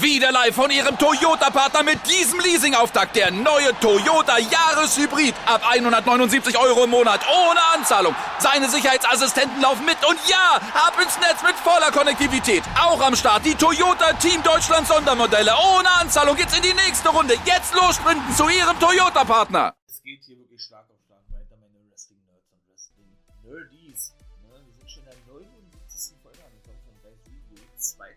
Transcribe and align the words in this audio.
Wieder 0.00 0.32
live 0.32 0.54
von 0.54 0.70
ihrem 0.70 0.96
Toyota-Partner 0.98 1.82
mit 1.82 1.98
diesem 2.08 2.40
Leasing-Auftakt. 2.40 3.16
Der 3.16 3.30
neue 3.30 3.78
Toyota 3.80 4.38
Jahreshybrid. 4.38 5.34
Ab 5.46 5.62
179 5.68 6.56
Euro 6.58 6.84
im 6.84 6.90
Monat. 6.90 7.20
Ohne 7.28 7.60
Anzahlung. 7.74 8.14
Seine 8.38 8.68
Sicherheitsassistenten 8.68 9.60
laufen 9.60 9.84
mit. 9.84 9.96
Und 10.08 10.18
ja, 10.28 10.60
ab 10.74 10.94
ins 11.02 11.18
Netz 11.18 11.42
mit 11.42 11.54
voller 11.56 11.90
Konnektivität. 11.92 12.62
Auch 12.80 13.00
am 13.00 13.14
Start 13.14 13.44
die 13.44 13.54
Toyota 13.54 14.12
Team 14.14 14.42
Deutschland 14.42 14.86
Sondermodelle. 14.88 15.52
Ohne 15.76 15.90
Anzahlung 16.00 16.36
geht's 16.36 16.56
in 16.56 16.62
die 16.62 16.74
nächste 16.74 17.10
Runde. 17.10 17.34
Jetzt 17.44 17.74
los 17.74 17.96
sprinten 17.96 18.34
zu 18.34 18.48
ihrem 18.48 18.78
Toyota-Partner. 18.80 19.74
Es 19.86 20.02
geht 20.02 20.24
hier 20.24 20.38
wirklich 20.38 20.62
stark 20.62 20.86
auf 20.90 20.96
stark 21.04 21.24
weiter, 21.30 21.56
meine 21.60 21.78
Wrestling-Nerds 21.90 22.48
und 22.52 22.60
Wrestling-Nerdies. 22.72 24.14
Ne, 24.42 24.64
wir 24.64 24.74
sind 24.78 24.90
schon 24.90 25.02
in 25.04 25.10
der 25.10 25.18
79. 25.28 26.16
Folge 26.22 26.40
angekommen 26.40 26.80
von 26.84 26.96
Review 27.04 27.60
2. 27.76 28.15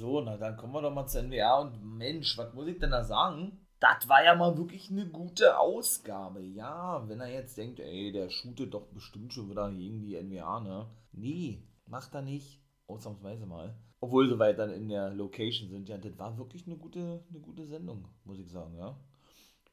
So, 0.00 0.22
na 0.22 0.38
dann 0.38 0.56
kommen 0.56 0.72
wir 0.72 0.80
doch 0.80 0.94
mal 0.94 1.06
zur 1.06 1.24
NBA 1.24 1.60
und 1.60 1.98
Mensch, 1.98 2.38
was 2.38 2.54
muss 2.54 2.66
ich 2.68 2.78
denn 2.78 2.90
da 2.90 3.04
sagen? 3.04 3.66
Das 3.80 4.08
war 4.08 4.24
ja 4.24 4.34
mal 4.34 4.56
wirklich 4.56 4.90
eine 4.90 5.06
gute 5.06 5.58
Ausgabe. 5.58 6.40
Ja, 6.40 7.06
wenn 7.06 7.20
er 7.20 7.30
jetzt 7.30 7.58
denkt, 7.58 7.80
ey, 7.80 8.10
der 8.10 8.30
shootet 8.30 8.72
doch 8.72 8.86
bestimmt 8.94 9.34
schon 9.34 9.50
wieder 9.50 9.70
gegen 9.70 10.00
die 10.00 10.18
NBA, 10.18 10.60
ne? 10.60 10.86
Nee, 11.12 11.68
macht 11.84 12.14
er 12.14 12.22
nicht. 12.22 12.62
Ausnahmsweise 12.86 13.44
mal. 13.44 13.76
Obwohl 14.00 14.26
sie 14.26 14.38
weit 14.38 14.58
dann 14.58 14.72
in 14.72 14.88
der 14.88 15.10
Location 15.10 15.68
sind. 15.68 15.90
Ja, 15.90 15.98
das 15.98 16.18
war 16.18 16.38
wirklich 16.38 16.66
eine 16.66 16.78
gute, 16.78 17.22
eine 17.28 17.40
gute 17.40 17.66
Sendung, 17.66 18.08
muss 18.24 18.38
ich 18.38 18.50
sagen, 18.50 18.78
ja. 18.78 18.98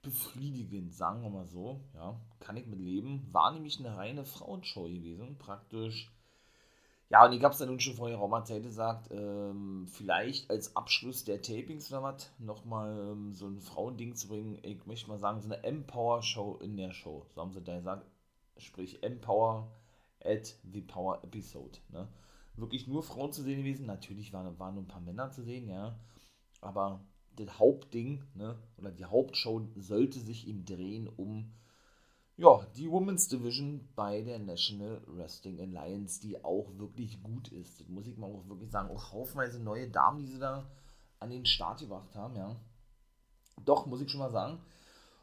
Befriedigend, 0.01 0.93
sagen 0.93 1.21
wir 1.21 1.29
mal 1.29 1.47
so. 1.47 1.85
Ja, 1.93 2.19
kann 2.41 2.57
ich 2.57 2.67
mit 2.67 2.79
leben. 2.79 3.29
War 3.31 3.53
nämlich 3.53 3.79
eine 3.79 3.95
reine 3.95 4.25
Frauenshow 4.25 4.89
gewesen. 4.89 5.37
Praktisch 5.37 6.11
ja, 7.09 7.25
und 7.25 7.31
ich 7.33 7.43
habe 7.43 7.53
es 7.53 7.59
dann 7.59 7.69
nun 7.69 7.79
schon 7.79 7.95
vor 7.95 8.09
geraumer 8.09 8.43
Zeit 8.43 8.63
gesagt, 8.63 9.09
ähm, 9.11 9.87
vielleicht 9.87 10.49
als 10.49 10.75
Abschluss 10.75 11.23
der 11.23 11.41
Tapings 11.41 11.91
oder 11.91 12.03
was, 12.03 12.31
nochmal 12.37 13.11
ähm, 13.11 13.33
so 13.33 13.47
ein 13.47 13.61
Frauending 13.61 14.15
zu 14.15 14.27
bringen. 14.27 14.59
Ich 14.63 14.85
möchte 14.85 15.07
mal 15.07 15.17
sagen, 15.17 15.39
so 15.39 15.47
eine 15.47 15.63
Empower-Show 15.63 16.57
in 16.57 16.75
der 16.75 16.91
Show. 16.91 17.25
So 17.33 17.41
haben 17.41 17.53
sie 17.53 17.61
da 17.61 17.77
gesagt. 17.77 18.05
Sprich, 18.57 19.03
Empower 19.03 19.71
at 20.23 20.55
the 20.73 20.81
Power 20.81 21.23
Episode. 21.23 21.79
Ne? 21.89 22.07
Wirklich 22.55 22.87
nur 22.87 23.03
Frauen 23.03 23.31
zu 23.31 23.41
sehen 23.41 23.59
gewesen. 23.59 23.85
Natürlich 23.85 24.33
waren, 24.33 24.59
waren 24.59 24.75
nur 24.75 24.83
ein 24.83 24.87
paar 24.89 25.01
Männer 25.01 25.31
zu 25.31 25.43
sehen, 25.43 25.69
ja. 25.69 25.97
Aber 26.59 27.05
das 27.37 27.59
Hauptding, 27.59 28.23
ne, 28.33 28.57
oder 28.77 28.91
die 28.91 29.05
Hauptshow 29.05 29.61
sollte 29.75 30.19
sich 30.19 30.47
ihm 30.47 30.65
drehen 30.65 31.07
um 31.07 31.53
ja, 32.37 32.65
die 32.75 32.89
Women's 32.89 33.27
Division 33.27 33.89
bei 33.95 34.21
der 34.21 34.37
National 34.37 35.01
Wrestling 35.07 35.59
Alliance, 35.59 36.21
die 36.21 36.43
auch 36.45 36.69
wirklich 36.77 37.21
gut 37.23 37.47
ist. 37.47 37.79
Das 37.79 37.87
muss 37.87 38.07
ich 38.07 38.15
mal 38.15 38.31
auch 38.31 38.47
wirklich 38.47 38.69
sagen. 38.69 38.95
Auch 38.95 39.11
haufenweise 39.11 39.59
neue 39.59 39.89
Damen, 39.89 40.19
die 40.19 40.27
sie 40.27 40.39
da 40.39 40.69
an 41.19 41.31
den 41.31 41.47
Start 41.47 41.79
gebracht 41.79 42.15
haben, 42.15 42.35
ja. 42.35 42.55
Doch, 43.65 43.87
muss 43.87 44.01
ich 44.01 44.11
schon 44.11 44.19
mal 44.19 44.31
sagen. 44.31 44.59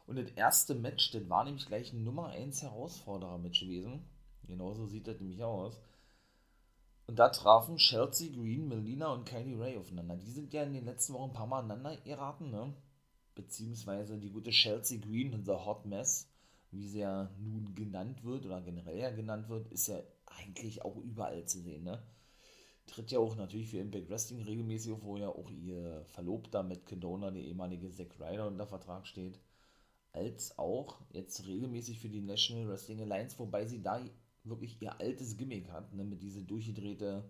Und 0.07 0.17
das 0.17 0.29
erste 0.31 0.75
Match, 0.75 1.11
das 1.11 1.29
war 1.29 1.45
nämlich 1.45 1.65
gleich 1.65 1.93
ein 1.93 2.03
Nummer 2.03 2.27
1 2.27 2.61
Herausforderer-Match 2.61 3.61
gewesen. 3.61 4.03
Genauso 4.45 4.85
sieht 4.85 5.07
das 5.07 5.19
nämlich 5.19 5.41
aus. 5.41 5.79
Und 7.07 7.17
da 7.17 7.29
trafen 7.29 7.77
Chelsea 7.77 8.33
Green, 8.33 8.67
Melina 8.67 9.13
und 9.13 9.25
Kylie 9.25 9.57
Ray 9.57 9.77
aufeinander. 9.77 10.17
Die 10.17 10.31
sind 10.31 10.53
ja 10.53 10.63
in 10.63 10.73
den 10.73 10.85
letzten 10.85 11.13
Wochen 11.13 11.29
ein 11.29 11.33
paar 11.33 11.47
Mal 11.47 11.59
aneinander 11.59 11.95
geraten, 12.01 12.51
ne? 12.51 12.73
Beziehungsweise 13.35 14.17
die 14.17 14.31
gute 14.31 14.51
Chelsea 14.51 14.99
Green, 14.99 15.33
unser 15.33 15.65
Hot 15.65 15.85
Mess, 15.85 16.29
wie 16.75 16.87
sie 16.87 16.99
ja 16.99 17.29
nun 17.39 17.73
genannt 17.73 18.23
wird 18.23 18.45
oder 18.45 18.61
generell 18.61 18.99
ja 18.99 19.11
genannt 19.11 19.49
wird, 19.49 19.67
ist 19.71 19.87
ja 19.87 19.99
eigentlich 20.25 20.83
auch 20.83 20.97
überall 20.97 21.45
zu 21.45 21.61
sehen, 21.61 21.83
ne? 21.83 22.01
Tritt 22.87 23.11
ja 23.11 23.19
auch 23.19 23.35
natürlich 23.35 23.69
für 23.69 23.79
Impact 23.79 24.09
Wrestling 24.09 24.43
regelmäßig 24.43 24.91
auf, 24.91 25.03
wo 25.03 25.17
ja 25.17 25.29
auch 25.29 25.49
ihr 25.49 26.05
Verlobter 26.05 26.61
Matt 26.61 26.85
Condona, 26.85 27.31
der 27.31 27.41
ehemalige 27.41 27.89
Zack 27.89 28.19
Ryder, 28.19 28.47
unter 28.47 28.67
Vertrag 28.67 29.07
steht, 29.07 29.39
als 30.11 30.57
auch 30.59 30.99
jetzt 31.11 31.47
regelmäßig 31.47 31.99
für 31.99 32.09
die 32.09 32.21
National 32.21 32.67
Wrestling 32.67 33.01
Alliance, 33.01 33.39
wobei 33.39 33.65
sie 33.65 33.81
da 33.81 34.01
wirklich 34.43 34.79
ihr 34.81 34.99
altes 34.99 35.37
Gimmick 35.37 35.71
hat, 35.71 35.93
ne? 35.93 36.03
Mit 36.03 36.21
diese 36.21 36.43
durchgedrehte, 36.43 37.23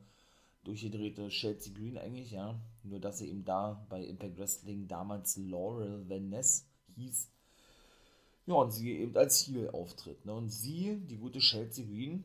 durchgedrehte 0.64 1.30
Chelsea 1.30 1.74
Green 1.74 1.97
eigentlich, 1.97 2.31
ja. 2.31 2.59
Nur 2.84 3.00
dass 3.00 3.20
sie 3.20 3.30
eben 3.30 3.46
da 3.46 3.86
bei 3.90 4.03
Impact 4.03 4.38
Wrestling 4.38 4.88
damals 4.88 5.38
Laurel 5.38 6.09
Van 6.09 6.30
Ness 6.30 6.68
hieß, 6.96 7.30
ja, 8.48 8.54
und 8.54 8.72
sie 8.72 8.92
eben 8.92 9.16
als 9.18 9.48
Heel 9.48 9.70
auftritt. 9.72 10.26
Ne? 10.26 10.34
Und 10.34 10.50
sie, 10.50 10.98
die 11.08 11.18
gute 11.18 11.40
Chelsea 11.40 11.86
Green, 11.86 12.24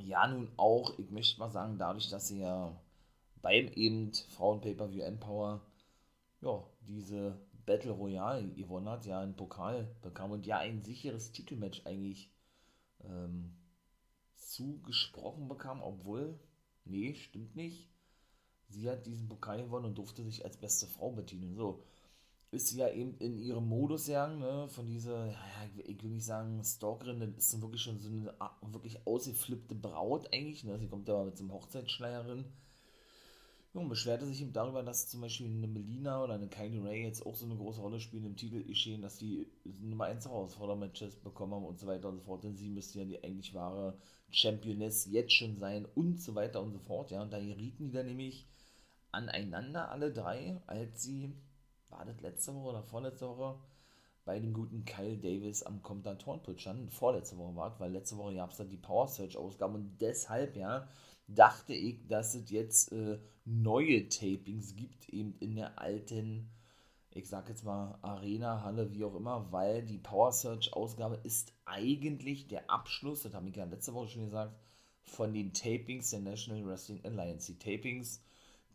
ja 0.00 0.26
nun 0.26 0.48
auch, 0.56 0.98
ich 0.98 1.10
möchte 1.10 1.38
mal 1.38 1.50
sagen, 1.50 1.78
dadurch, 1.78 2.08
dass 2.08 2.28
sie 2.28 2.40
ja 2.40 2.78
beim 3.42 3.68
eben 3.68 4.12
Frauen-Pay-Per-View 4.36 5.02
Empower, 5.02 5.60
ja, 6.40 6.62
diese 6.80 7.38
Battle 7.64 7.92
Royale 7.92 8.48
gewonnen 8.54 8.88
hat, 8.88 9.06
ja, 9.06 9.20
einen 9.20 9.36
Pokal 9.36 9.88
bekam 10.02 10.30
und 10.30 10.46
ja 10.46 10.58
ein 10.58 10.84
sicheres 10.84 11.32
Titelmatch 11.32 11.82
eigentlich 11.84 12.30
ähm, 13.04 13.52
zugesprochen 14.36 15.48
bekam, 15.48 15.82
obwohl, 15.82 16.38
nee, 16.84 17.14
stimmt 17.14 17.56
nicht. 17.56 17.88
Sie 18.68 18.88
hat 18.88 19.06
diesen 19.06 19.28
Pokal 19.28 19.62
gewonnen 19.62 19.86
und 19.86 19.98
durfte 19.98 20.24
sich 20.24 20.44
als 20.44 20.56
beste 20.56 20.86
Frau 20.86 21.10
bedienen. 21.10 21.54
So, 21.54 21.84
ist 22.56 22.68
sie 22.68 22.78
ja 22.78 22.88
eben 22.88 23.16
in 23.18 23.38
ihrem 23.38 23.68
Modus 23.68 24.06
gegangen, 24.06 24.40
ne, 24.40 24.66
von 24.68 24.86
dieser, 24.86 25.26
ja, 25.26 25.36
ich 25.84 26.02
will 26.02 26.10
nicht 26.10 26.24
sagen 26.24 26.62
Stalkerin, 26.64 27.20
das 27.20 27.52
ist 27.52 27.60
wirklich 27.60 27.82
schon 27.82 28.00
so 28.00 28.08
eine 28.08 28.32
wirklich 28.72 29.06
ausgeflippte 29.06 29.74
Braut 29.74 30.32
eigentlich, 30.32 30.64
ne, 30.64 30.78
sie 30.78 30.88
kommt 30.88 31.08
ja 31.08 31.22
mit 31.22 31.36
so 31.36 31.44
einem 31.44 31.52
Hochzeitsschleierin, 31.52 32.44
ja, 33.74 33.80
und 33.80 33.88
beschwerte 33.88 34.26
sich 34.26 34.40
eben 34.40 34.52
darüber, 34.52 34.82
dass 34.82 35.08
zum 35.08 35.20
Beispiel 35.20 35.46
eine 35.46 35.68
Melina 35.68 36.24
oder 36.24 36.34
eine 36.34 36.48
Kylie 36.48 36.82
Ray 36.82 37.04
jetzt 37.04 37.24
auch 37.24 37.34
so 37.34 37.44
eine 37.44 37.56
große 37.56 37.80
Rolle 37.80 38.00
spielen 38.00 38.24
im 38.24 38.36
Titel 38.36 38.64
geschehen, 38.64 39.02
dass 39.02 39.18
die 39.18 39.46
Nummer 39.82 40.06
1 40.06 40.24
Herausforder-Matches 40.24 41.16
bekommen 41.16 41.54
haben 41.54 41.66
und 41.66 41.78
so 41.78 41.86
weiter 41.86 42.08
und 42.08 42.16
so 42.16 42.22
fort, 42.22 42.44
denn 42.44 42.56
sie 42.56 42.70
müsste 42.70 43.00
ja 43.00 43.04
die 43.04 43.22
eigentlich 43.22 43.54
wahre 43.54 43.98
Championess 44.30 45.06
jetzt 45.06 45.34
schon 45.34 45.58
sein 45.58 45.86
und 45.94 46.20
so 46.20 46.34
weiter 46.34 46.62
und 46.62 46.72
so 46.72 46.78
fort, 46.78 47.10
ja, 47.10 47.22
und 47.22 47.32
da 47.32 47.38
gerieten 47.38 47.84
die 47.84 47.92
dann 47.92 48.06
nämlich 48.06 48.46
aneinander 49.12 49.90
alle 49.90 50.12
drei, 50.12 50.60
als 50.66 51.02
sie 51.02 51.32
war 51.90 52.04
das 52.04 52.20
letzte 52.20 52.54
Woche 52.54 52.70
oder 52.70 52.82
vorletzte 52.82 53.28
Woche, 53.28 53.58
bei 54.24 54.40
dem 54.40 54.52
guten 54.52 54.84
Kyle 54.84 55.16
Davis 55.16 55.62
am 55.62 55.82
Kommentatorenpult 55.82 56.60
stand. 56.60 56.92
Vorletzte 56.92 57.38
Woche 57.38 57.54
war 57.54 57.80
weil 57.80 57.92
letzte 57.92 58.16
Woche 58.18 58.34
gab 58.34 58.50
es 58.50 58.56
dann 58.56 58.68
die 58.68 58.76
Power 58.76 59.06
Search 59.06 59.36
Ausgabe 59.36 59.74
und 59.74 59.98
deshalb, 60.00 60.56
ja, 60.56 60.88
dachte 61.28 61.74
ich, 61.74 62.06
dass 62.08 62.34
es 62.34 62.50
jetzt 62.50 62.92
äh, 62.92 63.18
neue 63.44 64.08
Tapings 64.08 64.74
gibt, 64.74 65.08
eben 65.08 65.36
in 65.38 65.54
der 65.54 65.78
alten, 65.80 66.50
ich 67.10 67.28
sag 67.28 67.48
jetzt 67.48 67.64
mal, 67.64 67.98
Arena, 68.02 68.62
Halle, 68.62 68.92
wie 68.92 69.04
auch 69.04 69.14
immer, 69.14 69.50
weil 69.52 69.84
die 69.84 69.98
Power 69.98 70.32
Search 70.32 70.72
Ausgabe 70.72 71.20
ist 71.22 71.52
eigentlich 71.64 72.48
der 72.48 72.68
Abschluss, 72.68 73.22
das 73.22 73.34
habe 73.34 73.48
ich 73.48 73.56
ja 73.56 73.64
letzte 73.64 73.94
Woche 73.94 74.08
schon 74.08 74.24
gesagt, 74.24 74.56
von 75.02 75.32
den 75.32 75.52
Tapings 75.52 76.10
der 76.10 76.20
National 76.20 76.66
Wrestling 76.66 77.04
Alliance. 77.04 77.52
Die 77.52 77.58
Tapings 77.58 78.20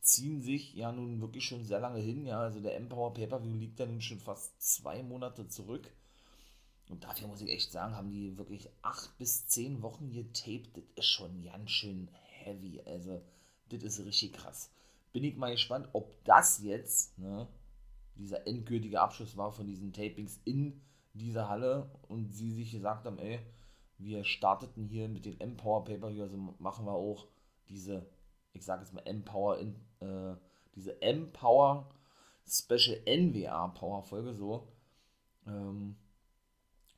ziehen 0.01 0.41
sich 0.41 0.73
ja 0.73 0.91
nun 0.91 1.21
wirklich 1.21 1.45
schon 1.45 1.63
sehr 1.63 1.79
lange 1.79 1.99
hin. 1.99 2.25
Ja, 2.25 2.41
also 2.41 2.59
der 2.59 2.75
Empower 2.75 3.13
Pay-Per-View 3.13 3.55
liegt 3.55 3.79
ja 3.79 3.85
nun 3.85 4.01
schon 4.01 4.19
fast 4.19 4.61
zwei 4.61 5.03
Monate 5.03 5.47
zurück. 5.47 5.91
Und 6.89 7.03
dafür 7.03 7.27
muss 7.27 7.41
ich 7.41 7.49
echt 7.49 7.71
sagen, 7.71 7.95
haben 7.95 8.11
die 8.11 8.37
wirklich 8.37 8.69
acht 8.81 9.17
bis 9.17 9.47
zehn 9.47 9.81
Wochen 9.81 10.11
getaped. 10.11 10.75
Das 10.75 10.83
ist 10.95 11.05
schon 11.05 11.43
ganz 11.43 11.71
schön 11.71 12.09
heavy. 12.43 12.81
Also, 12.85 13.21
das 13.69 13.83
ist 13.83 14.05
richtig 14.05 14.33
krass. 14.33 14.71
Bin 15.13 15.23
ich 15.23 15.37
mal 15.37 15.51
gespannt, 15.51 15.87
ob 15.93 16.11
das 16.25 16.61
jetzt, 16.61 17.17
ne, 17.17 17.47
dieser 18.15 18.45
endgültige 18.47 18.99
Abschluss 18.99 19.37
war 19.37 19.51
von 19.51 19.67
diesen 19.67 19.93
Tapings 19.93 20.41
in 20.43 20.81
dieser 21.13 21.47
Halle 21.47 21.89
und 22.07 22.33
sie 22.33 22.51
sich 22.51 22.71
gesagt 22.71 23.05
haben, 23.05 23.19
ey, 23.19 23.39
wir 23.97 24.23
starteten 24.23 24.85
hier 24.85 25.07
mit 25.07 25.25
den 25.25 25.39
Empower 25.39 25.83
Pay-Per-View, 25.85 26.23
also 26.23 26.37
machen 26.37 26.85
wir 26.85 26.93
auch 26.93 27.27
diese 27.69 28.05
ich 28.53 28.65
sage 28.65 28.81
jetzt 28.81 28.93
mal 28.93 29.05
Empower, 29.05 29.59
in, 29.59 29.75
äh, 30.01 30.35
diese 30.75 31.01
Empower 31.01 31.89
Special 32.47 32.99
NWA 33.05 33.67
Power 33.69 34.03
Folge 34.03 34.33
so, 34.33 34.67
ähm, 35.47 35.95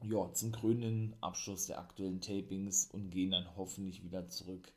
ja, 0.02 0.34
zum 0.34 0.52
krönenden 0.52 1.16
Abschluss 1.22 1.68
der 1.68 1.80
aktuellen 1.80 2.22
Tapings 2.22 2.90
und 2.92 3.12
gehen 3.12 3.32
dann 3.32 3.56
hoffentlich 3.56 4.04
wieder 4.04 4.28
zurück 4.30 4.72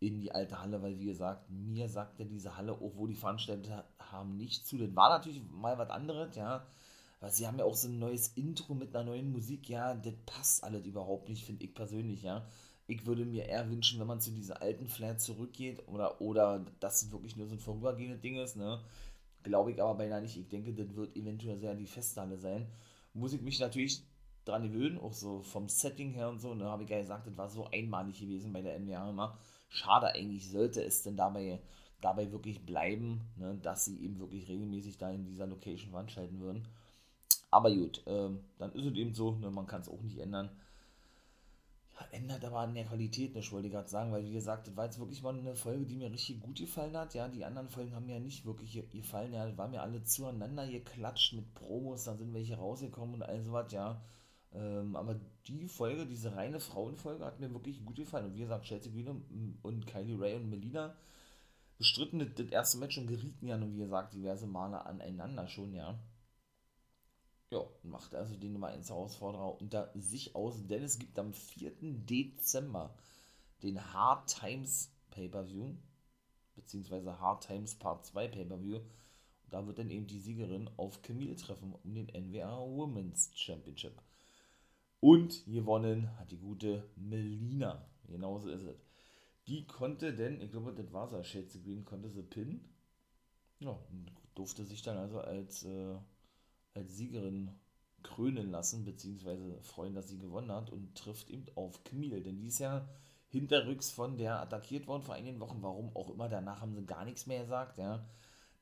in 0.00 0.20
die 0.20 0.32
alte 0.32 0.60
Halle, 0.60 0.82
weil 0.82 0.98
wie 0.98 1.06
gesagt, 1.06 1.50
mir 1.50 1.88
sagte 1.88 2.26
diese 2.26 2.56
Halle, 2.56 2.80
obwohl 2.80 3.08
die 3.08 3.14
Veranstalter 3.14 3.84
haben 3.98 4.36
nicht 4.36 4.66
zu. 4.66 4.78
Das 4.78 4.94
war 4.96 5.10
natürlich 5.10 5.42
mal 5.50 5.78
was 5.78 5.90
anderes, 5.90 6.34
ja. 6.36 6.66
Weil 7.20 7.30
sie 7.30 7.46
haben 7.46 7.58
ja 7.58 7.64
auch 7.64 7.74
so 7.74 7.88
ein 7.88 7.98
neues 7.98 8.28
Intro 8.28 8.74
mit 8.74 8.94
einer 8.94 9.04
neuen 9.04 9.30
Musik, 9.30 9.68
ja, 9.68 9.94
das 9.94 10.14
passt 10.26 10.64
alles 10.64 10.84
überhaupt 10.84 11.28
nicht, 11.28 11.44
finde 11.44 11.64
ich 11.64 11.74
persönlich, 11.74 12.22
ja 12.22 12.46
ich 12.86 13.06
würde 13.06 13.24
mir 13.24 13.46
eher 13.46 13.70
wünschen, 13.70 13.98
wenn 14.00 14.06
man 14.06 14.20
zu 14.20 14.30
dieser 14.30 14.60
alten 14.60 14.88
Flair 14.88 15.16
zurückgeht 15.18 15.82
oder, 15.88 16.20
oder 16.20 16.64
das 16.80 17.10
wirklich 17.10 17.36
nur 17.36 17.46
so 17.46 17.54
ein 17.54 17.60
vorübergehendes 17.60 18.20
Ding 18.20 18.36
ist, 18.36 18.56
ne? 18.56 18.80
Glaube 19.42 19.72
ich 19.72 19.82
aber 19.82 19.94
beinahe 19.94 20.22
nicht. 20.22 20.36
Ich 20.36 20.48
denke, 20.48 20.72
das 20.72 20.94
wird 20.94 21.16
eventuell 21.16 21.58
sehr 21.58 21.74
die 21.74 21.86
Festhalle 21.86 22.38
sein. 22.38 22.66
Muss 23.12 23.32
ich 23.32 23.42
mich 23.42 23.60
natürlich 23.60 24.02
dran 24.44 24.62
gewöhnen, 24.62 24.98
auch 24.98 25.12
so 25.12 25.42
vom 25.42 25.68
Setting 25.68 26.12
her 26.12 26.28
und 26.28 26.40
so. 26.40 26.54
Da 26.54 26.66
habe 26.66 26.84
ich 26.84 26.90
ja 26.90 26.98
gesagt, 26.98 27.26
das 27.26 27.36
war 27.36 27.48
so 27.48 27.66
einmalig 27.70 28.20
gewesen 28.20 28.52
bei 28.52 28.62
der 28.62 28.78
NWA 28.78 29.10
immer. 29.10 29.38
Schade 29.68 30.08
eigentlich, 30.08 30.50
sollte 30.50 30.82
es 30.82 31.02
denn 31.02 31.16
dabei, 31.16 31.60
dabei 32.00 32.30
wirklich 32.32 32.64
bleiben, 32.64 33.20
ne, 33.36 33.58
dass 33.62 33.86
sie 33.86 33.98
eben 34.02 34.18
wirklich 34.18 34.48
regelmäßig 34.48 34.98
da 34.98 35.10
in 35.10 35.24
dieser 35.24 35.46
Location 35.46 35.90
veranstalten 35.90 36.40
würden. 36.40 36.66
Aber 37.50 37.74
gut, 37.74 38.02
ähm, 38.06 38.40
dann 38.58 38.72
ist 38.72 38.84
es 38.84 38.94
eben 38.94 39.14
so, 39.14 39.32
ne, 39.32 39.50
man 39.50 39.66
kann 39.66 39.80
es 39.80 39.88
auch 39.88 40.02
nicht 40.02 40.18
ändern. 40.18 40.50
Ändert 42.10 42.44
aber 42.44 42.58
an 42.58 42.74
der 42.74 42.84
Qualität 42.84 43.34
nicht, 43.34 43.52
wollte 43.52 43.68
ich 43.68 43.72
gerade 43.72 43.88
sagen, 43.88 44.10
weil 44.12 44.24
wie 44.24 44.32
gesagt, 44.32 44.66
das 44.66 44.76
war 44.76 44.84
jetzt 44.86 44.98
wirklich 44.98 45.22
mal 45.22 45.36
eine 45.36 45.54
Folge, 45.54 45.86
die 45.86 45.96
mir 45.96 46.10
richtig 46.10 46.40
gut 46.40 46.58
gefallen 46.58 46.96
hat. 46.96 47.14
Ja, 47.14 47.28
die 47.28 47.44
anderen 47.44 47.68
Folgen 47.68 47.94
haben 47.94 48.06
mir 48.06 48.14
ja 48.14 48.20
nicht 48.20 48.44
wirklich 48.44 48.72
gefallen. 48.90 49.32
Ja, 49.32 49.46
das 49.46 49.56
war 49.56 49.68
mir 49.68 49.82
alle 49.82 50.02
zueinander 50.02 50.66
geklatscht 50.66 51.34
mit 51.34 51.54
Promos, 51.54 52.04
dann 52.04 52.18
sind 52.18 52.34
welche 52.34 52.56
rausgekommen 52.56 53.16
und 53.16 53.22
all 53.22 53.42
sowas, 53.42 53.72
ja. 53.72 54.02
Ähm, 54.52 54.96
aber 54.96 55.20
die 55.46 55.68
Folge, 55.68 56.06
diese 56.06 56.34
reine 56.34 56.60
Frauenfolge, 56.60 57.24
hat 57.24 57.40
mir 57.40 57.52
wirklich 57.52 57.84
gut 57.84 57.96
gefallen. 57.96 58.26
Und 58.26 58.34
wie 58.34 58.40
gesagt, 58.40 58.64
Chelsea 58.64 58.92
Green 58.92 59.58
und 59.62 59.86
Kylie 59.86 60.18
Ray 60.18 60.36
und 60.36 60.50
Melina 60.50 60.94
bestritten 61.78 62.18
das 62.18 62.46
erste 62.46 62.78
Match 62.78 62.98
und 62.98 63.06
gerieten 63.06 63.46
ja 63.46 63.56
nun, 63.56 63.74
wie 63.74 63.78
gesagt, 63.78 64.14
diverse 64.14 64.46
Male 64.46 64.84
aneinander 64.86 65.48
schon, 65.48 65.74
ja. 65.74 65.98
Ja, 67.50 67.64
macht 67.82 68.14
also 68.14 68.36
die 68.36 68.48
Nummer 68.48 68.68
1 68.68 68.88
Herausforderer 68.88 69.60
unter 69.60 69.92
sich 69.94 70.34
aus, 70.34 70.66
denn 70.66 70.82
es 70.82 70.98
gibt 70.98 71.18
am 71.18 71.32
4. 71.32 71.72
Dezember 71.80 72.96
den 73.62 73.92
Hard 73.92 74.38
Times 74.40 74.92
Pay-Per-View, 75.10 75.74
beziehungsweise 76.54 77.20
Hard 77.20 77.46
Times 77.46 77.74
Part 77.76 78.06
2 78.06 78.28
Pay-Per-View. 78.28 78.80
Da 79.50 79.66
wird 79.66 79.78
dann 79.78 79.90
eben 79.90 80.06
die 80.06 80.18
Siegerin 80.18 80.68
auf 80.76 81.02
Camille 81.02 81.36
treffen 81.36 81.72
um 81.72 81.94
den 81.94 82.06
NWA 82.06 82.58
Women's 82.58 83.30
Championship. 83.34 84.02
Und 85.00 85.44
gewonnen 85.46 86.18
hat 86.18 86.30
die 86.30 86.38
gute 86.38 86.90
Melina. 86.96 87.86
Genauso 88.08 88.48
ist 88.48 88.62
es. 88.62 88.84
Die 89.46 89.66
konnte 89.66 90.14
denn, 90.14 90.40
ich 90.40 90.50
glaube, 90.50 90.72
das 90.72 90.92
war 90.92 91.08
sie, 91.08 91.22
Shades 91.22 91.62
Green, 91.62 91.84
konnte 91.84 92.08
sie 92.08 92.22
pinnen. 92.22 92.72
Ja, 93.60 93.78
durfte 94.34 94.64
sich 94.64 94.82
dann 94.82 94.96
also 94.96 95.20
als 95.20 95.64
äh, 95.64 95.94
als 96.74 96.96
Siegerin 96.96 97.50
krönen 98.02 98.50
lassen, 98.50 98.84
beziehungsweise 98.84 99.58
freuen, 99.62 99.94
dass 99.94 100.08
sie 100.08 100.18
gewonnen 100.18 100.52
hat 100.52 100.70
und 100.70 100.94
trifft 100.94 101.30
eben 101.30 101.46
auf 101.54 101.82
Camille, 101.84 102.20
denn 102.20 102.38
die 102.38 102.48
ist 102.48 102.58
ja 102.58 102.86
hinterrücks 103.28 103.90
von 103.90 104.16
der 104.16 104.40
attackiert 104.40 104.86
worden 104.86 105.02
vor 105.02 105.14
einigen 105.14 105.40
Wochen, 105.40 105.62
warum 105.62 105.94
auch 105.96 106.10
immer, 106.10 106.28
danach 106.28 106.60
haben 106.60 106.74
sie 106.74 106.84
gar 106.84 107.04
nichts 107.04 107.26
mehr 107.26 107.42
gesagt, 107.42 107.78
ja. 107.78 108.06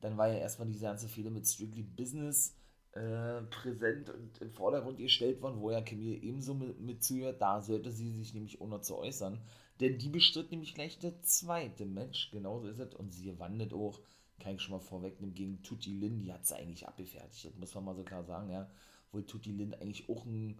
Dann 0.00 0.17
war 0.17 0.29
ja 0.29 0.38
erstmal 0.38 0.69
diese 0.69 0.85
ganze 0.85 1.09
Fehler 1.09 1.31
mit 1.31 1.47
Strictly 1.47 1.82
Business 1.82 2.56
äh, 2.93 3.43
präsent 3.43 4.11
und 4.11 4.41
im 4.41 4.50
Vordergrund 4.50 4.99
gestellt 4.99 5.41
worden, 5.43 5.61
wo 5.61 5.70
ja 5.70 5.81
Camille 5.81 6.17
ebenso 6.17 6.55
mit, 6.55 6.81
mit 6.81 7.05
zuhört, 7.05 7.41
da 7.41 7.61
sollte 7.61 7.91
sie 7.93 8.11
sich 8.12 8.35
nämlich 8.35 8.61
ohne 8.61 8.81
zu 8.81 8.97
äußern, 8.97 9.41
denn 9.81 9.99
die 9.99 10.09
bestritt 10.09 10.50
nämlich 10.50 10.75
gleich 10.75 10.99
der 10.99 11.20
zweite 11.23 11.87
Match, 11.87 12.31
genauso 12.31 12.69
ist 12.69 12.79
es, 12.79 12.94
und 12.94 13.12
sie 13.12 13.38
wandelt 13.38 13.73
auch 13.73 14.00
kann 14.42 14.56
ich 14.56 14.62
schon 14.62 14.72
mal 14.72 14.80
vorwegnehmen, 14.80 15.34
gegen 15.34 15.62
Tutti 15.62 15.92
Lin, 15.92 16.20
die 16.20 16.32
hat 16.32 16.44
sie 16.44 16.56
eigentlich 16.56 16.86
abgefertigt, 16.86 17.46
das 17.46 17.54
muss 17.56 17.74
man 17.74 17.84
mal 17.84 17.94
so 17.94 18.02
klar 18.02 18.24
sagen, 18.24 18.50
ja. 18.50 18.68
Wohl 19.12 19.24
Tutti 19.24 19.52
Lin 19.52 19.74
eigentlich 19.74 20.08
auch 20.08 20.24
ein, 20.24 20.58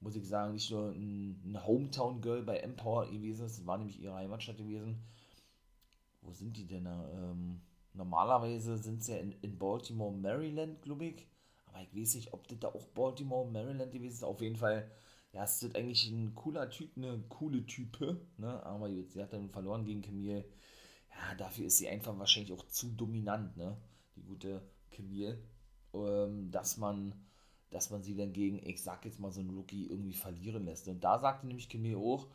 muss 0.00 0.16
ich 0.16 0.28
sagen, 0.28 0.52
nicht 0.52 0.70
nur 0.70 0.90
ein, 0.90 1.40
ein 1.44 1.66
Hometown-Girl 1.66 2.42
bei 2.42 2.58
Empower 2.58 3.10
gewesen 3.10 3.46
ist, 3.46 3.58
das 3.58 3.66
war 3.66 3.78
nämlich 3.78 4.00
ihre 4.00 4.14
Heimatstadt 4.14 4.58
gewesen. 4.58 5.02
Wo 6.22 6.32
sind 6.32 6.56
die 6.56 6.66
denn? 6.66 6.86
Ähm, 6.86 7.60
normalerweise 7.94 8.76
sind 8.76 9.02
sie 9.02 9.12
ja 9.12 9.18
in, 9.18 9.32
in 9.42 9.58
Baltimore, 9.58 10.12
Maryland, 10.12 10.82
glaube 10.82 11.06
ich. 11.06 11.26
Aber 11.66 11.80
ich 11.82 11.94
weiß 11.94 12.14
nicht, 12.16 12.32
ob 12.32 12.46
das 12.48 12.58
da 12.58 12.68
auch 12.68 12.86
Baltimore, 12.88 13.50
Maryland 13.50 13.92
gewesen 13.92 14.14
ist. 14.14 14.24
Auf 14.24 14.40
jeden 14.40 14.56
Fall, 14.56 14.90
ja, 15.32 15.44
es 15.44 15.62
ist 15.62 15.74
eigentlich 15.74 16.08
ein 16.10 16.34
cooler 16.34 16.68
Typ, 16.70 16.96
eine 16.96 17.22
coole 17.28 17.64
Type. 17.64 18.20
Ne? 18.38 18.62
Aber 18.64 18.90
sie 18.90 19.22
hat 19.22 19.32
dann 19.32 19.50
verloren 19.50 19.84
gegen 19.84 20.02
Camille 20.02 20.44
ja, 21.16 21.34
dafür 21.36 21.66
ist 21.66 21.78
sie 21.78 21.88
einfach 21.88 22.18
wahrscheinlich 22.18 22.52
auch 22.52 22.66
zu 22.68 22.90
dominant, 22.90 23.56
ne? 23.56 23.76
Die 24.16 24.22
gute 24.22 24.62
Camille. 24.90 25.38
Ähm, 25.94 26.50
dass 26.50 26.76
man, 26.76 27.14
dass 27.70 27.90
man 27.90 28.02
sie 28.02 28.16
dann 28.16 28.32
gegen, 28.32 28.58
ich 28.66 28.82
sag 28.82 29.04
jetzt 29.04 29.18
mal, 29.18 29.32
so 29.32 29.40
einen 29.40 29.50
Rookie 29.50 29.86
irgendwie 29.86 30.12
verlieren 30.14 30.64
lässt. 30.64 30.88
Und 30.88 31.02
da 31.02 31.18
sagte 31.18 31.46
nämlich 31.46 31.68
Camille 31.68 31.98
auch, 31.98 32.28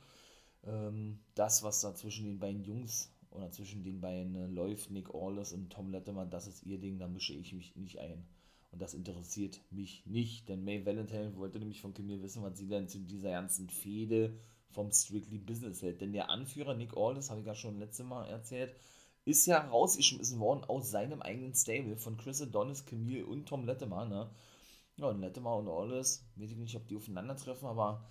ähm, 0.63 1.19
das, 1.35 1.63
was 1.63 1.81
da 1.81 1.93
zwischen 1.95 2.25
den 2.25 2.39
beiden 2.39 2.63
Jungs 2.63 3.13
oder 3.31 3.51
zwischen 3.51 3.83
den 3.83 4.01
beiden 4.01 4.35
äh, 4.35 4.47
läuft, 4.47 4.91
Nick 4.91 5.13
Orles 5.13 5.53
und 5.53 5.71
Tom 5.71 5.91
Letterman, 5.91 6.29
das 6.29 6.47
ist 6.47 6.63
ihr 6.63 6.79
Ding, 6.79 6.99
da 6.99 7.07
mische 7.07 7.33
ich 7.33 7.53
mich 7.53 7.75
nicht 7.75 7.99
ein. 7.99 8.25
Und 8.71 8.81
das 8.81 8.93
interessiert 8.93 9.59
mich 9.69 10.05
nicht, 10.05 10.47
denn 10.47 10.63
May 10.63 10.85
Valentine 10.85 11.35
wollte 11.35 11.59
nämlich 11.59 11.81
von 11.81 11.93
Camille 11.93 12.21
wissen, 12.21 12.41
was 12.41 12.57
sie 12.57 12.67
denn 12.67 12.87
zu 12.87 12.99
dieser 12.99 13.31
ganzen 13.31 13.69
Fehde 13.69 14.39
vom 14.71 14.91
Strictly 14.91 15.37
Business 15.37 15.81
hält. 15.81 16.01
Denn 16.01 16.13
der 16.13 16.29
Anführer 16.29 16.73
Nick 16.73 16.95
Aldis, 16.97 17.29
habe 17.29 17.41
ich 17.41 17.47
ja 17.47 17.55
schon 17.55 17.79
letztes 17.79 18.05
Mal 18.05 18.27
erzählt, 18.27 18.75
ist 19.25 19.45
ja 19.45 19.59
rausgeschmissen 19.59 20.39
worden 20.39 20.63
aus 20.63 20.89
seinem 20.89 21.21
eigenen 21.21 21.53
Stable 21.53 21.95
von 21.97 22.17
Chris 22.17 22.41
Adonis, 22.41 22.85
Camille 22.85 23.25
und 23.25 23.45
Tom 23.47 23.65
Lettemer. 23.65 24.05
Ne? 24.05 24.29
Ja, 24.97 25.07
und 25.07 25.21
Lettemer 25.21 25.55
und 25.55 25.67
Aldis, 25.67 26.25
weiß 26.35 26.51
ich 26.51 26.57
nicht, 26.57 26.75
ob 26.75 26.87
die 26.87 26.95
aufeinandertreffen, 26.95 27.67
aber 27.67 28.03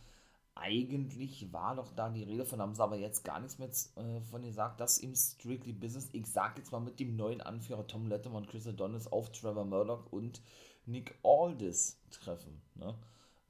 eigentlich 0.55 1.53
war 1.53 1.77
doch 1.77 1.93
da 1.95 2.11
die 2.11 2.23
Rede 2.23 2.45
von, 2.45 2.61
haben 2.61 2.75
sie 2.75 2.83
aber 2.83 2.97
jetzt 2.97 3.25
gar 3.25 3.41
nichts 3.41 3.59
mehr 3.59 3.71
äh, 3.97 4.21
von 4.21 4.43
gesagt, 4.43 4.81
dass 4.81 4.99
im 4.99 5.15
Strictly 5.15 5.73
Business, 5.73 6.09
ich 6.13 6.27
sag 6.27 6.59
jetzt 6.59 6.73
mal 6.73 6.81
mit 6.81 7.01
dem 7.01 7.17
neuen 7.17 7.41
Anführer 7.41 7.87
Tom 7.87 8.07
Lettemer 8.07 8.39
und 8.39 8.49
Chris 8.49 8.67
Adonis 8.67 9.07
auf 9.07 9.33
Trevor 9.33 9.65
Murdoch 9.65 10.07
und 10.13 10.43
Nick 10.87 11.19
Aldis 11.23 11.99
treffen. 12.11 12.61
Ne? 12.75 12.95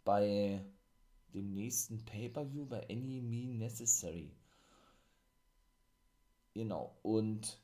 Bei 0.05 0.65
dem 1.35 1.53
nächsten 1.53 2.05
Pay-Per-View 2.05 2.67
bei 2.67 2.89
Any 2.89 3.21
Me 3.21 3.55
Necessary. 3.55 4.31
Genau, 6.55 6.97
und 7.03 7.61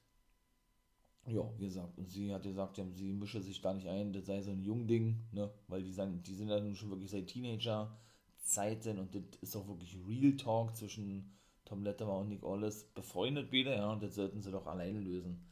ja, 1.27 1.43
wie 1.59 1.67
gesagt, 1.67 1.99
und 1.99 2.09
sie 2.09 2.33
hat 2.33 2.45
gesagt, 2.45 2.81
sie 2.95 3.13
mische 3.13 3.41
sich 3.41 3.61
da 3.61 3.75
nicht 3.75 3.89
ein, 3.89 4.13
das 4.13 4.27
sei 4.27 4.43
so 4.43 4.53
ein 4.53 4.63
Jungding, 4.63 5.19
ne, 5.33 5.51
weil 5.67 5.83
die, 5.83 5.93
sind, 5.93 6.27
die 6.27 6.35
sind 6.35 6.49
ja 6.49 6.61
nun 6.61 6.77
schon 6.77 6.91
wirklich 6.91 7.11
seit 7.11 7.27
Teenager-Zeiten 7.27 8.99
und 8.99 9.15
das 9.15 9.23
ist 9.41 9.57
auch 9.57 9.67
wirklich 9.67 9.97
Real 10.07 10.37
Talk 10.37 10.77
zwischen 10.77 11.37
Tom 11.65 11.83
Letterman 11.83 12.23
und 12.23 12.29
Nick 12.29 12.45
Ollis 12.45 12.85
befreundet 12.95 13.51
wieder, 13.51 13.75
ja, 13.77 13.93
und 13.93 14.03
das 14.03 14.15
sollten 14.15 14.41
sie 14.41 14.53
doch 14.53 14.67
alleine 14.67 15.01
lösen. 15.01 15.45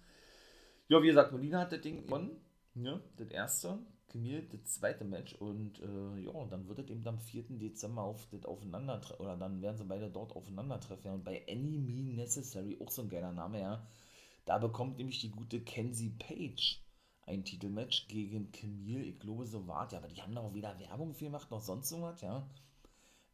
Ja, 0.87 1.03
wie 1.03 1.09
gesagt, 1.09 1.33
Molina 1.33 1.61
hat 1.61 1.73
das 1.73 1.81
Ding 1.81 2.05
gewonnen, 2.05 2.41
ja, 2.77 3.01
das 3.17 3.29
erste, 3.31 3.79
Camille 4.15 4.43
das 4.45 4.65
zweite 4.65 5.05
Match 5.05 5.35
und 5.35 5.81
äh, 5.81 6.21
ja, 6.21 6.47
dann 6.47 6.69
wird 6.69 6.79
es 6.79 6.89
eben 6.89 7.07
am 7.07 7.19
4. 7.19 7.59
Dezember 7.59 8.03
auf 8.03 8.29
das 8.31 8.45
Aufeinandertreffen, 8.45 9.21
oder 9.21 9.37
dann 9.37 9.61
werden 9.61 9.77
sie 9.77 9.85
beide 9.85 10.09
dort 10.09 10.37
aufeinandertreffen. 10.37 11.07
Ja, 11.07 11.15
und 11.15 11.25
bei 11.25 11.45
Any 11.49 11.79
Me 11.79 12.15
Necessary, 12.15 12.79
auch 12.81 12.91
so 12.91 13.03
ein 13.03 13.09
geiler 13.09 13.33
Name, 13.33 13.61
ja, 13.61 13.87
da 14.45 14.59
bekommt 14.59 14.99
nämlich 14.99 15.21
die 15.21 15.31
gute 15.31 15.61
Kenzie 15.61 16.11
Page 16.11 16.81
ein 17.27 17.45
Titelmatch 17.45 18.07
gegen 18.07 18.53
Camille, 18.53 19.03
ich 19.03 19.19
glaube, 19.19 19.47
so 19.47 19.67
war 19.67 19.91
ja, 19.91 19.99
aber 19.99 20.09
die 20.09 20.23
haben 20.23 20.35
doch 20.35 20.55
weder 20.55 20.79
Werbung 20.79 21.13
für 21.15 21.25
gemacht 21.25 21.51
noch 21.51 21.61
sonst 21.61 21.91
irgendwas, 21.91 22.21
ja. 22.21 22.49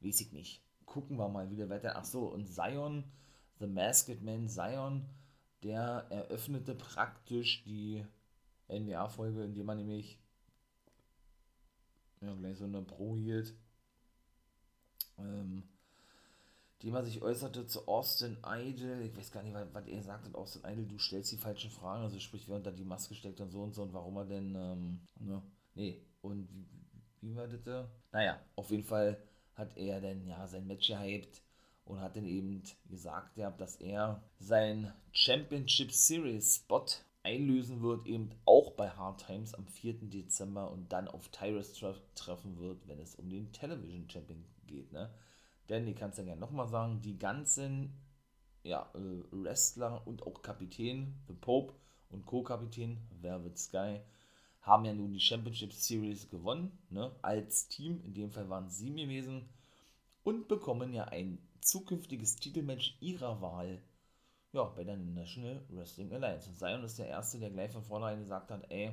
Weiß 0.01 0.21
ich 0.23 0.33
nicht. 0.33 0.63
Gucken 0.87 1.19
wir 1.19 1.29
mal 1.29 1.51
wieder 1.51 1.69
weiter. 1.69 1.95
Ach 1.97 2.05
so, 2.05 2.29
und 2.29 2.47
Zion, 2.47 3.05
The 3.59 3.67
Masked 3.67 4.23
Man 4.23 4.49
Zion, 4.49 5.05
der 5.63 6.07
eröffnete 6.09 6.75
praktisch 6.75 7.65
die 7.65 8.03
NWA-Folge, 8.69 9.45
indem 9.45 9.67
man 9.67 9.77
nämlich 9.77 10.20
ja, 12.21 12.35
gleich 12.35 12.57
so 12.59 12.65
eine 12.65 12.83
Pro 12.83 13.17
hielt, 13.17 13.55
ähm, 15.19 15.63
die 16.83 16.91
man 16.91 17.05
sich 17.05 17.23
äußerte 17.23 17.67
zu 17.67 17.87
Austin 17.89 18.39
Idol. 18.45 19.03
Ich 19.03 19.17
weiß 19.17 19.31
gar 19.31 19.43
nicht, 19.43 19.55
was, 19.55 19.67
was 19.73 19.87
er 19.87 20.03
sagte, 20.03 20.35
Austin 20.35 20.63
Idol, 20.65 20.87
du 20.87 20.99
stellst 20.99 21.33
die 21.33 21.37
falschen 21.37 21.71
Fragen, 21.71 22.05
also 22.05 22.19
sprich, 22.19 22.49
wer 22.49 22.57
unter 22.57 22.73
die 22.73 22.85
Maske 22.85 23.15
steckt 23.15 23.41
und 23.41 23.51
so 23.51 23.63
und 23.63 23.75
so 23.75 23.83
und 23.83 23.93
warum 23.93 24.17
er 24.17 24.27
denn, 24.27 24.55
ähm, 24.55 25.01
ne, 25.19 25.43
nee, 25.75 26.03
und 26.23 26.49
wie, 26.53 26.67
wie 27.21 27.37
war 27.37 27.49
das? 27.49 27.89
Naja, 28.13 28.41
auf 28.57 28.71
jeden 28.71 28.85
Fall 28.85 29.23
hat 29.55 29.77
er 29.77 30.01
dann 30.01 30.27
ja 30.27 30.47
sein 30.47 30.67
Match 30.67 30.89
gehypt 30.89 31.43
und 31.85 32.01
hat 32.01 32.17
dann 32.17 32.27
eben 32.27 32.63
gesagt, 32.89 33.37
dass 33.59 33.77
er 33.77 34.23
sein 34.39 34.93
Championship 35.13 35.93
Series 35.93 36.57
Spot 36.57 36.87
einlösen 37.23 37.83
wird, 37.83 38.07
eben 38.07 38.31
auch 38.47 38.73
bei 38.73 38.91
Hard 38.91 39.27
Times 39.27 39.55
am 39.55 39.67
4. 39.67 39.95
Dezember 40.09 40.71
und 40.71 40.91
dann 40.93 41.09
auf 41.09 41.29
Tyrus 41.29 41.73
treffen 42.15 42.59
wird, 42.59 42.89
wenn 42.89 42.99
es 42.99 43.15
um 43.15 43.29
den 43.29 43.53
Television 43.53 44.09
Champion 44.09 44.45
geht. 44.67 44.93
Ne? 44.93 45.11
Denn, 45.69 45.87
ich 45.87 45.97
kann 45.97 46.11
es 46.11 46.17
ja 46.17 46.25
gerne 46.25 46.41
nochmal 46.41 46.69
sagen, 46.69 47.01
die 47.03 47.19
ganzen 47.19 47.93
ja, 48.63 48.91
äh, 48.95 49.25
Wrestler 49.31 50.07
und 50.07 50.23
auch 50.23 50.43
Kapitän, 50.43 51.15
The 51.29 51.35
Pope 51.35 51.75
und 52.11 52.27
Co-Kapitän 52.27 52.99
Velvet 53.21 53.59
Sky, 53.59 54.01
haben 54.63 54.85
ja 54.85 54.93
nun 54.93 55.13
die 55.13 55.21
Championship 55.21 55.73
Series 55.73 56.29
gewonnen, 56.29 56.79
ne? 56.91 57.15
als 57.23 57.69
Team, 57.69 58.03
in 58.05 58.15
dem 58.15 58.31
Fall 58.31 58.49
waren 58.51 58.67
es 58.67 58.79
sieben 58.79 58.97
gewesen, 58.97 59.49
und 60.23 60.49
bekommen 60.49 60.93
ja 60.93 61.05
ein 61.05 61.39
zukünftiges 61.61 62.37
Titelmatch 62.37 62.97
ihrer 63.01 63.41
Wahl 63.41 63.83
ja, 64.53 64.65
bei 64.65 64.85
der 64.85 64.97
National 64.97 65.63
Wrestling 65.69 66.13
Alliance. 66.13 66.49
Und 66.49 66.57
Zion 66.57 66.83
ist 66.85 66.99
der 66.99 67.09
Erste, 67.09 67.39
der 67.39 67.51
gleich 67.51 67.71
von 67.71 67.83
vornherein 67.83 68.21
gesagt 68.21 68.51
hat, 68.51 68.65
ey, 68.71 68.93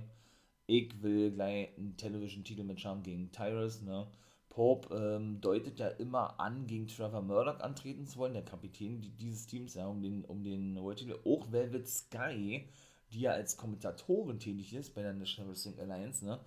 ich 0.68 1.02
will 1.02 1.32
gleich 1.32 1.70
einen 1.78 1.96
Television-Titelmatch 1.98 2.86
haben 2.86 3.04
gegen 3.04 3.32
Tyrus, 3.32 3.82
ne? 3.82 4.08
Pope 4.50 4.94
ähm, 4.96 5.40
deutet 5.40 5.80
ja 5.80 5.88
immer 5.88 6.40
an, 6.40 6.66
gegen 6.66 6.88
Trevor 6.88 7.22
Murdoch 7.22 7.60
antreten 7.60 8.08
zu 8.08 8.18
wollen, 8.18 8.34
der 8.34 8.44
Kapitän 8.44 9.02
dieses 9.20 9.46
Teams, 9.46 9.76
ja, 9.76 9.88
um 9.88 10.02
den, 10.02 10.26
um 10.26 10.44
den 10.44 10.76
World 10.82 10.98
Titel. 10.98 11.20
Auch 11.26 11.52
Velvet 11.52 11.88
Sky, 11.88 12.68
die 13.12 13.22
ja 13.22 13.32
als 13.32 13.56
Kommentatorin 13.56 14.40
tätig 14.40 14.74
ist 14.74 14.96
bei 14.96 15.04
der 15.04 15.14
National 15.14 15.52
Wrestling 15.52 15.80
Alliance, 15.80 16.26
ne, 16.26 16.40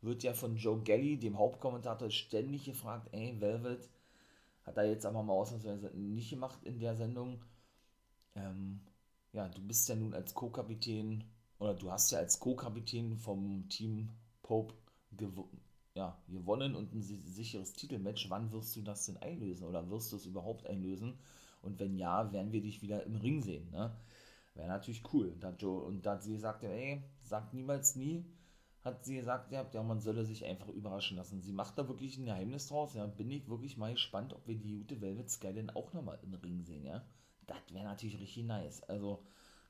wird 0.00 0.22
ja 0.22 0.32
von 0.32 0.56
Joe 0.56 0.80
Gelly, 0.80 1.18
dem 1.18 1.38
Hauptkommentator, 1.38 2.10
ständig 2.10 2.64
gefragt, 2.64 3.08
ey, 3.12 3.38
Velvet, 3.38 3.90
hat 4.64 4.78
er 4.78 4.84
jetzt 4.84 5.04
aber 5.04 5.22
mal 5.22 5.34
ausnahmsweise 5.34 5.90
nicht 5.94 6.30
gemacht 6.30 6.58
in 6.64 6.78
der 6.78 6.96
Sendung. 6.96 7.40
Ähm, 8.34 8.80
ja, 9.32 9.48
du 9.48 9.62
bist 9.62 9.88
ja 9.88 9.96
nun 9.96 10.14
als 10.14 10.34
Co-Kapitän, 10.34 11.24
oder 11.58 11.74
du 11.74 11.90
hast 11.90 12.10
ja 12.10 12.18
als 12.18 12.40
Co-Kapitän 12.40 13.16
vom 13.16 13.68
Team 13.68 14.10
Pope 14.42 14.74
gew 15.12 15.44
ja, 15.94 16.16
gewonnen 16.28 16.74
und 16.74 16.94
ein 16.94 17.02
sicheres 17.02 17.72
Titelmatch. 17.72 18.30
Wann 18.30 18.52
wirst 18.52 18.76
du 18.76 18.82
das 18.82 19.06
denn 19.06 19.16
einlösen? 19.18 19.66
Oder 19.66 19.90
wirst 19.90 20.12
du 20.12 20.16
es 20.16 20.24
überhaupt 20.24 20.66
einlösen? 20.66 21.18
Und 21.62 21.78
wenn 21.80 21.96
ja, 21.96 22.32
werden 22.32 22.52
wir 22.52 22.62
dich 22.62 22.80
wieder 22.80 23.04
im 23.04 23.16
Ring 23.16 23.42
sehen. 23.42 23.70
Ne? 23.70 23.94
Wäre 24.54 24.68
natürlich 24.68 25.02
cool. 25.12 25.34
Und 25.60 26.06
da 26.06 26.12
hat 26.12 26.22
sie 26.22 26.32
gesagt, 26.32 26.62
ey, 26.62 27.02
sagt 27.22 27.54
niemals 27.54 27.96
nie, 27.96 28.24
hat 28.82 29.04
sie 29.04 29.16
gesagt, 29.16 29.52
ja, 29.52 29.82
man 29.82 30.00
solle 30.00 30.24
sich 30.24 30.44
einfach 30.44 30.68
überraschen 30.68 31.16
lassen. 31.16 31.42
Sie 31.42 31.52
macht 31.52 31.76
da 31.76 31.86
wirklich 31.88 32.16
ein 32.16 32.24
Geheimnis 32.24 32.68
draus. 32.68 32.94
Ja, 32.94 33.06
bin 33.06 33.30
ich 33.30 33.48
wirklich 33.48 33.76
mal 33.76 33.92
gespannt, 33.92 34.32
ob 34.32 34.46
wir 34.46 34.54
die 34.54 34.78
gute 34.78 35.00
Velvet 35.00 35.28
Sky 35.28 35.52
denn 35.52 35.70
auch 35.70 35.92
nochmal 35.92 36.18
im 36.22 36.34
Ring 36.34 36.62
sehen. 36.62 36.86
Ja, 36.86 37.04
das 37.50 37.74
wäre 37.74 37.84
natürlich 37.84 38.20
richtig 38.20 38.44
nice. 38.44 38.82
Also, 38.84 39.22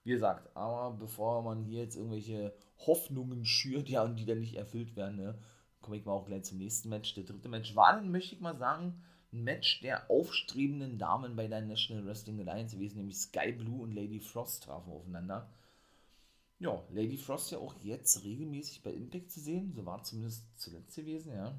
wie 0.04 0.10
gesagt, 0.10 0.54
aber 0.56 0.96
bevor 0.96 1.42
man 1.42 1.64
hier 1.64 1.80
jetzt 1.82 1.96
irgendwelche 1.96 2.54
Hoffnungen 2.86 3.44
schürt, 3.44 3.88
ja, 3.88 4.04
und 4.04 4.16
die 4.16 4.26
dann 4.26 4.40
nicht 4.40 4.54
erfüllt 4.54 4.96
werden, 4.96 5.16
ne, 5.16 5.38
komme 5.80 5.96
ich 5.96 6.04
mal 6.04 6.12
auch 6.12 6.26
gleich 6.26 6.44
zum 6.44 6.58
nächsten 6.58 6.90
Match. 6.90 7.14
Der 7.14 7.24
dritte 7.24 7.48
Match 7.48 7.74
war 7.74 7.94
dann, 7.94 8.10
möchte 8.10 8.34
ich 8.34 8.40
mal 8.40 8.56
sagen, 8.56 9.02
ein 9.32 9.44
Match 9.44 9.80
der 9.80 10.10
aufstrebenden 10.10 10.98
Damen 10.98 11.36
bei 11.36 11.46
der 11.46 11.62
National 11.62 12.04
Wrestling 12.04 12.40
Alliance 12.40 12.76
gewesen, 12.76 12.98
nämlich 12.98 13.18
Sky 13.18 13.52
Blue 13.52 13.82
und 13.82 13.92
Lady 13.92 14.20
Frost 14.20 14.64
trafen 14.64 14.92
aufeinander. 14.92 15.50
Ja, 16.58 16.82
Lady 16.90 17.16
Frost 17.16 17.52
ja 17.52 17.58
auch 17.58 17.74
jetzt 17.82 18.22
regelmäßig 18.24 18.82
bei 18.82 18.92
Impact 18.92 19.30
zu 19.30 19.40
sehen, 19.40 19.72
so 19.72 19.86
war 19.86 20.02
zumindest 20.02 20.44
zuletzt 20.56 20.96
gewesen, 20.96 21.32
ja. 21.32 21.58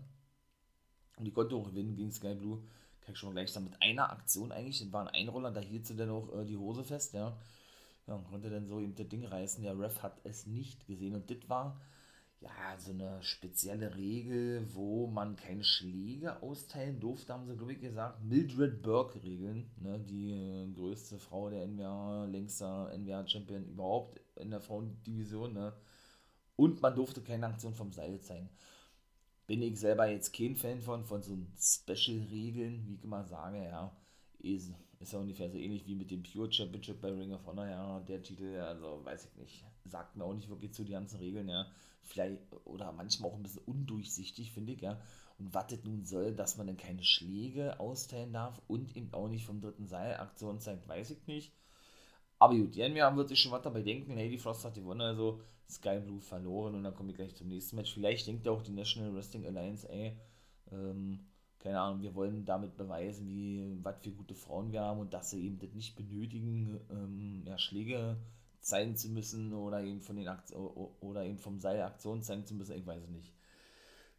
Und 1.18 1.26
die 1.26 1.32
konnte 1.32 1.56
auch 1.56 1.70
gewinnen 1.70 1.96
gegen 1.96 2.12
Sky 2.12 2.36
Blue. 2.36 2.62
Kann 3.02 3.14
ich 3.14 3.20
schon 3.20 3.30
mal 3.30 3.42
gleich 3.42 3.52
sagen, 3.52 3.66
mit 3.66 3.82
einer 3.82 4.12
Aktion 4.12 4.52
eigentlich, 4.52 4.80
das 4.80 4.92
war 4.92 5.02
ein 5.08 5.14
Einroller, 5.14 5.52
da 5.52 5.60
hielt 5.60 5.86
sie 5.86 5.96
dann 5.96 6.10
auch 6.10 6.34
äh, 6.40 6.46
die 6.46 6.58
Hose 6.58 6.84
fest, 6.84 7.14
ja. 7.14 7.38
Ja, 8.08 8.16
und 8.16 8.26
konnte 8.26 8.50
dann 8.50 8.68
so 8.68 8.80
eben 8.80 8.96
das 8.96 9.08
Ding 9.08 9.26
reißen. 9.26 9.64
Der 9.64 9.78
Ref 9.78 10.02
hat 10.02 10.20
es 10.24 10.48
nicht 10.48 10.88
gesehen 10.88 11.16
und 11.16 11.30
das 11.30 11.48
war 11.48 11.80
ja, 12.42 12.50
so 12.78 12.92
eine 12.92 13.22
spezielle 13.22 13.96
Regel, 13.96 14.66
wo 14.74 15.06
man 15.08 15.36
keine 15.36 15.64
Schläge 15.64 16.42
austeilen 16.42 17.00
durfte, 17.00 17.34
haben 17.34 17.46
sie, 17.46 17.56
glaube 17.56 17.74
ich, 17.74 17.82
gesagt. 17.82 18.24
Mildred 18.24 18.82
Burke-Regeln, 18.82 19.70
ne, 19.78 20.00
die 20.00 20.32
äh, 20.32 20.68
größte 20.74 21.20
Frau 21.20 21.50
der 21.50 21.68
NWA, 21.68 22.26
längster 22.26 22.92
NWA-Champion 22.98 23.66
überhaupt 23.66 24.20
in 24.38 24.50
der 24.50 24.60
Frauendivision. 24.60 25.54
Ne? 25.54 25.74
Und 26.56 26.82
man 26.82 26.96
durfte 26.96 27.22
keine 27.22 27.46
Aktion 27.46 27.76
vom 27.76 27.92
Seil 27.92 28.20
zeigen. 28.22 28.50
Bin 29.52 29.62
ich 29.62 29.78
selber 29.78 30.08
jetzt 30.08 30.34
kein 30.34 30.56
Fan 30.56 30.80
von, 30.80 31.04
von 31.04 31.22
so 31.22 31.38
Special-Regeln, 31.60 32.88
wie 32.88 32.94
ich 32.94 33.04
immer 33.04 33.26
sage, 33.26 33.62
ja. 33.62 33.92
Ist, 34.40 34.72
ist 35.02 35.12
ja 35.12 35.20
ungefähr 35.20 35.50
so 35.50 35.58
ähnlich 35.58 35.86
wie 35.86 35.96
mit 35.96 36.10
dem 36.10 36.24
Pure 36.24 36.50
Championship 36.50 37.02
bei 37.02 37.12
Ring 37.12 37.34
of 37.34 37.46
Honor, 37.46 37.68
ja. 37.68 38.00
Der 38.00 38.24
Titel, 38.24 38.56
also 38.62 39.04
weiß 39.04 39.26
ich 39.26 39.36
nicht, 39.42 39.66
sagt 39.84 40.16
mir 40.16 40.24
auch 40.24 40.34
nicht 40.34 40.48
wirklich 40.48 40.74
zu 40.74 40.86
die 40.86 40.94
ganzen 40.94 41.18
Regeln, 41.18 41.50
ja 41.50 41.68
vielleicht 42.02 42.40
oder 42.66 42.92
manchmal 42.92 43.32
auch 43.32 43.36
ein 43.36 43.44
bisschen 43.44 43.64
undurchsichtig, 43.66 44.52
finde 44.52 44.74
ich, 44.74 44.82
ja. 44.82 45.00
Und 45.38 45.56
das 45.56 45.84
nun 45.84 46.06
soll, 46.06 46.34
dass 46.34 46.58
man 46.58 46.68
dann 46.68 46.78
keine 46.78 47.04
Schläge 47.04 47.80
austeilen 47.80 48.34
darf 48.34 48.62
und 48.68 48.96
eben 48.96 49.14
auch 49.14 49.28
nicht 49.28 49.46
vom 49.46 49.62
dritten 49.62 49.88
Seil 49.88 50.18
Aktion 50.18 50.60
zeigt, 50.60 50.88
weiß 50.88 51.12
ich 51.12 51.26
nicht. 51.28 51.52
Aber 52.42 52.56
gut, 52.56 52.74
die 52.74 52.82
NWA 52.82 53.16
wird 53.16 53.30
sich 53.30 53.40
schon 53.40 53.52
was 53.52 53.62
dabei 53.62 53.84
denken. 53.84 54.16
Lady 54.16 54.40
Frost 54.40 54.66
hat 54.66 54.74
gewonnen, 54.74 55.02
also 55.02 55.42
Sky 55.70 56.00
Blue 56.00 56.20
verloren 56.20 56.74
und 56.74 56.84
dann 56.84 56.96
komme 56.96 57.12
ich 57.12 57.16
gleich 57.16 57.36
zum 57.36 57.48
nächsten 57.48 57.76
Match. 57.76 57.94
Vielleicht 57.94 58.26
denkt 58.26 58.48
auch 58.48 58.64
die 58.64 58.72
National 58.72 59.14
Wrestling 59.14 59.46
Alliance, 59.46 59.88
ey, 59.88 60.18
ähm, 60.72 61.20
keine 61.60 61.80
Ahnung, 61.80 62.02
wir 62.02 62.16
wollen 62.16 62.44
damit 62.44 62.76
beweisen, 62.76 63.28
wie 63.28 63.78
was 63.84 64.02
für 64.02 64.10
gute 64.10 64.34
Frauen 64.34 64.72
wir 64.72 64.82
haben 64.82 65.02
und 65.02 65.14
dass 65.14 65.30
sie 65.30 65.46
eben 65.46 65.60
das 65.60 65.72
nicht 65.74 65.96
benötigen, 65.96 66.80
ähm, 66.90 67.44
ja, 67.46 67.60
Schläge 67.60 68.18
zeigen 68.60 68.96
zu 68.96 69.10
müssen 69.10 69.54
oder 69.54 69.84
eben 69.84 70.02
von 70.02 70.16
den 70.16 70.28
Aktion, 70.28 70.90
oder 71.00 71.24
eben 71.24 71.38
vom 71.38 71.60
Seil 71.60 71.80
Aktionen 71.80 72.24
zeigen 72.24 72.48
zu 72.48 72.56
müssen, 72.56 72.76
ich 72.76 72.88
weiß 72.88 73.04
es 73.04 73.10
nicht. 73.10 73.32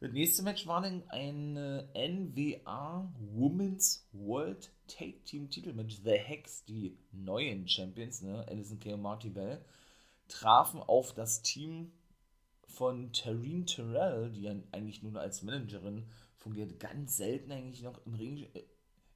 Das 0.03 0.11
nächste 0.11 0.43
Match 0.43 0.67
war 0.67 0.81
dann 0.81 1.05
ein 1.11 1.55
NWA 1.95 3.09
Women's 3.21 4.05
World 4.11 4.73
Take 4.89 5.23
Team 5.23 5.49
Titelmatch. 5.49 6.01
The 6.03 6.19
Hex, 6.19 6.65
die 6.65 6.99
neuen 7.13 7.69
Champions, 7.69 8.21
ne, 8.21 8.45
Alison 8.49 8.81
Kay 8.81 8.95
und 8.95 9.03
Marty 9.03 9.29
Bell, 9.31 9.65
trafen 10.27 10.81
auf 10.81 11.15
das 11.15 11.43
Team 11.43 11.93
von 12.65 13.13
Tareen 13.13 13.65
Terrell, 13.65 14.33
die 14.33 14.43
ja 14.43 14.57
eigentlich 14.73 15.05
nur 15.05 15.21
als 15.21 15.45
Managerin 15.45 16.11
fungiert, 16.35 16.81
ganz 16.81 17.17
selten 17.17 17.53
eigentlich 17.53 17.85
noch 17.85 18.05
im 18.05 18.15
Ring, 18.15 18.49
äh, 18.55 18.65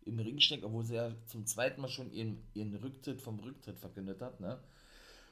im 0.02 0.20
Ring 0.20 0.38
steckt, 0.38 0.62
obwohl 0.62 0.84
sie 0.84 0.94
ja 0.94 1.16
zum 1.26 1.46
zweiten 1.46 1.80
Mal 1.80 1.88
schon 1.88 2.12
ihren, 2.12 2.46
ihren 2.54 2.76
Rücktritt 2.76 3.20
vom 3.20 3.40
Rücktritt 3.40 3.80
verkündet 3.80 4.22
hat, 4.22 4.38
ne? 4.38 4.62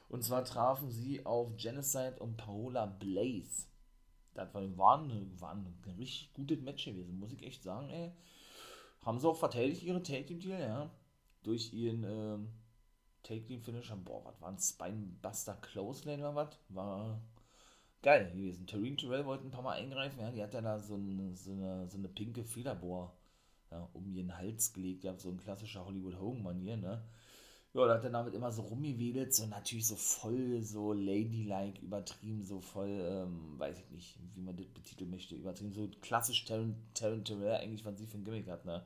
Und 0.09 0.21
zwar 0.21 0.43
trafen 0.43 0.91
sie 0.91 1.25
auf 1.25 1.55
Genocide 1.55 2.17
und 2.19 2.35
Paola 2.35 2.87
Blaze. 2.87 3.67
Das 4.35 4.53
war, 4.53 4.77
war, 4.77 5.01
ein, 5.01 5.41
war 5.41 5.51
ein 5.51 5.65
richtig 5.97 6.33
gutes 6.33 6.61
Match 6.61 6.85
gewesen, 6.85 7.17
muss 7.17 7.31
ich 7.33 7.43
echt 7.43 7.63
sagen, 7.63 7.89
ey. 7.89 8.11
Haben 9.01 9.19
sie 9.19 9.27
auch 9.27 9.37
verteidigt 9.37 9.83
ihre 9.83 10.03
Take 10.03 10.35
Deal, 10.35 10.59
ja. 10.59 10.91
Durch 11.43 11.73
ihren 11.73 12.03
ähm, 12.03 12.49
Take 13.23 13.45
Team 13.45 13.61
Finisher. 13.61 13.95
Boah, 13.95 14.25
was 14.25 14.41
war 14.41 14.49
ein 14.49 14.59
Spinebuster 14.59 15.55
Clothesline 15.55 16.19
oder 16.19 16.35
was? 16.35 16.59
War 16.69 17.21
geil 18.01 18.31
gewesen. 18.31 18.67
Tareen 18.67 18.97
Terrell 18.97 19.25
wollte 19.25 19.47
ein 19.47 19.51
paar 19.51 19.61
Mal 19.61 19.79
eingreifen, 19.79 20.19
ja. 20.19 20.31
Die 20.31 20.43
hat 20.43 20.53
ja 20.53 20.61
da 20.61 20.79
so 20.79 20.95
eine, 20.95 21.35
so 21.35 21.51
eine, 21.51 21.87
so 21.89 21.97
eine 21.97 22.09
pinke 22.09 22.43
Federbohr 22.43 23.15
ja, 23.71 23.87
um 23.93 24.07
ihren 24.07 24.37
Hals 24.37 24.73
gelegt. 24.73 25.03
Ja, 25.03 25.17
so 25.17 25.29
ein 25.29 25.37
klassischer 25.37 25.85
Hollywood 25.85 26.19
Hogan-Manier, 26.19 26.77
ne 26.77 27.03
ja, 27.75 27.85
da 27.87 27.95
hat 27.95 28.05
er 28.05 28.09
damit 28.09 28.33
immer 28.33 28.53
so 28.53 28.61
rumgewedelt, 28.61 29.33
so 29.33 29.45
natürlich 29.47 29.85
so 29.85 29.97
voll, 29.97 30.63
so 30.63 30.93
ladylike, 30.93 31.81
übertrieben, 31.81 32.41
so 32.41 32.61
voll, 32.61 32.87
ähm, 32.89 33.59
weiß 33.59 33.77
ich 33.79 33.91
nicht, 33.91 34.17
wie 34.33 34.41
man 34.41 34.55
das 34.55 34.67
betiteln 34.67 35.09
möchte, 35.09 35.35
übertrieben, 35.35 35.73
so 35.73 35.89
klassisch 36.01 36.45
Taryn, 36.45 36.77
Terrell 36.93 37.57
eigentlich, 37.57 37.83
was 37.83 37.97
sie 37.97 38.07
für 38.07 38.17
ein 38.17 38.23
Gimmick 38.23 38.47
hat, 38.47 38.63
ne? 38.63 38.85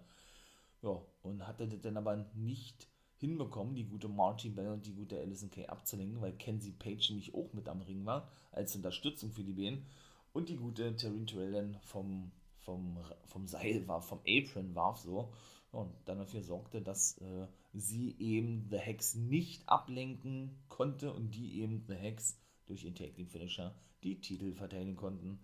Ja, 0.82 1.00
und 1.22 1.46
hatte 1.46 1.68
das 1.68 1.82
dann 1.82 1.98
aber 1.98 2.26
nicht 2.34 2.88
hinbekommen, 3.18 3.76
die 3.76 3.86
gute 3.86 4.08
Marty 4.08 4.50
Bell 4.50 4.70
und 4.70 4.88
die 4.88 4.96
gute 4.96 5.20
Alison 5.20 5.52
Kay 5.52 5.68
abzulenken, 5.68 6.20
weil 6.20 6.32
Kenzie 6.34 6.72
Page 6.72 7.12
nämlich 7.12 7.36
auch 7.36 7.54
mit 7.54 7.70
am 7.70 7.82
Ring 7.82 8.06
war, 8.06 8.28
als 8.52 8.76
Unterstützung 8.76 9.32
für 9.32 9.44
die 9.44 9.54
Bänen. 9.54 9.86
Und 10.34 10.50
die 10.50 10.58
gute 10.58 10.96
Taryn 10.96 11.28
Terrell 11.28 11.52
dann 11.52 11.78
vom, 11.84 12.32
vom, 12.62 12.98
vom 13.28 13.46
Seil 13.46 13.88
war, 13.88 14.02
vom 14.02 14.20
Apron 14.26 14.74
warf 14.74 14.98
so 14.98 15.32
und 15.72 15.94
dann 16.06 16.18
dafür 16.18 16.42
sorgte, 16.42 16.82
dass 16.82 17.18
äh, 17.20 17.48
sie 17.74 18.16
eben 18.20 18.68
The 18.70 18.78
Hex 18.78 19.16
nicht 19.16 19.68
ablenken 19.68 20.58
konnte 20.68 21.14
und 21.14 21.32
die 21.32 21.62
eben 21.62 21.84
The 21.88 21.96
Hex 21.96 22.40
durch 22.66 22.84
ihren 22.84 22.96
Taking 22.96 23.28
Finisher 23.28 23.76
die 24.04 24.20
Titel 24.20 24.54
verteidigen 24.54 24.96
konnten. 24.96 25.40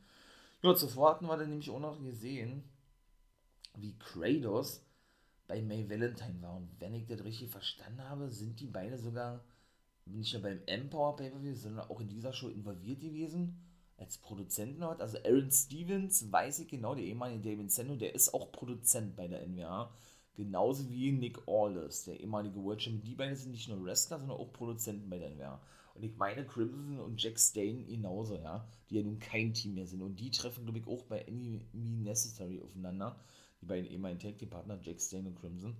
Ja, 0.62 0.76
zuvor 0.76 1.12
hatten 1.12 1.28
wir 1.28 1.38
dann 1.38 1.50
nämlich 1.50 1.70
auch 1.70 1.80
noch 1.80 2.02
gesehen, 2.02 2.64
wie 3.76 3.98
Kratos 4.00 4.84
bei 5.48 5.62
May 5.62 5.90
Valentine 5.90 6.42
war. 6.42 6.56
Und 6.56 6.70
wenn 6.80 6.96
ich 6.96 7.06
das 7.06 7.24
richtig 7.24 7.50
verstanden 7.50 8.02
habe, 8.02 8.30
sind 8.30 8.60
die 8.60 8.68
beide 8.68 8.98
sogar 8.98 9.44
nicht 10.06 10.34
nur 10.34 10.44
beim 10.44 10.62
Empower 10.66 11.16
Pay-Per-View, 11.16 11.56
sondern 11.56 11.90
auch 11.90 12.00
in 12.00 12.08
dieser 12.08 12.34
Show 12.34 12.50
involviert 12.50 13.02
gewesen. 13.02 13.62
Als 13.98 14.18
Produzenten 14.18 14.84
hat. 14.84 15.02
Also 15.02 15.18
Aaron 15.20 15.52
Stevens, 15.52 16.30
weiß 16.30 16.60
ich 16.60 16.68
genau, 16.68 16.96
der 16.96 17.06
ehemalige 17.06 17.50
David 17.50 17.72
Sendo, 17.72 17.96
der 17.96 18.14
ist 18.14 18.34
auch 18.34 18.52
Produzent 18.52 19.16
bei 19.16 19.28
der 19.28 19.48
NWA. 19.48 19.94
Genauso 20.36 20.90
wie 20.90 21.12
Nick 21.14 21.48
Aldis, 21.48 22.04
der 22.04 22.20
ehemalige 22.20 22.62
World 22.62 22.82
Champion. 22.82 23.04
Die 23.04 23.16
beiden 23.16 23.36
sind 23.36 23.52
nicht 23.52 23.70
nur 23.70 23.84
Wrestler, 23.84 24.20
sondern 24.20 24.38
auch 24.38 24.52
Produzenten 24.52 25.10
bei 25.10 25.18
NWA. 25.18 25.62
Und 25.94 26.04
ich 26.04 26.18
meine 26.18 26.46
Crimson 26.46 27.00
und 27.00 27.22
Jack 27.22 27.40
Stain 27.40 27.88
genauso, 27.88 28.36
ja, 28.36 28.68
die 28.90 28.96
ja 28.98 29.04
nun 29.04 29.20
kein 29.20 29.54
Team 29.54 29.76
mehr 29.76 29.88
sind. 29.88 30.02
Und 30.02 30.20
die 30.20 30.32
treffen, 30.32 30.66
glaube 30.66 30.80
ich, 30.80 30.88
auch 30.88 31.04
bei 31.04 31.26
Any 31.26 31.62
Me 31.72 32.04
Necessary 32.04 32.62
aufeinander. 32.62 33.18
Die 33.62 33.66
beiden 33.66 33.90
ehemaligen 33.90 34.20
Tag 34.20 34.38
Team 34.38 34.50
Partner, 34.50 34.78
Jack 34.82 35.00
Stain 35.00 35.26
und 35.26 35.40
Crimson. 35.40 35.78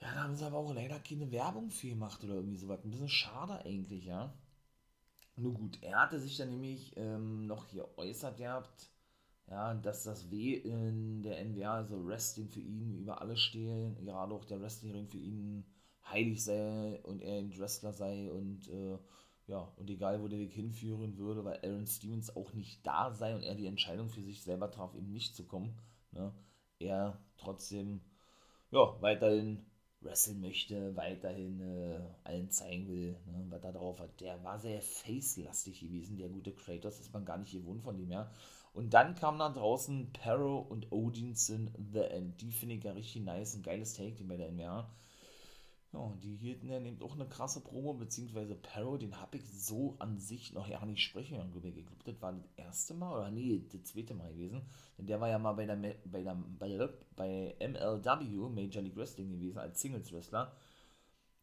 Ja, 0.00 0.14
da 0.14 0.22
haben 0.22 0.36
sie 0.36 0.46
aber 0.46 0.58
auch 0.58 0.72
leider 0.72 1.00
keine 1.00 1.32
Werbung 1.32 1.70
für 1.70 1.88
gemacht 1.88 2.22
oder 2.22 2.34
irgendwie 2.34 2.58
sowas. 2.58 2.84
Ein 2.84 2.90
bisschen 2.90 3.08
schade 3.08 3.64
eigentlich, 3.64 4.04
ja. 4.04 4.32
Nur 5.36 5.54
gut, 5.54 5.78
er 5.82 6.00
hatte 6.00 6.20
sich 6.20 6.36
dann 6.36 6.50
nämlich 6.50 6.96
ähm, 6.96 7.46
noch 7.46 7.66
hier 7.66 7.88
äußert 7.98 8.36
gehabt 8.36 8.93
ja, 9.50 9.74
dass 9.74 10.04
das 10.04 10.30
W 10.30 10.54
in 10.54 11.22
der 11.22 11.38
NWA, 11.40 11.74
also 11.76 12.06
Wrestling 12.06 12.48
für 12.48 12.60
ihn 12.60 12.96
über 12.98 13.20
alles 13.20 13.40
stehe, 13.40 13.94
gerade 14.02 14.34
auch 14.34 14.44
der 14.44 14.60
Wrestlingring 14.60 15.08
für 15.08 15.18
ihn 15.18 15.64
heilig 16.10 16.42
sei 16.44 17.00
und 17.02 17.22
er 17.22 17.38
ein 17.38 17.56
Wrestler 17.58 17.92
sei 17.92 18.30
und 18.30 18.68
äh, 18.68 18.98
Ja, 19.46 19.72
und 19.76 19.90
egal, 19.90 20.22
wo 20.22 20.28
der 20.28 20.38
Weg 20.38 20.52
hinführen 20.52 21.18
würde, 21.18 21.44
weil 21.44 21.58
Aaron 21.62 21.86
Stevens 21.86 22.34
auch 22.34 22.52
nicht 22.54 22.86
da 22.86 23.12
sei 23.12 23.34
und 23.34 23.42
er 23.42 23.54
die 23.54 23.66
Entscheidung 23.66 24.08
für 24.08 24.22
sich 24.22 24.42
selber 24.42 24.70
traf, 24.70 24.94
eben 24.94 25.12
nicht 25.12 25.36
zu 25.36 25.44
kommen, 25.44 25.74
ne, 26.12 26.32
er 26.78 27.18
trotzdem, 27.36 28.00
ja, 28.70 28.96
weiterhin 29.00 29.64
wresteln 30.00 30.40
möchte, 30.40 30.94
weiterhin 30.96 31.60
äh, 31.60 32.00
allen 32.24 32.50
zeigen 32.50 32.88
will, 32.88 33.12
ne, 33.26 33.46
was 33.48 33.64
er 33.64 33.72
drauf 33.72 33.98
hat. 34.00 34.20
Der 34.20 34.42
war 34.44 34.58
sehr 34.58 34.80
face-lastig 34.82 35.80
gewesen, 35.80 36.16
der 36.18 36.28
gute 36.28 36.52
Kratos, 36.52 37.00
ist 37.00 37.12
man 37.12 37.24
gar 37.24 37.38
nicht 37.38 37.52
gewohnt 37.52 37.82
von 37.82 37.96
dem, 37.96 38.10
ja. 38.10 38.30
Und 38.74 38.92
dann 38.92 39.14
kam 39.14 39.38
da 39.38 39.48
draußen 39.48 40.12
Perro 40.12 40.58
und 40.58 40.90
Odinson 40.90 41.70
The 41.92 42.00
End. 42.00 42.40
Die 42.40 42.50
finde 42.50 42.74
ich 42.74 42.84
ja 42.84 42.92
richtig 42.92 43.22
nice, 43.22 43.54
ein 43.54 43.62
geiles 43.62 43.94
Take, 43.94 44.16
die 44.16 44.24
bei 44.24 44.36
der 44.36 44.50
NWA. 44.50 44.90
Ja, 45.92 46.12
die 46.24 46.34
hielten 46.34 46.68
dann 46.68 46.84
eben 46.84 47.00
auch 47.00 47.14
eine 47.14 47.28
krasse 47.28 47.60
Promo, 47.60 47.94
beziehungsweise 47.94 48.56
Perro, 48.56 48.96
den 48.96 49.20
habe 49.20 49.36
ich 49.36 49.44
so 49.48 49.94
an 50.00 50.18
sich 50.18 50.52
noch 50.52 50.66
ja 50.66 50.84
nicht 50.84 51.04
sprechen 51.04 51.36
hören, 51.36 51.52
ich. 51.54 51.86
Glaube, 51.86 52.02
das 52.04 52.20
war 52.20 52.32
das 52.32 52.42
erste 52.56 52.94
Mal, 52.94 53.12
oder 53.12 53.30
nee, 53.30 53.62
das 53.72 53.84
zweite 53.84 54.12
Mal 54.12 54.32
gewesen. 54.32 54.62
Denn 54.98 55.06
der 55.06 55.20
war 55.20 55.28
ja 55.28 55.38
mal 55.38 55.52
bei 55.52 55.66
der, 55.66 55.76
bei 55.76 56.68
der, 56.68 56.90
bei, 57.14 57.54
MLW, 57.60 58.48
Major 58.48 58.82
League 58.82 58.96
Wrestling 58.96 59.30
gewesen, 59.30 59.58
als 59.58 59.80
Singles-Wrestler. 59.80 60.52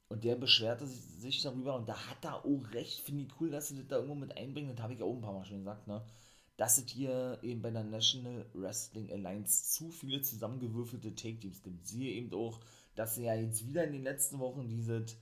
Und 0.09 0.25
der 0.25 0.35
beschwerte 0.35 0.85
sich 0.85 1.41
darüber 1.41 1.75
und 1.75 1.87
da 1.87 1.95
hat 2.09 2.25
er 2.25 2.43
auch 2.43 2.73
recht. 2.73 2.99
Finde 2.99 3.23
ich 3.23 3.29
cool, 3.39 3.49
dass 3.51 3.69
sie 3.69 3.77
das 3.77 3.87
da 3.87 3.95
irgendwo 3.95 4.15
mit 4.15 4.35
einbringen. 4.35 4.75
Das 4.75 4.83
habe 4.83 4.93
ich 4.93 5.01
auch 5.01 5.15
ein 5.15 5.21
paar 5.21 5.31
Mal 5.31 5.45
schon 5.45 5.59
gesagt, 5.59 5.87
ne? 5.87 6.03
Dass 6.57 6.77
es 6.77 6.89
hier 6.89 7.39
eben 7.41 7.61
bei 7.61 7.71
der 7.71 7.83
National 7.83 8.45
Wrestling 8.53 9.11
Alliance 9.11 9.71
zu 9.71 9.89
viele 9.89 10.21
zusammengewürfelte 10.21 11.15
Take-Teams 11.15 11.63
gibt. 11.63 11.87
Siehe 11.87 12.11
eben 12.13 12.33
auch 12.33 12.59
dass 12.95 13.15
sie 13.15 13.23
ja 13.23 13.35
jetzt 13.35 13.65
wieder 13.65 13.83
in 13.83 13.93
den 13.93 14.03
letzten 14.03 14.39
Wochen 14.39 14.67
dieses 14.67 15.17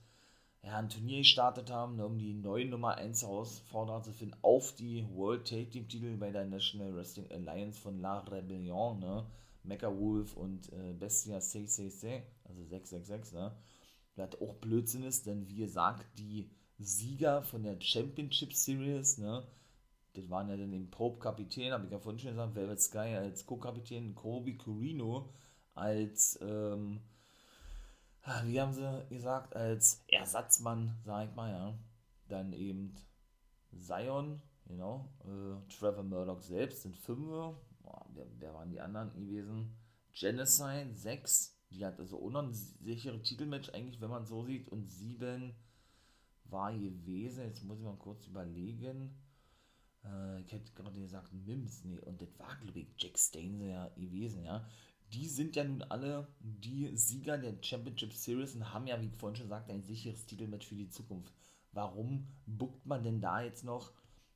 ja, 0.62 0.76
ein 0.76 0.88
Turnier 0.88 1.18
gestartet 1.18 1.70
haben, 1.70 1.96
ne, 1.96 2.04
um 2.04 2.18
die 2.18 2.34
neue 2.34 2.66
Nummer 2.66 2.96
1 2.96 3.22
Herausforderer 3.22 4.02
zu 4.02 4.12
finden 4.12 4.36
auf 4.42 4.74
die 4.74 5.06
World 5.14 5.48
Tag 5.48 5.70
Team 5.70 5.88
Titel 5.88 6.16
bei 6.16 6.30
der 6.30 6.44
National 6.44 6.94
Wrestling 6.94 7.30
Alliance 7.30 7.80
von 7.80 8.00
La 8.00 8.18
Rebellion, 8.20 8.98
ne? 8.98 9.26
Mecha 9.62 9.88
Wolf 9.88 10.36
und 10.36 10.72
äh, 10.72 10.92
Bestia 10.98 11.40
666, 11.40 12.22
also 12.44 12.64
666, 12.64 13.34
ne? 13.34 13.52
Was 14.16 14.40
auch 14.40 14.54
Blödsinn 14.56 15.04
ist, 15.04 15.26
denn 15.26 15.48
wie 15.48 15.56
gesagt, 15.56 16.06
die 16.18 16.50
Sieger 16.78 17.42
von 17.42 17.62
der 17.62 17.80
Championship 17.80 18.52
Series, 18.52 19.18
ne? 19.18 19.46
Das 20.20 20.30
waren 20.30 20.48
ja 20.48 20.56
dann 20.56 20.72
den 20.72 20.90
Pope 20.90 21.18
Kapitän, 21.18 21.72
habe 21.72 21.86
ich 21.86 21.92
ja 21.92 21.98
vorhin 21.98 22.18
schon 22.18 22.32
gesagt, 22.32 22.54
Velvet 22.54 22.80
Sky 22.80 23.16
als 23.16 23.46
Co-Kapitän, 23.46 24.14
Kobe 24.14 24.56
Corino 24.56 25.32
als 25.74 26.38
ähm, 26.42 27.00
wie 28.44 28.60
haben 28.60 28.72
sie 28.72 29.06
gesagt, 29.08 29.56
als 29.56 30.04
Ersatzmann, 30.08 30.96
sag 31.04 31.28
ich 31.28 31.34
mal, 31.34 31.50
ja. 31.50 31.78
Dann 32.28 32.52
eben 32.52 32.94
Zion, 33.76 34.40
genau, 34.66 35.08
äh, 35.24 35.72
Trevor 35.72 36.04
Murdoch 36.04 36.42
selbst 36.42 36.82
sind 36.82 36.96
fünf. 36.96 37.28
Boah, 37.82 38.06
wer, 38.14 38.26
wer, 38.38 38.54
waren 38.54 38.70
die 38.70 38.80
anderen 38.80 39.12
gewesen? 39.14 39.76
Genocide, 40.12 40.94
sechs. 40.94 41.56
Die 41.70 41.84
hat 41.84 41.98
also 41.98 42.18
unsichere 42.18 43.22
Titelmatch 43.22 43.70
eigentlich, 43.70 44.00
wenn 44.00 44.10
man 44.10 44.26
so 44.26 44.44
sieht. 44.44 44.68
Und 44.68 44.88
sieben 44.90 45.54
war 46.44 46.72
gewesen. 46.72 47.44
Jetzt 47.44 47.64
muss 47.64 47.78
ich 47.78 47.84
mal 47.84 47.96
kurz 47.96 48.26
überlegen. 48.26 49.16
Äh, 50.04 50.40
ich 50.40 50.52
hätte 50.52 50.72
gerade 50.72 51.00
gesagt 51.00 51.32
Mims, 51.32 51.84
nee, 51.84 51.98
und 52.00 52.20
das 52.20 52.28
war, 52.38 52.56
glaube 52.56 52.80
ich, 52.80 52.88
Jack 52.98 53.18
Stainse 53.18 53.66
ja 53.66 53.88
gewesen, 53.96 54.44
ja 54.44 54.66
die 55.12 55.26
sind 55.26 55.56
ja 55.56 55.64
nun 55.64 55.82
alle 55.82 56.28
die 56.40 56.96
Sieger 56.96 57.36
der 57.36 57.54
Championship 57.60 58.12
Series 58.12 58.54
und 58.54 58.72
haben 58.72 58.86
ja, 58.86 59.00
wie 59.00 59.06
ich 59.06 59.16
vorhin 59.16 59.36
schon 59.36 59.48
sagte, 59.48 59.72
ein 59.72 59.82
sicheres 59.82 60.26
Titelmatch 60.26 60.66
für 60.66 60.76
die 60.76 60.88
Zukunft. 60.88 61.32
Warum 61.72 62.26
buckt 62.46 62.86
man 62.86 63.02
denn 63.02 63.20
da 63.20 63.40
jetzt 63.42 63.64
noch? 63.64 63.92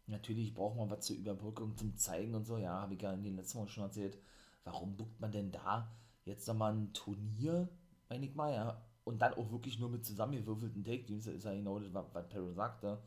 Natürlich 0.07 0.53
braucht 0.53 0.77
man 0.77 0.91
was 0.91 1.07
zur 1.07 1.17
Überbrückung 1.17 1.77
zum 1.77 1.97
Zeigen 1.97 2.35
und 2.35 2.45
so, 2.45 2.59
ja, 2.59 2.81
habe 2.81 2.95
ich 2.95 3.03
ja 3.03 3.13
in 3.13 3.23
den 3.23 3.37
letzten 3.37 3.59
Wochen 3.59 3.69
schon 3.69 3.85
erzählt. 3.85 4.19
Warum 4.65 4.97
buckt 4.97 5.21
man 5.21 5.33
denn 5.33 5.51
da 5.51 5.91
jetzt 6.25 6.47
nochmal 6.49 6.75
ein 6.75 6.93
Turnier, 6.93 7.69
meine 8.09 8.27
ich 8.27 8.35
mal, 8.35 8.53
ja, 8.53 8.83
und 9.05 9.21
dann 9.21 9.35
auch 9.35 9.51
wirklich 9.51 9.79
nur 9.79 9.91
mit 9.91 10.05
zusammengewürfelten 10.05 10.85
Take-Teams, 10.85 11.27
ist 11.27 11.45
ja 11.45 11.55
genau 11.55 11.79
das, 11.79 11.93
was 11.93 12.29
Perro 12.29 12.53
sagte, 12.53 12.99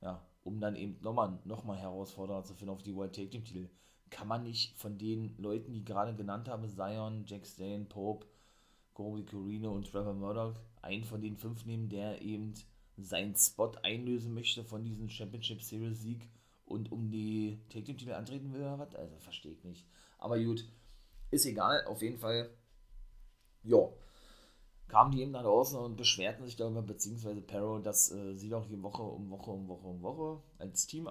ja, 0.00 0.22
um 0.46 0.60
dann 0.60 0.76
eben 0.76 0.96
nochmal 1.02 1.38
noch 1.44 1.64
mal 1.64 1.76
Herausforderer 1.76 2.44
zu 2.44 2.54
finden 2.54 2.72
auf 2.72 2.82
die 2.82 2.94
World 2.94 3.14
Take-Team-Titel 3.14 3.68
kann 4.10 4.28
man 4.28 4.44
nicht 4.44 4.76
von 4.76 4.98
den 4.98 5.36
Leuten, 5.38 5.72
die 5.72 5.84
gerade 5.84 6.14
genannt 6.14 6.48
habe, 6.48 6.68
Zion, 6.68 7.24
Jack 7.26 7.46
Stane, 7.46 7.84
Pope, 7.86 8.26
Corey 8.94 9.24
Corino 9.24 9.72
und 9.72 9.90
Trevor 9.90 10.14
Murdoch, 10.14 10.54
einen 10.82 11.04
von 11.04 11.20
den 11.20 11.36
fünf 11.36 11.66
nehmen, 11.66 11.88
der 11.88 12.22
eben 12.22 12.54
seinen 12.96 13.34
Spot 13.36 13.72
einlösen 13.82 14.32
möchte 14.32 14.64
von 14.64 14.84
diesem 14.84 15.08
Championship 15.08 15.62
Series 15.62 16.00
Sieg 16.00 16.30
und 16.64 16.90
um 16.92 17.10
die 17.10 17.58
Take 17.68 17.84
Team 17.84 17.98
Titel 17.98 18.12
antreten 18.12 18.52
will 18.52 18.60
oder 18.60 18.78
was? 18.78 18.94
Also 18.94 19.16
verstehe 19.18 19.52
ich 19.52 19.64
nicht. 19.64 19.86
Aber 20.18 20.38
gut, 20.42 20.64
ist 21.30 21.46
egal, 21.46 21.84
auf 21.86 22.00
jeden 22.00 22.18
Fall. 22.18 22.48
Ja, 23.64 23.88
kamen 24.88 25.12
die 25.12 25.22
eben 25.22 25.32
nach 25.32 25.42
draußen 25.42 25.78
und 25.78 25.96
beschwerten 25.96 26.44
sich 26.44 26.56
darüber, 26.56 26.82
beziehungsweise 26.82 27.40
Perro, 27.40 27.78
dass 27.78 28.10
äh, 28.12 28.34
sie 28.34 28.48
doch 28.48 28.66
hier 28.66 28.82
Woche 28.82 29.02
um 29.02 29.30
Woche 29.30 29.50
um 29.50 29.68
Woche 29.68 29.86
um 29.86 30.02
Woche 30.02 30.42
als 30.58 30.86
Team 30.86 31.08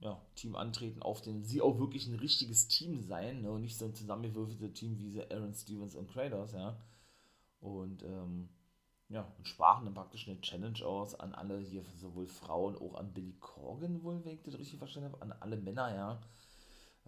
ja, 0.00 0.20
Team 0.34 0.56
antreten, 0.56 1.02
auf 1.02 1.22
den 1.22 1.42
sie 1.44 1.62
auch 1.62 1.78
wirklich 1.78 2.06
ein 2.06 2.18
richtiges 2.18 2.68
Team 2.68 3.00
sein 3.00 3.42
ne, 3.42 3.50
und 3.50 3.62
nicht 3.62 3.78
so 3.78 3.86
ein 3.86 3.94
zusammengewürfeltes 3.94 4.74
Team 4.74 4.98
wie 4.98 5.10
sie 5.10 5.30
Aaron 5.30 5.54
Stevens 5.54 5.94
und 5.94 6.10
Kratos, 6.10 6.52
ja. 6.52 6.78
Und 7.60 8.02
ähm, 8.02 8.48
ja, 9.08 9.32
und 9.38 9.46
sprachen 9.46 9.84
dann 9.84 9.94
praktisch 9.94 10.28
eine 10.28 10.40
Challenge 10.40 10.84
aus 10.84 11.14
an 11.14 11.34
alle 11.34 11.60
hier, 11.60 11.82
sowohl 11.96 12.26
Frauen, 12.26 12.76
auch 12.76 12.94
an 12.94 13.12
Billy 13.12 13.34
Corgan 13.40 14.02
wohl, 14.02 14.24
wenn 14.24 14.34
ich 14.34 14.42
das 14.42 14.58
richtig 14.58 14.78
verstanden 14.78 15.12
habe, 15.12 15.22
an 15.22 15.32
alle 15.40 15.56
Männer, 15.56 15.94
ja. 15.94 16.20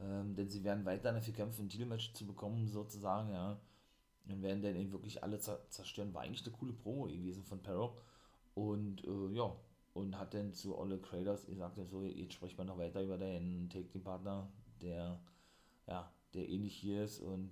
Ähm, 0.00 0.34
denn 0.34 0.48
sie 0.48 0.64
werden 0.64 0.84
weiter 0.84 1.12
dafür 1.12 1.34
kämpfen, 1.34 1.66
ein 1.66 1.68
Titelmatch 1.68 2.12
zu 2.14 2.26
bekommen, 2.26 2.68
sozusagen, 2.68 3.30
ja. 3.30 3.58
Und 4.28 4.42
werden 4.42 4.62
dann 4.62 4.76
eben 4.76 4.92
wirklich 4.92 5.22
alle 5.22 5.38
zerstören. 5.38 6.12
War 6.12 6.22
eigentlich 6.22 6.46
eine 6.46 6.54
coole 6.56 6.72
Promo 6.72 7.04
gewesen 7.04 7.44
von 7.44 7.62
Perro. 7.62 7.96
Und 8.54 9.04
äh, 9.04 9.34
ja, 9.34 9.56
und 9.94 10.18
hat 10.18 10.34
dann 10.34 10.54
zu 10.54 10.76
Olle 10.78 10.98
Kratos 10.98 11.46
gesagt, 11.46 11.78
so, 11.88 12.02
jetzt 12.02 12.34
spricht 12.34 12.56
man 12.58 12.66
noch 12.66 12.78
weiter 12.78 13.02
über 13.02 13.18
den 13.18 13.68
Take-Team-Partner, 13.70 14.50
der, 14.80 15.20
ja, 15.86 16.12
der 16.34 16.48
ähnlich 16.48 16.76
hier 16.76 17.04
ist 17.04 17.20
und 17.20 17.50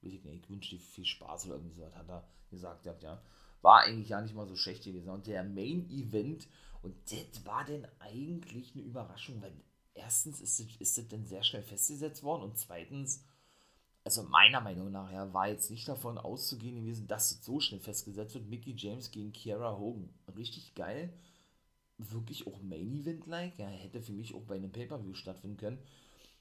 ich 0.00 0.24
ich 0.24 0.50
wünsche 0.50 0.70
dir 0.70 0.80
viel 0.80 1.04
Spaß 1.04 1.46
oder 1.46 1.56
irgendwie 1.56 1.74
so, 1.74 1.84
hat 1.84 2.08
er 2.08 2.28
gesagt, 2.50 2.84
ja. 2.84 3.22
War 3.60 3.82
eigentlich 3.82 4.08
ja 4.08 4.20
nicht 4.20 4.34
mal 4.34 4.48
so 4.48 4.56
schlecht 4.56 4.82
gewesen. 4.82 5.08
Und 5.08 5.28
der 5.28 5.44
Main-Event, 5.44 6.48
und 6.82 6.96
das 7.12 7.46
war 7.46 7.64
denn 7.64 7.86
eigentlich 8.00 8.74
eine 8.74 8.82
Überraschung, 8.82 9.40
weil 9.40 9.52
erstens 9.94 10.40
ist 10.40 10.58
das, 10.58 10.66
ist 10.80 10.98
das 10.98 11.08
dann 11.08 11.24
sehr 11.26 11.44
schnell 11.44 11.62
festgesetzt 11.62 12.24
worden 12.24 12.42
und 12.42 12.58
zweitens, 12.58 13.24
also 14.04 14.24
meiner 14.24 14.60
Meinung 14.60 14.90
nach, 14.90 15.12
ja, 15.12 15.32
war 15.32 15.48
jetzt 15.48 15.70
nicht 15.70 15.86
davon 15.88 16.18
auszugehen 16.18 16.76
gewesen, 16.76 17.06
dass 17.06 17.30
es 17.30 17.44
so 17.44 17.60
schnell 17.60 17.80
festgesetzt 17.80 18.34
wird. 18.34 18.48
Mickey 18.48 18.74
James 18.76 19.10
gegen 19.10 19.32
Kiara 19.32 19.78
Hogan. 19.78 20.08
Richtig 20.36 20.74
geil 20.74 21.12
wirklich 22.10 22.46
auch 22.46 22.60
Main 22.62 23.00
Event-like. 23.00 23.58
Ja, 23.58 23.66
hätte 23.66 24.02
für 24.02 24.12
mich 24.12 24.34
auch 24.34 24.42
bei 24.42 24.56
einem 24.56 24.72
Pay-Per-View 24.72 25.14
stattfinden 25.14 25.56
können. 25.56 25.78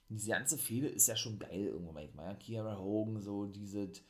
Diese 0.10 0.32
ganze 0.32 0.58
Fehde 0.58 0.88
ist 0.88 1.08
ja 1.08 1.16
schon 1.16 1.40
geil 1.40 1.68
irgendwo 1.68 1.92
manchmal. 1.92 2.28
Ja, 2.28 2.34
Kiara 2.36 2.78
Hogan, 2.78 3.22
so 3.22 3.46
dieses 3.46 4.02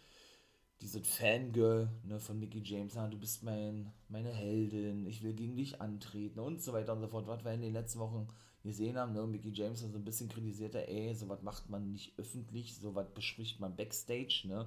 diese 0.82 1.04
Fangirl 1.04 1.90
ne, 2.04 2.20
von 2.20 2.40
Mickey 2.40 2.62
James, 2.64 2.96
na, 2.96 3.08
du 3.08 3.18
bist 3.18 3.44
mein, 3.44 3.92
meine 4.10 4.32
Heldin, 4.32 5.06
ich 5.06 5.22
will 5.22 5.34
gegen 5.34 5.56
dich 5.56 5.80
antreten 5.80 6.40
und 6.40 6.62
so 6.62 6.74
weiter 6.74 6.94
und 6.94 7.02
so 7.02 7.08
fort. 7.08 7.28
Was 7.28 7.44
wir 7.44 7.54
in 7.54 7.62
den 7.62 7.74
letzten 7.74 8.00
Wochen 8.00 8.28
gesehen 8.64 8.98
haben, 8.98 9.14
ne, 9.14 9.26
Mickey 9.28 9.52
James 9.54 9.82
so 9.82 9.88
ein 9.88 10.04
bisschen 10.04 10.30
kritisiert, 10.30 10.76
ey, 10.76 11.14
sowas 11.14 11.44
macht 11.44 11.70
man 11.70 11.92
nicht 11.92 12.18
öffentlich, 12.18 12.76
sowas 12.76 13.08
bespricht 13.14 13.60
man 13.60 13.76
Backstage, 13.76 14.44
ne. 14.46 14.62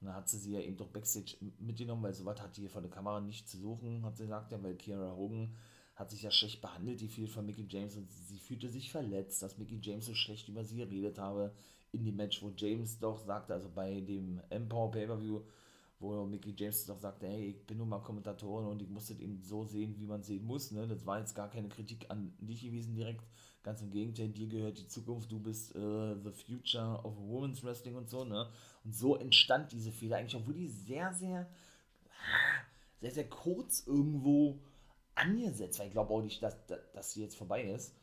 Und 0.00 0.08
dann 0.08 0.16
hat 0.16 0.28
sie 0.28 0.38
sie 0.38 0.52
ja 0.52 0.60
eben 0.60 0.76
doch 0.76 0.88
Backstage 0.88 1.36
mitgenommen, 1.60 2.02
weil 2.02 2.14
sowas 2.14 2.40
hat 2.40 2.56
hier 2.56 2.68
vor 2.68 2.82
der 2.82 2.90
Kamera 2.90 3.20
nicht 3.20 3.48
zu 3.48 3.56
suchen, 3.56 4.04
hat 4.04 4.16
sie 4.16 4.24
gesagt, 4.24 4.50
ja, 4.50 4.62
weil 4.62 4.74
Kiara 4.74 5.14
Hogan 5.14 5.54
hat 5.94 6.10
sich 6.10 6.22
ja 6.22 6.32
schlecht 6.32 6.60
behandelt, 6.60 7.00
die 7.00 7.08
viel 7.08 7.28
von 7.28 7.46
Mickey 7.46 7.66
James 7.68 7.96
und 7.96 8.10
sie 8.10 8.40
fühlte 8.40 8.68
sich 8.68 8.90
verletzt, 8.90 9.40
dass 9.42 9.56
Mickey 9.58 9.78
James 9.80 10.06
so 10.06 10.14
schlecht 10.14 10.48
über 10.48 10.64
sie 10.64 10.76
geredet 10.78 11.18
habe 11.18 11.54
in 11.94 12.04
dem 12.04 12.16
Match, 12.16 12.42
wo 12.42 12.52
James 12.56 12.98
doch 12.98 13.18
sagte, 13.18 13.54
also 13.54 13.68
bei 13.74 14.00
dem 14.00 14.40
Empower 14.50 14.90
Pay-Per-View, 14.90 15.40
wo 16.00 16.24
Mickey 16.26 16.54
James 16.56 16.86
doch 16.86 16.98
sagte, 16.98 17.26
hey, 17.26 17.50
ich 17.50 17.66
bin 17.66 17.78
nun 17.78 17.88
mal 17.88 18.00
Kommentatorin 18.00 18.66
und 18.66 18.82
ich 18.82 18.88
muss 18.88 19.06
das 19.06 19.18
eben 19.18 19.40
so 19.40 19.64
sehen, 19.64 19.94
wie 19.98 20.06
man 20.06 20.22
sehen 20.22 20.44
muss, 20.44 20.70
ne? 20.70 20.86
Das 20.86 21.06
war 21.06 21.18
jetzt 21.18 21.34
gar 21.34 21.48
keine 21.48 21.68
Kritik 21.68 22.10
an 22.10 22.34
dich 22.38 22.62
gewesen 22.62 22.94
direkt, 22.94 23.24
ganz 23.62 23.80
im 23.80 23.90
Gegenteil, 23.90 24.28
dir 24.28 24.48
gehört 24.48 24.78
die 24.78 24.86
Zukunft, 24.86 25.30
du 25.32 25.38
bist 25.40 25.74
uh, 25.76 26.14
the 26.22 26.30
future 26.30 27.00
of 27.04 27.16
Women's 27.16 27.64
Wrestling 27.64 27.96
und 27.96 28.10
so, 28.10 28.24
ne? 28.24 28.48
Und 28.84 28.94
so 28.94 29.16
entstand 29.16 29.72
diese 29.72 29.92
Fehler 29.92 30.18
eigentlich, 30.18 30.36
obwohl 30.36 30.54
die 30.54 30.68
sehr, 30.68 31.12
sehr, 31.14 31.48
sehr, 33.00 33.10
sehr 33.10 33.28
kurz 33.28 33.86
irgendwo 33.86 34.58
angesetzt, 35.14 35.78
weil 35.78 35.86
ich 35.86 35.92
glaube 35.92 36.12
auch 36.12 36.22
nicht, 36.22 36.42
dass, 36.42 36.66
dass, 36.66 36.80
dass 36.92 37.12
sie 37.12 37.22
jetzt 37.22 37.36
vorbei 37.36 37.62
ist. 37.64 37.94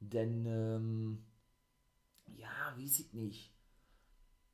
Denn, 0.00 0.46
ähm, 0.46 1.25
ja, 2.26 2.74
weiß 2.76 3.00
ich 3.00 3.12
nicht. 3.12 3.52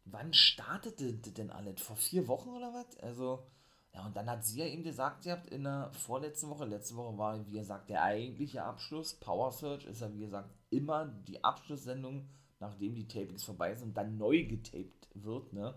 Wann 0.05 0.33
startete 0.35 1.13
denn 1.15 1.51
alles? 1.51 1.81
Vor 1.81 1.97
vier 1.97 2.27
Wochen 2.29 2.51
oder 2.51 2.73
was? 2.75 2.97
Also, 2.99 3.47
Ja, 3.95 4.07
und 4.07 4.17
dann 4.17 4.31
hat 4.31 4.45
sie 4.45 4.59
ja 4.61 4.67
eben 4.67 4.85
gesagt, 4.85 5.27
ihr 5.27 5.33
habt 5.33 5.49
in 5.49 5.65
der 5.65 5.93
vorletzten 5.93 6.51
Woche, 6.51 6.65
letzte 6.67 6.97
Woche 6.97 7.19
war, 7.19 7.47
wie 7.49 7.59
gesagt, 7.59 7.91
der 7.91 8.03
eigentliche 8.03 8.65
Abschluss. 8.65 9.15
Power 9.15 9.53
Search 9.53 9.87
ist 9.87 10.01
ja, 10.03 10.13
wie 10.15 10.21
gesagt, 10.21 10.51
immer 10.71 11.07
die 11.07 11.45
Abschlusssendung, 11.45 12.29
nachdem 12.61 12.95
die 12.95 13.09
Tapings 13.09 13.45
vorbei 13.45 13.75
sind 13.75 13.89
und 13.91 13.97
dann 13.97 14.19
neu 14.19 14.47
getaped 14.47 15.09
wird, 15.15 15.53
ne? 15.53 15.75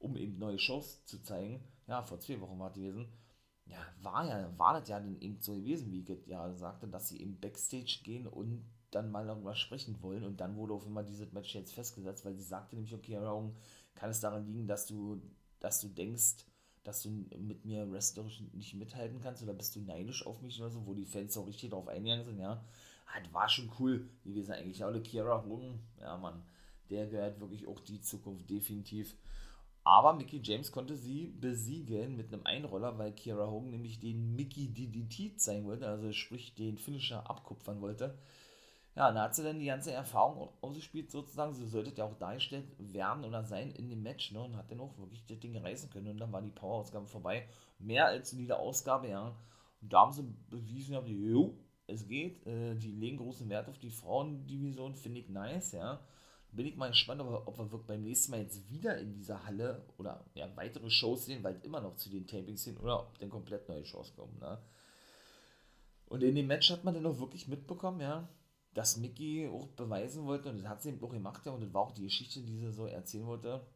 Um 0.00 0.16
eben 0.16 0.38
neue 0.38 0.58
Shows 0.58 1.04
zu 1.06 1.22
zeigen. 1.22 1.62
Ja, 1.86 2.02
vor 2.02 2.20
zwei 2.20 2.40
Wochen 2.40 2.58
war 2.58 2.70
es 2.70 2.76
gewesen. 2.76 3.08
Ja, 3.66 3.78
war 4.02 4.26
ja, 4.26 4.58
war 4.58 4.78
das 4.80 4.88
ja 4.88 5.00
dann 5.00 5.20
eben 5.20 5.40
so 5.40 5.54
gewesen, 5.54 5.92
wie 5.92 6.00
ich 6.02 6.26
ja 6.26 6.52
sagte, 6.54 6.88
dass 6.88 7.08
sie 7.08 7.20
eben 7.20 7.40
Backstage 7.40 8.00
gehen 8.04 8.26
und 8.26 8.64
dann 8.90 9.10
mal 9.10 9.26
darüber 9.26 9.54
sprechen 9.54 10.02
wollen. 10.02 10.24
Und 10.24 10.40
dann 10.40 10.56
wurde 10.56 10.74
auf 10.74 10.86
einmal 10.86 11.04
dieses 11.04 11.32
Match 11.32 11.54
jetzt 11.54 11.74
festgesetzt, 11.74 12.24
weil 12.24 12.34
sie 12.34 12.42
sagte 12.42 12.76
nämlich, 12.76 12.94
okay, 12.94 13.16
Raum, 13.16 13.54
kann 13.94 14.10
es 14.10 14.20
daran 14.20 14.46
liegen, 14.46 14.66
dass 14.66 14.86
du, 14.86 15.20
dass 15.60 15.80
du 15.80 15.88
denkst, 15.88 16.46
dass 16.84 17.02
du 17.02 17.10
mit 17.10 17.64
mir 17.64 17.90
wrestlerisch 17.90 18.42
nicht 18.52 18.74
mithalten 18.74 19.20
kannst 19.20 19.42
oder 19.42 19.52
bist 19.52 19.76
du 19.76 19.80
neidisch 19.80 20.26
auf 20.26 20.40
mich 20.40 20.58
oder 20.60 20.70
so, 20.70 20.86
wo 20.86 20.94
die 20.94 21.04
Fans 21.04 21.36
auch 21.36 21.46
richtig 21.46 21.70
drauf 21.70 21.88
eingegangen 21.88 22.24
sind, 22.24 22.38
ja. 22.38 22.64
Das 23.22 23.32
war 23.34 23.48
schon 23.48 23.70
cool 23.78 24.08
gewesen 24.24 24.52
eigentlich. 24.52 24.84
Alle 24.84 25.02
Kiara 25.02 25.44
Hogan, 25.44 25.80
ja 26.00 26.16
Mann, 26.16 26.42
der 26.90 27.06
gehört 27.06 27.40
wirklich 27.40 27.66
auch 27.66 27.80
die 27.80 28.00
Zukunft 28.00 28.48
definitiv. 28.48 29.16
Aber 29.82 30.12
Mickey 30.12 30.40
James 30.42 30.70
konnte 30.70 30.96
sie 30.96 31.26
besiegen 31.40 32.16
mit 32.16 32.32
einem 32.32 32.46
Einroller, 32.46 32.98
weil 32.98 33.12
Kiara 33.12 33.50
Hogan 33.50 33.70
nämlich 33.70 33.98
den 33.98 34.36
Mickey 34.36 34.68
DDT 34.68 35.40
zeigen 35.40 35.66
wollte, 35.66 35.88
also 35.88 36.12
sprich 36.12 36.54
den 36.54 36.78
Finisher 36.78 37.28
abkupfern 37.28 37.80
wollte. 37.80 38.18
Ja, 38.96 39.12
da 39.12 39.22
hat 39.22 39.34
sie 39.34 39.44
dann 39.44 39.60
die 39.60 39.66
ganze 39.66 39.92
Erfahrung 39.92 40.48
ausgespielt, 40.60 41.10
sozusagen. 41.10 41.54
Sie 41.54 41.66
sollte 41.66 41.92
ja 41.94 42.04
auch 42.04 42.18
dargestellt 42.18 42.66
werden 42.78 43.24
oder 43.24 43.44
sein 43.44 43.70
in 43.70 43.88
dem 43.88 44.02
Match, 44.02 44.32
ne? 44.32 44.42
Und 44.42 44.56
hat 44.56 44.70
dann 44.70 44.80
auch 44.80 44.98
wirklich 44.98 45.24
das 45.26 45.38
Ding 45.38 45.56
reißen 45.56 45.90
können. 45.90 46.08
Und 46.08 46.18
dann 46.18 46.32
war 46.32 46.42
die 46.42 46.50
Power-Ausgabe 46.50 47.06
vorbei. 47.06 47.46
Mehr 47.78 48.06
als 48.06 48.32
in 48.32 48.40
jeder 48.40 48.58
Ausgabe, 48.58 49.08
ja. 49.08 49.36
Und 49.80 49.92
da 49.92 50.00
haben 50.00 50.12
sie 50.12 50.24
bewiesen, 50.50 50.94
ja, 50.94 51.02
jo, 51.04 51.54
es 51.86 52.06
geht. 52.08 52.44
Äh, 52.46 52.74
die 52.74 52.92
legen 52.92 53.18
großen 53.18 53.48
Wert 53.48 53.68
auf 53.68 53.78
die 53.78 53.90
Frauendivision, 53.90 54.94
finde 54.94 55.20
ich 55.20 55.28
nice, 55.28 55.72
ja. 55.72 56.00
Bin 56.52 56.66
ich 56.66 56.76
mal 56.76 56.88
gespannt, 56.88 57.20
ob, 57.20 57.46
ob 57.46 57.58
wir 57.58 57.78
beim 57.78 58.02
nächsten 58.02 58.32
Mal 58.32 58.40
jetzt 58.40 58.68
wieder 58.70 58.98
in 58.98 59.14
dieser 59.14 59.46
Halle 59.46 59.84
oder 59.98 60.24
ja, 60.34 60.48
weitere 60.56 60.90
Shows 60.90 61.26
sehen, 61.26 61.44
weil 61.44 61.60
immer 61.62 61.80
noch 61.80 61.94
zu 61.94 62.10
den 62.10 62.26
Tapings 62.26 62.64
sind 62.64 62.80
oder 62.80 63.00
ob 63.00 63.18
dann 63.20 63.30
komplett 63.30 63.68
neue 63.68 63.84
Shows 63.84 64.12
kommen, 64.16 64.36
ne? 64.40 64.58
Und 66.06 66.24
in 66.24 66.34
dem 66.34 66.48
Match 66.48 66.72
hat 66.72 66.82
man 66.82 66.92
dann 66.92 67.06
auch 67.06 67.20
wirklich 67.20 67.46
mitbekommen, 67.46 68.00
ja, 68.00 68.28
dass 68.74 68.96
Mickey 68.96 69.48
auch 69.48 69.66
beweisen 69.68 70.24
wollte, 70.24 70.50
und 70.50 70.58
das 70.58 70.68
hat 70.68 70.82
sie 70.82 70.90
eben 70.90 71.02
auch 71.02 71.10
gemacht, 71.10 71.44
ja, 71.44 71.52
und 71.52 71.62
das 71.62 71.72
war 71.74 71.82
auch 71.82 71.92
die 71.92 72.04
Geschichte, 72.04 72.40
die 72.42 72.56
sie 72.58 72.72
so 72.72 72.86
erzählen 72.86 73.26
wollte, 73.26 73.66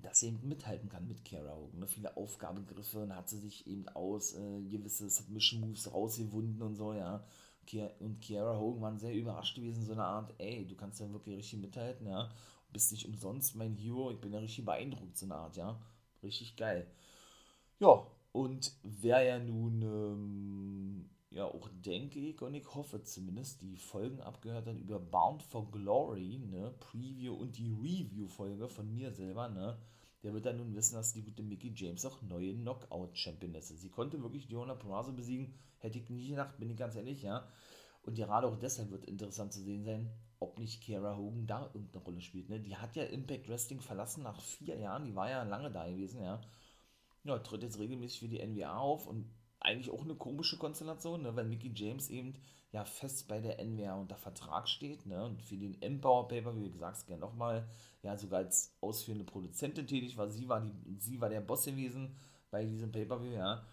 dass 0.00 0.20
sie 0.20 0.28
eben 0.28 0.48
mithalten 0.48 0.88
kann 0.88 1.08
mit 1.08 1.24
Kara 1.24 1.56
Hogan. 1.56 1.80
Ne? 1.80 1.86
Viele 1.88 2.16
Aufgabengriffe 2.16 3.02
und 3.02 3.16
hat 3.16 3.28
sie 3.28 3.38
sich 3.38 3.66
eben 3.66 3.88
aus 3.88 4.34
äh, 4.34 4.62
gewisse 4.62 5.10
Submission 5.10 5.60
Moves 5.60 5.92
rausgewunden 5.92 6.62
und 6.62 6.76
so, 6.76 6.92
ja. 6.92 7.24
Und 8.00 8.20
Kiara 8.22 8.58
Hogan 8.58 8.80
waren 8.80 8.98
sehr 8.98 9.14
überrascht 9.14 9.56
gewesen, 9.56 9.84
so 9.84 9.92
eine 9.92 10.04
Art, 10.04 10.32
ey, 10.38 10.66
du 10.66 10.74
kannst 10.74 11.00
ja 11.00 11.12
wirklich 11.12 11.36
richtig 11.36 11.60
mithalten, 11.60 12.06
ja. 12.06 12.30
Bist 12.72 12.92
nicht 12.92 13.06
umsonst 13.06 13.56
mein 13.56 13.74
Hero, 13.74 14.10
ich 14.10 14.20
bin 14.20 14.32
ja 14.32 14.38
richtig 14.38 14.64
beeindruckt, 14.64 15.18
so 15.18 15.26
eine 15.26 15.34
Art, 15.34 15.56
ja. 15.56 15.78
Richtig 16.22 16.56
geil. 16.56 16.86
Ja, 17.78 18.06
und 18.32 18.72
wer 18.82 19.22
ja 19.22 19.38
nun 19.38 19.82
ähm, 19.82 21.10
ja 21.30 21.44
auch 21.44 21.68
denke 21.84 22.18
ich 22.18 22.40
und 22.40 22.54
ich 22.54 22.74
hoffe 22.74 23.02
zumindest, 23.02 23.62
die 23.62 23.76
Folgen 23.76 24.20
abgehört 24.20 24.66
hat 24.66 24.78
über 24.78 24.98
Bound 24.98 25.42
for 25.42 25.70
Glory, 25.70 26.38
ne, 26.38 26.74
Preview 26.80 27.34
und 27.34 27.56
die 27.58 27.70
Review-Folge 27.70 28.68
von 28.68 28.92
mir 28.92 29.12
selber, 29.12 29.48
ne, 29.48 29.78
der 30.22 30.32
wird 30.32 30.46
dann 30.46 30.56
nun 30.56 30.74
wissen, 30.74 30.94
dass 30.94 31.12
die 31.12 31.22
gute 31.22 31.42
Mickey 31.42 31.72
James 31.74 32.04
auch 32.04 32.22
neue 32.22 32.54
Knockout-Champion 32.54 33.54
ist. 33.54 33.68
Sie 33.68 33.90
konnte 33.90 34.22
wirklich 34.22 34.48
Diona 34.48 34.74
Purrazzo 34.74 35.12
besiegen, 35.12 35.54
hätte 35.78 35.98
ich 35.98 36.10
nie 36.10 36.30
gedacht, 36.30 36.58
bin 36.58 36.70
ich 36.70 36.76
ganz 36.76 36.96
ehrlich, 36.96 37.22
ja. 37.22 37.46
Und 38.02 38.14
gerade 38.14 38.46
auch 38.46 38.56
deshalb 38.56 38.90
wird 38.90 39.04
interessant 39.04 39.52
zu 39.52 39.60
sehen 39.60 39.84
sein, 39.84 40.10
ob 40.40 40.58
nicht 40.58 40.82
Kiara 40.82 41.16
Hogan 41.16 41.46
da 41.46 41.66
irgendeine 41.66 42.04
Rolle 42.04 42.20
spielt. 42.20 42.48
Ne? 42.48 42.60
Die 42.60 42.76
hat 42.76 42.96
ja 42.96 43.04
Impact 43.04 43.48
Wrestling 43.48 43.80
verlassen 43.80 44.22
nach 44.22 44.40
vier 44.40 44.78
Jahren, 44.78 45.04
die 45.04 45.14
war 45.14 45.28
ja 45.28 45.42
lange 45.42 45.70
da 45.70 45.88
gewesen, 45.88 46.22
ja. 46.22 46.40
Ja, 47.24 47.38
tritt 47.40 47.62
jetzt 47.62 47.78
regelmäßig 47.78 48.20
für 48.20 48.28
die 48.28 48.44
NWA 48.44 48.78
auf 48.78 49.06
und 49.06 49.26
eigentlich 49.60 49.90
auch 49.90 50.02
eine 50.02 50.14
komische 50.14 50.58
Konstellation, 50.58 51.22
ne? 51.22 51.34
weil 51.34 51.44
Mickey 51.44 51.72
James 51.74 52.10
eben 52.10 52.34
ja 52.72 52.84
fest 52.84 53.28
bei 53.28 53.40
der 53.40 53.64
NWA 53.64 53.94
unter 53.94 54.16
Vertrag 54.16 54.68
steht 54.68 55.06
ne? 55.06 55.24
und 55.24 55.42
für 55.42 55.56
den 55.56 55.80
Empower 55.80 56.28
Paper, 56.28 56.56
wie 56.56 56.70
gesagt, 56.70 57.06
gerne 57.06 57.20
nochmal, 57.20 57.68
ja 58.02 58.16
sogar 58.16 58.40
als 58.40 58.76
ausführende 58.80 59.24
Produzentin 59.24 59.86
tätig 59.86 60.16
war. 60.16 60.30
Sie 60.30 60.48
war, 60.48 60.60
die, 60.60 60.72
sie 60.98 61.20
war 61.20 61.28
der 61.28 61.40
Boss 61.40 61.64
gewesen 61.64 62.16
bei 62.50 62.64
diesem 62.64 62.92
Pay-Per-View, 62.92 63.32
ja. 63.32 63.64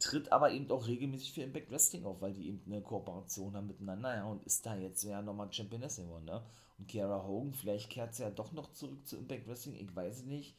Tritt 0.00 0.30
aber 0.30 0.52
eben 0.52 0.70
auch 0.70 0.86
regelmäßig 0.86 1.32
für 1.32 1.42
Impact 1.42 1.70
Wrestling 1.70 2.04
auf, 2.04 2.20
weil 2.20 2.32
die 2.32 2.48
eben 2.48 2.62
eine 2.66 2.82
Kooperation 2.82 3.56
haben 3.56 3.66
miteinander, 3.66 4.14
ja, 4.14 4.24
und 4.24 4.44
ist 4.44 4.64
da 4.64 4.76
jetzt 4.76 5.02
ja 5.02 5.22
nochmal 5.22 5.52
Championess 5.52 5.96
geworden, 5.96 6.26
ne? 6.26 6.42
Und 6.78 6.86
Kiara 6.86 7.26
Hogan, 7.26 7.52
vielleicht 7.52 7.90
kehrt 7.90 8.14
sie 8.14 8.22
ja 8.22 8.30
doch 8.30 8.52
noch 8.52 8.72
zurück 8.72 9.06
zu 9.06 9.16
Impact 9.16 9.48
Wrestling, 9.48 9.74
ich 9.74 9.94
weiß 9.94 10.18
es 10.18 10.24
nicht. 10.24 10.54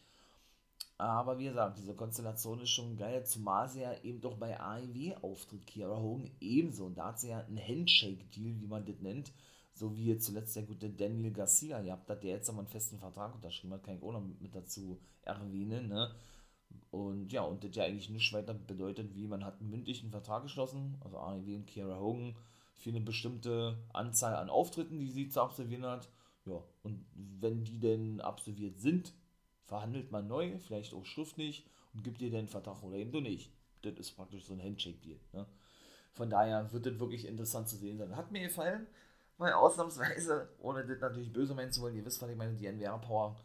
Aber 1.00 1.40
wie 1.40 1.46
gesagt, 1.46 1.78
diese 1.78 1.96
Konstellation 1.96 2.60
ist 2.60 2.72
schon 2.72 2.98
geil, 2.98 3.26
zumal 3.26 3.70
sie 3.70 3.80
ja 3.80 3.94
eben 4.04 4.20
doch 4.20 4.36
bei 4.36 4.60
AEW 4.60 5.16
auftritt, 5.22 5.66
Kiara 5.66 5.98
Hogan 5.98 6.30
ebenso. 6.42 6.88
Und 6.88 6.98
da 6.98 7.08
hat 7.08 7.22
sie 7.22 7.30
ja 7.30 7.40
einen 7.40 7.58
Handshake-Deal, 7.58 8.60
wie 8.60 8.68
man 8.68 8.86
das 8.86 9.00
nennt, 9.00 9.32
so 9.74 9.96
wie 9.96 10.18
zuletzt 10.18 10.58
der 10.58 10.64
gute 10.64 10.90
Daniel 10.90 11.32
Garcia 11.32 11.82
gehabt 11.82 12.10
hat, 12.10 12.22
der 12.22 12.32
jetzt 12.32 12.48
nochmal 12.50 12.66
einen 12.66 12.72
festen 12.72 13.00
Vertrag 13.00 13.34
unterschrieben 13.34 13.74
hat, 13.74 13.84
kann 13.84 13.96
ich 13.96 14.04
auch 14.04 14.12
noch 14.12 14.22
mit 14.42 14.54
dazu 14.54 15.00
erwähnen, 15.22 15.88
ne? 15.88 16.12
Und 16.92 17.32
ja, 17.32 17.44
und 17.44 17.64
das 17.64 17.76
ja 17.78 17.86
eigentlich 17.86 18.10
nichts 18.10 18.34
weiter 18.34 18.54
bedeutet, 18.54 19.16
wie 19.16 19.26
man 19.26 19.46
hat 19.46 19.62
einen 19.62 19.70
mündlichen 19.70 20.12
Vertrag 20.12 20.44
geschlossen, 20.44 20.98
also 21.00 21.18
AEW 21.18 21.56
und 21.56 21.66
Kiara 21.66 21.98
Hogan, 21.98 22.36
für 22.76 22.90
eine 22.90 23.00
bestimmte 23.00 23.78
Anzahl 23.94 24.36
an 24.36 24.50
Auftritten, 24.50 25.00
die 25.00 25.10
sie 25.10 25.30
zu 25.30 25.42
absolvieren 25.42 25.86
hat. 25.86 26.10
Ja, 26.46 26.62
und 26.84 27.06
wenn 27.14 27.64
die 27.64 27.80
denn 27.80 28.20
absolviert 28.20 28.82
sind, 28.82 29.14
verhandelt 29.70 30.12
man 30.12 30.28
neu, 30.28 30.58
vielleicht 30.60 30.94
auch 30.94 31.06
schriftlich 31.06 31.66
und 31.94 32.04
gibt 32.04 32.20
dir 32.20 32.32
den 32.32 32.48
Vertrag 32.48 32.84
oder 32.84 32.98
eben 32.98 33.12
du 33.12 33.22
nicht. 33.22 33.52
Das 33.84 33.94
ist 33.98 34.12
praktisch 34.12 34.44
so 34.44 34.54
ein 34.54 34.62
Handshake-Deal. 34.62 35.20
Ne? 35.32 35.46
Von 36.14 36.30
daher 36.30 36.72
wird 36.74 36.86
das 36.86 37.00
wirklich 37.00 37.26
interessant 37.26 37.70
zu 37.70 37.78
sehen 37.78 37.98
sein. 37.98 38.16
Hat 38.16 38.32
mir 38.32 38.42
gefallen, 38.42 38.88
weil 39.38 39.54
ausnahmsweise, 39.54 40.50
ohne 40.60 40.86
das 40.86 41.00
natürlich 41.00 41.32
böse 41.32 41.54
meinen 41.54 41.72
zu 41.72 41.82
wollen, 41.82 41.96
ihr 41.96 42.04
wisst, 42.04 42.22
was 42.22 42.30
ich 42.30 42.36
meine, 42.36 42.56
die 42.56 42.66
NWR 42.66 42.98
Power, 42.98 43.38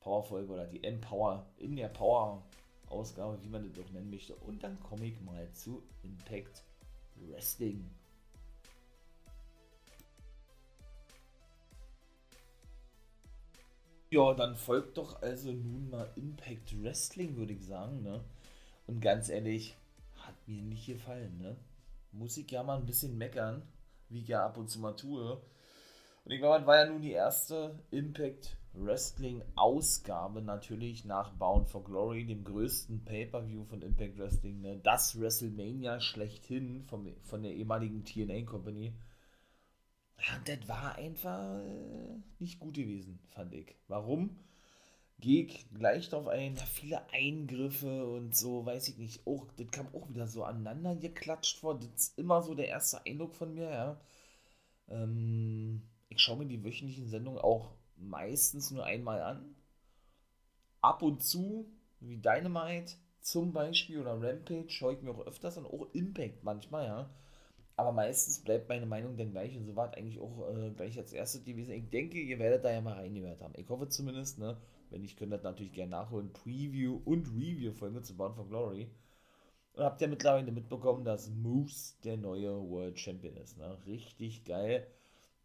Power 0.00 0.22
Folge 0.24 0.52
oder 0.52 0.66
die 0.66 0.82
M-Power 0.82 1.46
in 1.56 1.76
der 1.76 1.88
Power 1.88 2.44
Ausgabe, 2.88 3.40
wie 3.42 3.48
man 3.48 3.62
das 3.62 3.84
auch 3.84 3.90
nennen 3.92 4.10
möchte. 4.10 4.34
Und 4.34 4.64
dann 4.64 4.78
komme 4.80 5.06
ich 5.06 5.20
mal 5.20 5.50
zu 5.52 5.82
Impact 6.02 6.64
Wrestling. 7.14 7.88
Ja, 14.12 14.34
dann 14.34 14.56
folgt 14.56 14.98
doch 14.98 15.22
also 15.22 15.52
nun 15.52 15.88
mal 15.88 16.10
Impact 16.16 16.82
Wrestling, 16.82 17.36
würde 17.36 17.52
ich 17.52 17.64
sagen, 17.64 18.02
ne? 18.02 18.24
Und 18.88 19.00
ganz 19.00 19.28
ehrlich, 19.28 19.76
hat 20.16 20.34
mir 20.48 20.62
nicht 20.62 20.86
gefallen, 20.86 21.38
ne? 21.38 21.56
Muss 22.10 22.36
ich 22.36 22.50
ja 22.50 22.64
mal 22.64 22.78
ein 22.78 22.86
bisschen 22.86 23.16
meckern, 23.18 23.62
wie 24.08 24.20
ich 24.22 24.28
ja 24.28 24.44
ab 24.44 24.56
und 24.56 24.68
zu 24.68 24.80
mal 24.80 24.96
tue. 24.96 25.40
Und 26.24 26.32
ich 26.32 26.40
glaube, 26.40 26.66
war 26.66 26.78
ja 26.78 26.90
nun 26.90 27.02
die 27.02 27.12
erste 27.12 27.78
Impact 27.92 28.56
Wrestling 28.72 29.42
Ausgabe 29.54 30.42
natürlich 30.42 31.04
nach 31.04 31.32
Bound 31.34 31.68
for 31.68 31.84
Glory, 31.84 32.26
dem 32.26 32.42
größten 32.42 33.04
Pay-Per-View 33.04 33.64
von 33.64 33.80
Impact 33.80 34.18
Wrestling, 34.18 34.60
ne? 34.60 34.80
Das 34.82 35.20
WrestleMania 35.20 36.00
schlechthin 36.00 36.82
vom, 36.82 37.06
von 37.22 37.44
der 37.44 37.52
ehemaligen 37.52 38.04
TNA 38.04 38.42
Company. 38.42 38.92
Das 40.44 40.68
war 40.68 40.96
einfach 40.96 41.58
äh, 41.60 42.20
nicht 42.38 42.60
gut 42.60 42.74
gewesen, 42.74 43.18
fand 43.30 43.54
ich. 43.54 43.74
Warum? 43.88 44.38
Gehe 45.18 45.44
ich 45.44 45.66
gleich 45.74 46.08
darauf 46.08 46.28
ein, 46.28 46.54
da 46.54 46.64
viele 46.64 47.02
Eingriffe 47.12 48.06
und 48.06 48.34
so, 48.34 48.64
weiß 48.64 48.88
ich 48.88 48.98
nicht. 48.98 49.26
Auch, 49.26 49.46
das 49.56 49.70
kam 49.70 49.86
auch 49.94 50.08
wieder 50.08 50.26
so 50.26 50.44
aneinander 50.44 50.96
geklatscht 50.96 51.58
vor. 51.58 51.78
Das 51.78 51.88
ist 51.94 52.18
immer 52.18 52.42
so 52.42 52.54
der 52.54 52.68
erste 52.68 53.04
Eindruck 53.04 53.34
von 53.34 53.54
mir, 53.54 53.70
ja. 53.70 54.00
Ähm, 54.88 55.82
ich 56.08 56.20
schaue 56.20 56.38
mir 56.38 56.46
die 56.46 56.64
wöchentlichen 56.64 57.08
Sendungen 57.08 57.40
auch 57.40 57.72
meistens 57.96 58.70
nur 58.70 58.84
einmal 58.84 59.22
an. 59.22 59.54
Ab 60.80 61.02
und 61.02 61.22
zu, 61.22 61.70
wie 62.00 62.16
Dynamite 62.16 62.94
zum 63.20 63.52
Beispiel 63.52 64.00
oder 64.00 64.20
Rampage, 64.22 64.70
schaue 64.70 64.94
ich 64.94 65.02
mir 65.02 65.10
auch 65.10 65.26
öfters 65.26 65.58
an. 65.58 65.66
Auch 65.66 65.86
Impact 65.92 66.44
manchmal, 66.44 66.86
ja 66.86 67.10
aber 67.80 67.92
meistens 67.92 68.38
bleibt 68.40 68.68
meine 68.68 68.86
Meinung 68.86 69.16
dann 69.16 69.32
gleich 69.32 69.56
und 69.56 69.64
so 69.66 69.76
war 69.76 69.88
es 69.88 69.96
eigentlich 69.96 70.20
auch 70.20 70.48
äh, 70.54 70.70
gleich 70.70 70.98
als 70.98 71.12
erstes 71.12 71.44
gewesen. 71.44 71.72
Ich 71.72 71.90
denke, 71.90 72.18
ihr 72.18 72.38
werdet 72.38 72.64
da 72.64 72.70
ja 72.70 72.80
mal 72.80 72.94
reingehört 72.94 73.40
haben. 73.40 73.54
Ich 73.56 73.68
hoffe 73.68 73.88
zumindest, 73.88 74.38
ne? 74.38 74.56
Wenn 74.90 75.02
nicht, 75.02 75.18
könnt 75.18 75.32
ihr 75.32 75.36
das 75.36 75.44
natürlich 75.44 75.72
gerne 75.72 75.92
nachholen. 75.92 76.32
Preview 76.32 77.00
und 77.04 77.28
Review-Folge 77.28 78.02
zu 78.02 78.16
Bound 78.16 78.34
for 78.34 78.48
Glory. 78.48 78.88
Und 79.74 79.84
habt 79.84 80.02
ihr 80.02 80.08
mittlerweile 80.08 80.50
mitbekommen, 80.50 81.04
dass 81.04 81.30
Moose 81.30 81.94
der 82.02 82.16
neue 82.16 82.50
World 82.68 82.98
Champion 82.98 83.36
ist. 83.36 83.56
Ne? 83.56 83.78
Richtig 83.86 84.44
geil. 84.44 84.86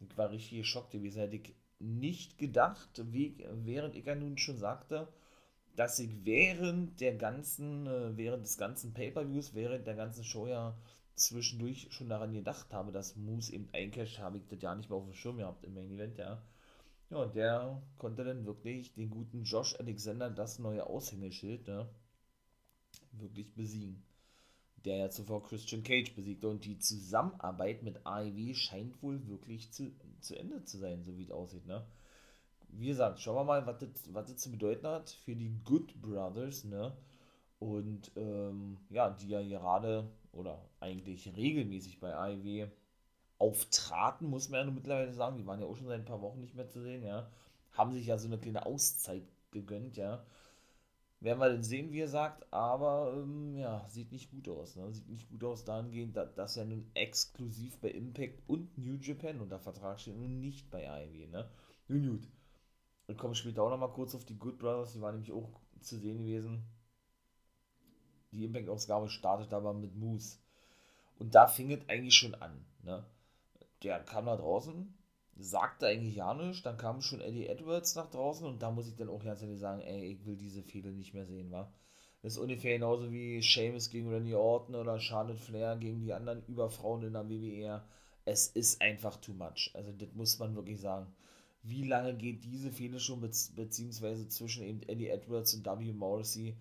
Ich 0.00 0.18
war 0.18 0.30
richtig 0.30 0.58
geschockt 0.58 0.90
gewesen. 0.90 1.20
Hätte 1.20 1.36
ich 1.36 1.54
nicht 1.78 2.38
gedacht, 2.38 2.90
wie, 3.12 3.36
während 3.52 3.94
ich 3.94 4.04
ja 4.04 4.14
nun 4.14 4.36
schon 4.36 4.58
sagte, 4.58 5.08
dass 5.76 5.98
ich 5.98 6.24
während 6.24 7.00
der 7.00 7.14
ganzen, 7.14 7.86
äh, 7.86 8.16
während 8.16 8.44
des 8.44 8.58
ganzen 8.58 8.94
Pay-Per-Views, 8.94 9.54
während 9.54 9.86
der 9.86 9.94
ganzen 9.94 10.24
Show 10.24 10.46
ja 10.46 10.76
zwischendurch 11.16 11.88
schon 11.90 12.08
daran 12.08 12.32
gedacht 12.32 12.72
habe, 12.72 12.92
dass 12.92 13.16
Moose 13.16 13.52
eben 13.52 13.68
eincasht, 13.72 14.18
habe 14.18 14.38
ich 14.38 14.46
das 14.46 14.60
ja 14.60 14.74
nicht 14.74 14.90
mehr 14.90 14.98
auf 14.98 15.04
dem 15.04 15.14
Schirm 15.14 15.38
gehabt 15.38 15.64
im 15.64 15.74
Main 15.74 15.90
Event, 15.90 16.18
ja. 16.18 16.42
Ja, 17.10 17.18
und 17.18 17.34
der 17.36 17.82
konnte 17.98 18.24
dann 18.24 18.44
wirklich 18.46 18.92
den 18.94 19.10
guten 19.10 19.44
Josh 19.44 19.78
Alexander, 19.78 20.28
das 20.28 20.58
neue 20.58 20.86
Aushängeschild, 20.86 21.68
ne, 21.68 21.88
wirklich 23.12 23.54
besiegen. 23.54 24.02
Der 24.84 24.96
ja 24.96 25.10
zuvor 25.10 25.42
Christian 25.42 25.82
Cage 25.82 26.14
besiegte 26.14 26.48
und 26.48 26.64
die 26.64 26.78
Zusammenarbeit 26.78 27.82
mit 27.82 28.04
AEW 28.06 28.54
scheint 28.54 29.02
wohl 29.02 29.26
wirklich 29.26 29.72
zu, 29.72 29.92
zu 30.20 30.36
Ende 30.38 30.64
zu 30.64 30.78
sein, 30.78 31.04
so 31.04 31.16
wie 31.16 31.24
es 31.24 31.30
aussieht, 31.30 31.66
ne. 31.66 31.86
Wie 32.68 32.88
gesagt, 32.88 33.20
schauen 33.20 33.36
wir 33.36 33.44
mal, 33.44 33.66
was 33.66 33.78
das, 33.78 34.12
was 34.12 34.26
das 34.26 34.36
zu 34.38 34.50
bedeuten 34.50 34.86
hat 34.86 35.10
für 35.10 35.36
die 35.36 35.54
Good 35.64 36.00
Brothers, 36.02 36.64
ne. 36.64 36.96
Und 37.58 38.12
ähm, 38.16 38.78
ja, 38.90 39.10
die 39.10 39.28
ja 39.28 39.42
gerade 39.42 40.10
oder 40.36 40.68
eigentlich 40.80 41.34
regelmäßig 41.36 42.00
bei 42.00 42.14
AEW 42.14 42.68
auftraten, 43.38 44.28
muss 44.28 44.48
man 44.48 44.66
ja 44.66 44.72
mittlerweile 44.72 45.12
sagen. 45.12 45.36
Die 45.36 45.46
waren 45.46 45.60
ja 45.60 45.66
auch 45.66 45.76
schon 45.76 45.86
seit 45.86 46.00
ein 46.00 46.04
paar 46.04 46.22
Wochen 46.22 46.40
nicht 46.40 46.54
mehr 46.54 46.68
zu 46.68 46.82
sehen, 46.82 47.02
ja. 47.04 47.30
Haben 47.72 47.92
sich 47.92 48.06
ja 48.06 48.18
so 48.18 48.28
eine 48.28 48.38
kleine 48.38 48.64
Auszeit 48.66 49.24
gegönnt, 49.50 49.96
ja. 49.96 50.24
Werden 51.20 51.40
wir 51.40 51.48
dann 51.48 51.62
sehen, 51.62 51.92
wie 51.92 52.00
er 52.00 52.08
sagt, 52.08 52.52
aber 52.52 53.14
ähm, 53.16 53.56
ja, 53.56 53.86
sieht 53.88 54.12
nicht 54.12 54.30
gut 54.30 54.48
aus. 54.48 54.76
Ne? 54.76 54.92
Sieht 54.92 55.08
nicht 55.08 55.28
gut 55.30 55.42
aus 55.44 55.64
dahingehend, 55.64 56.16
dass, 56.16 56.34
dass 56.34 56.56
er 56.58 56.66
nun 56.66 56.90
exklusiv 56.94 57.78
bei 57.78 57.88
Impact 57.88 58.42
und 58.46 58.76
New 58.76 58.96
Japan 58.96 59.40
unter 59.40 59.58
Vertrag 59.58 59.98
steht 59.98 60.14
und 60.14 60.40
nicht 60.40 60.70
bei 60.70 60.88
AEW. 60.88 61.26
Ne? 61.28 61.48
Nun 61.88 62.06
gut. 62.10 62.28
Wir 63.06 63.16
kommen 63.16 63.34
später 63.34 63.62
auch 63.62 63.70
nochmal 63.70 63.92
kurz 63.92 64.14
auf 64.14 64.24
die 64.24 64.38
Good 64.38 64.58
Brothers, 64.58 64.92
die 64.92 65.00
waren 65.00 65.14
nämlich 65.14 65.32
auch 65.32 65.48
zu 65.80 65.96
sehen 65.96 66.18
gewesen. 66.18 66.64
Die 68.36 68.44
Impact-Ausgabe 68.44 69.08
startet 69.08 69.52
aber 69.54 69.72
mit 69.72 69.96
Moose. 69.96 70.36
Und 71.18 71.34
da 71.34 71.46
fing 71.46 71.70
es 71.72 71.88
eigentlich 71.88 72.14
schon 72.14 72.34
an. 72.34 72.64
Ne? 72.82 73.04
Der 73.82 74.00
kam 74.00 74.26
da 74.26 74.36
draußen, 74.36 74.94
sagte 75.38 75.86
eigentlich 75.86 76.16
ja 76.16 76.34
nichts, 76.34 76.62
dann 76.62 76.76
kam 76.76 77.00
schon 77.00 77.20
Eddie 77.20 77.46
Edwards 77.46 77.94
nach 77.94 78.10
draußen 78.10 78.46
und 78.46 78.62
da 78.62 78.70
muss 78.70 78.88
ich 78.88 78.96
dann 78.96 79.08
auch 79.08 79.24
ganz 79.24 79.40
ehrlich 79.42 79.58
sagen, 79.58 79.80
ey, 79.80 80.12
ich 80.12 80.26
will 80.26 80.36
diese 80.36 80.62
Fehler 80.62 80.90
nicht 80.90 81.14
mehr 81.14 81.26
sehen, 81.26 81.50
wa? 81.50 81.72
Das 82.22 82.32
ist 82.32 82.38
ungefähr 82.38 82.74
genauso 82.74 83.12
wie 83.12 83.40
Seamus 83.40 83.90
gegen 83.90 84.12
Randy 84.12 84.34
Orton 84.34 84.74
oder 84.74 84.98
Charlotte 84.98 85.38
Flair 85.38 85.76
gegen 85.76 86.00
die 86.00 86.12
anderen 86.12 86.44
Überfrauen 86.46 87.04
in 87.04 87.12
der 87.12 87.28
WWE. 87.28 87.82
Es 88.24 88.48
ist 88.48 88.82
einfach 88.82 89.16
too 89.18 89.32
much. 89.32 89.70
Also 89.74 89.92
das 89.92 90.08
muss 90.14 90.38
man 90.38 90.56
wirklich 90.56 90.80
sagen. 90.80 91.06
Wie 91.62 91.84
lange 91.84 92.14
geht 92.14 92.44
diese 92.44 92.70
Fehler 92.70 92.98
schon, 92.98 93.20
beziehungsweise 93.20 94.28
zwischen 94.28 94.64
eben 94.64 94.82
Eddie 94.88 95.08
Edwards 95.08 95.54
und 95.54 95.66
W. 95.66 95.92
Morrissey? 95.92 96.56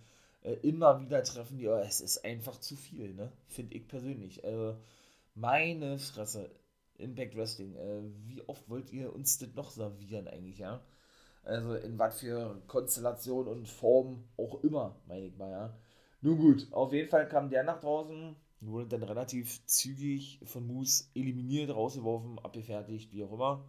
Äh, 0.45 0.53
immer 0.61 1.01
wieder 1.01 1.23
treffen 1.23 1.57
die, 1.57 1.65
es 1.65 2.01
ist 2.01 2.23
einfach 2.23 2.59
zu 2.59 2.75
viel, 2.75 3.13
ne? 3.13 3.31
Finde 3.47 3.75
ich 3.75 3.87
persönlich. 3.87 4.43
Äh, 4.43 4.75
meine 5.33 5.97
Fresse, 5.97 6.51
Impact 6.97 7.35
Wrestling, 7.35 7.75
äh, 7.75 8.01
wie 8.27 8.47
oft 8.47 8.69
wollt 8.69 8.91
ihr 8.93 9.13
uns 9.13 9.39
das 9.39 9.53
noch 9.55 9.71
servieren 9.71 10.27
eigentlich, 10.27 10.59
ja? 10.59 10.81
Also 11.43 11.75
in 11.75 11.97
was 11.97 12.19
für 12.19 12.61
Konstellation 12.67 13.47
und 13.47 13.67
Form 13.67 14.23
auch 14.37 14.63
immer, 14.63 14.95
meine 15.07 15.25
ich 15.25 15.35
mal, 15.35 15.49
ja. 15.49 15.77
Nun 16.21 16.37
gut, 16.37 16.67
auf 16.71 16.93
jeden 16.93 17.09
Fall 17.09 17.27
kam 17.27 17.49
der 17.49 17.63
nach 17.63 17.79
draußen, 17.79 18.35
wurde 18.61 18.87
dann 18.87 19.03
relativ 19.03 19.65
zügig 19.65 20.39
von 20.43 20.65
Moose 20.65 21.05
eliminiert, 21.15 21.71
rausgeworfen, 21.71 22.39
abgefertigt, 22.39 23.11
wie 23.11 23.23
auch 23.23 23.33
immer. 23.33 23.65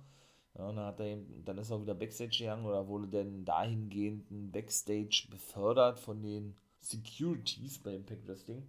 Ja, 0.57 0.67
dann, 0.73 0.87
hat 0.87 1.01
er 1.01 1.07
eben, 1.07 1.45
dann 1.45 1.59
ist 1.59 1.71
er 1.71 1.83
wieder 1.83 1.95
Backstage 1.95 2.39
gegangen 2.39 2.65
oder 2.65 2.89
wurde 2.89 3.09
dann 3.09 3.45
dahingehend 3.45 4.27
Backstage 4.53 5.27
befördert 5.31 5.99
von 5.99 6.23
den 6.23 6.57
Securities 6.91 7.79
bei 7.79 7.95
Impact 7.95 8.27
Wrestling. 8.27 8.63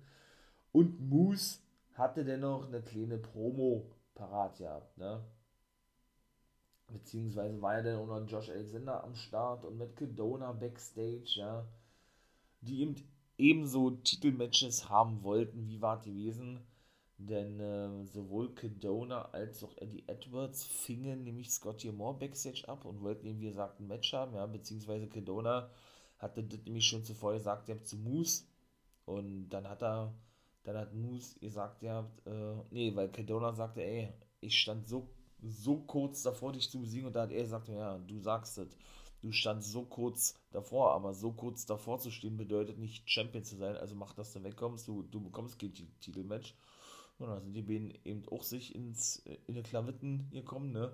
Und 0.72 1.00
Moose 1.00 1.60
hatte 1.94 2.24
dennoch 2.24 2.68
eine 2.68 2.82
kleine 2.82 3.18
Promo 3.18 3.86
parat 4.16 4.58
gehabt, 4.58 4.98
ne? 4.98 5.24
Beziehungsweise 6.88 7.62
war 7.62 7.78
ja 7.78 7.84
dann 7.84 7.98
auch 7.98 8.08
noch 8.08 8.28
Josh 8.28 8.50
Alexander 8.50 9.04
am 9.04 9.16
Start 9.16 9.66
und 9.66 9.78
mit 9.78 9.96
Kedona 9.96 10.54
backstage, 10.54 11.34
ja. 11.36 11.66
Die 12.62 12.82
eben 12.82 12.96
ebenso 13.38 13.92
Titelmatches 13.92 14.90
haben 14.90 15.24
wollten, 15.24 15.68
wie 15.68 15.82
war 15.82 16.00
gewesen. 16.00 16.60
Denn 17.20 17.60
äh, 17.60 18.06
sowohl 18.06 18.54
Kedona 18.54 19.30
als 19.32 19.64
auch 19.64 19.76
Eddie 19.78 20.04
Edwards 20.08 20.64
fingen 20.64 21.24
nämlich 21.24 21.52
Scotty 21.52 21.92
Moore 21.92 22.20
backstage 22.20 22.68
ab 22.68 22.86
und 22.86 23.02
wollten 23.02 23.26
eben, 23.26 23.42
wie 23.42 23.48
gesagt, 23.48 23.80
ein 23.80 23.88
Match 23.88 24.14
haben, 24.14 24.36
ja. 24.36 24.46
Beziehungsweise 24.46 25.08
Kedona 25.08 25.70
hatte 26.20 26.44
das 26.44 26.60
nämlich 26.66 26.86
schon 26.86 27.04
zuvor 27.04 27.34
gesagt, 27.34 27.70
ihr 27.70 27.76
habt 27.76 27.88
zu 27.88 27.98
Moose. 27.98 28.46
Und 29.06 29.50
dann 29.50 29.68
hat 29.68 29.84
er, 29.84 30.14
dann 30.64 30.78
hat 30.78 30.94
Moose 30.94 31.40
gesagt, 31.40 31.82
ihr 31.84 31.94
habt, 31.94 32.26
äh, 32.28 32.56
nee, 32.72 32.96
weil 32.96 33.10
Kedona 33.10 33.54
sagte, 33.54 33.84
ey, 33.84 34.14
ich 34.42 34.60
stand 34.60 34.88
so, 34.88 35.10
so 35.42 35.80
kurz 35.80 36.24
davor, 36.24 36.52
dich 36.52 36.70
zu 36.70 36.80
besiegen. 36.80 37.08
Und 37.08 37.16
da 37.16 37.24
hat 37.24 37.32
er 37.32 37.44
gesagt, 37.44 37.70
ja, 37.70 37.98
du 38.00 38.20
sagst 38.20 38.58
es. 38.58 38.78
Du 39.22 39.32
standst 39.32 39.72
so 39.72 39.84
kurz 39.84 40.36
davor, 40.52 40.94
aber 40.94 41.14
so 41.14 41.32
kurz 41.32 41.66
davor 41.66 41.98
zu 42.00 42.12
stehen 42.12 42.38
bedeutet 42.38 42.78
nicht 42.78 43.10
Champion 43.10 43.44
zu 43.44 43.56
sein. 43.56 43.76
Also 43.76 43.96
mach, 43.96 44.14
dass 44.14 44.32
du 44.34 44.44
wegkommst, 44.44 44.88
du, 44.88 45.02
du 45.04 45.20
bekommst 45.22 45.58
kein 45.58 45.74
Titelmatch. 46.00 46.54
Und 47.18 47.28
dann 47.28 47.42
sind 47.42 47.54
die 47.54 47.64
beiden 47.64 47.98
eben 48.06 48.28
auch 48.30 48.44
sich 48.44 48.76
ins, 48.76 49.24
in 49.48 49.56
die 49.56 49.64
Klavitten 49.64 50.30
gekommen, 50.30 50.72
ne? 50.72 50.94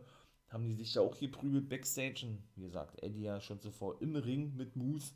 Haben 0.49 0.67
die 0.67 0.73
sich 0.73 0.93
da 0.93 1.01
auch 1.01 1.17
geprügelt 1.17 1.69
backstage. 1.69 2.25
Und 2.25 2.43
wie 2.55 2.63
gesagt, 2.63 3.01
Eddie 3.01 3.23
ja 3.23 3.41
schon 3.41 3.59
zuvor 3.59 4.01
im 4.01 4.15
Ring 4.15 4.55
mit 4.55 4.75
Moose. 4.75 5.13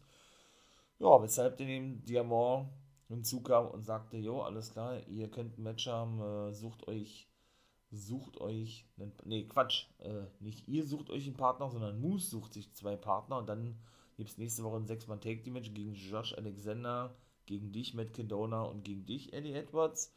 Ja, 1.00 1.22
weshalb 1.22 1.58
dann 1.58 1.68
eben 1.68 2.06
Diamant 2.06 2.70
hinzukam 3.08 3.68
und 3.68 3.84
sagte, 3.86 4.18
jo, 4.18 4.42
alles 4.42 4.72
klar, 4.72 5.08
ihr 5.08 5.30
könnt 5.30 5.58
ein 5.58 5.64
Match 5.64 5.88
haben, 5.88 6.20
äh, 6.22 6.54
sucht 6.54 6.88
euch, 6.88 7.30
sucht 7.92 8.42
euch, 8.42 8.86
einen, 8.98 9.14
nee, 9.24 9.46
Quatsch, 9.46 9.86
äh, 10.00 10.24
nicht 10.40 10.68
ihr 10.68 10.86
sucht 10.86 11.10
euch 11.10 11.26
einen 11.26 11.38
Partner, 11.38 11.70
sondern 11.70 12.02
Moose 12.02 12.30
sucht 12.30 12.54
sich 12.54 12.74
zwei 12.74 12.96
Partner 12.96 13.38
und 13.38 13.48
dann 13.48 13.78
gibt 14.18 14.30
es 14.30 14.38
nächste 14.38 14.64
Woche 14.64 14.78
ein 14.78 14.88
6-Mann-Take-Match 14.88 15.74
gegen 15.74 15.94
Josh 15.94 16.34
Alexander, 16.34 17.16
gegen 17.46 17.72
dich, 17.72 17.94
Matt 17.94 18.14
Kedona 18.14 18.64
und 18.64 18.84
gegen 18.84 19.06
dich, 19.06 19.32
Eddie 19.32 19.54
Edwards. 19.54 20.14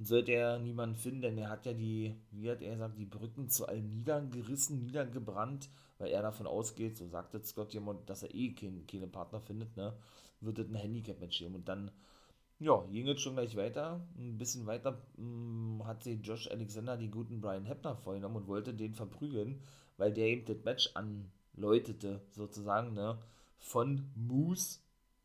Und 0.00 0.06
sollte 0.06 0.32
er 0.32 0.58
niemanden 0.58 0.96
finden, 0.96 1.20
denn 1.20 1.36
er 1.36 1.50
hat 1.50 1.66
ja 1.66 1.74
die, 1.74 2.16
wie 2.30 2.50
hat 2.50 2.62
er 2.62 2.72
gesagt, 2.72 2.98
die 2.98 3.04
Brücken 3.04 3.50
zu 3.50 3.68
allen 3.68 3.90
niedergerissen, 3.90 4.78
niedergebrannt, 4.80 5.68
weil 5.98 6.08
er 6.08 6.22
davon 6.22 6.46
ausgeht, 6.46 6.96
so 6.96 7.06
sagt 7.06 7.34
jetzt 7.34 7.50
Scott 7.50 7.74
jemand, 7.74 8.08
dass 8.08 8.22
er 8.22 8.34
eh 8.34 8.54
keinen 8.54 8.86
keine 8.86 9.08
Partner 9.08 9.42
findet, 9.42 9.76
ne, 9.76 9.92
wird 10.40 10.58
es 10.58 10.70
ein 10.70 10.74
Handicap-Match 10.74 11.40
geben. 11.40 11.54
Und 11.56 11.68
dann, 11.68 11.90
ja, 12.60 12.82
ging 12.90 13.08
es 13.08 13.20
schon 13.20 13.34
gleich 13.34 13.54
weiter. 13.56 14.00
Ein 14.16 14.38
bisschen 14.38 14.64
weiter 14.64 14.92
mh, 15.18 15.80
hm, 15.80 15.86
hat 15.86 16.02
sich 16.02 16.26
Josh 16.26 16.50
Alexander 16.50 16.96
die 16.96 17.10
guten 17.10 17.42
Brian 17.42 17.66
Hebner 17.66 17.94
vorgenommen 17.94 18.36
und 18.36 18.48
wollte 18.48 18.72
den 18.72 18.94
verprügeln, 18.94 19.60
weil 19.98 20.14
der 20.14 20.28
eben 20.28 20.46
das 20.46 20.64
Match 20.64 20.90
anläutete, 20.94 22.22
sozusagen, 22.30 22.94
ne, 22.94 23.18
von 23.58 24.10
Moose 24.14 24.78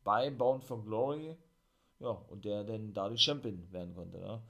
bei 0.04 0.28
Bound 0.28 0.64
for 0.64 0.84
Glory. 0.84 1.34
Ja, 1.98 2.10
und 2.10 2.44
der 2.44 2.62
dann 2.62 2.92
da 2.92 3.08
die 3.08 3.16
Champion 3.16 3.72
werden 3.72 3.94
konnte, 3.94 4.18
ne 4.18 4.42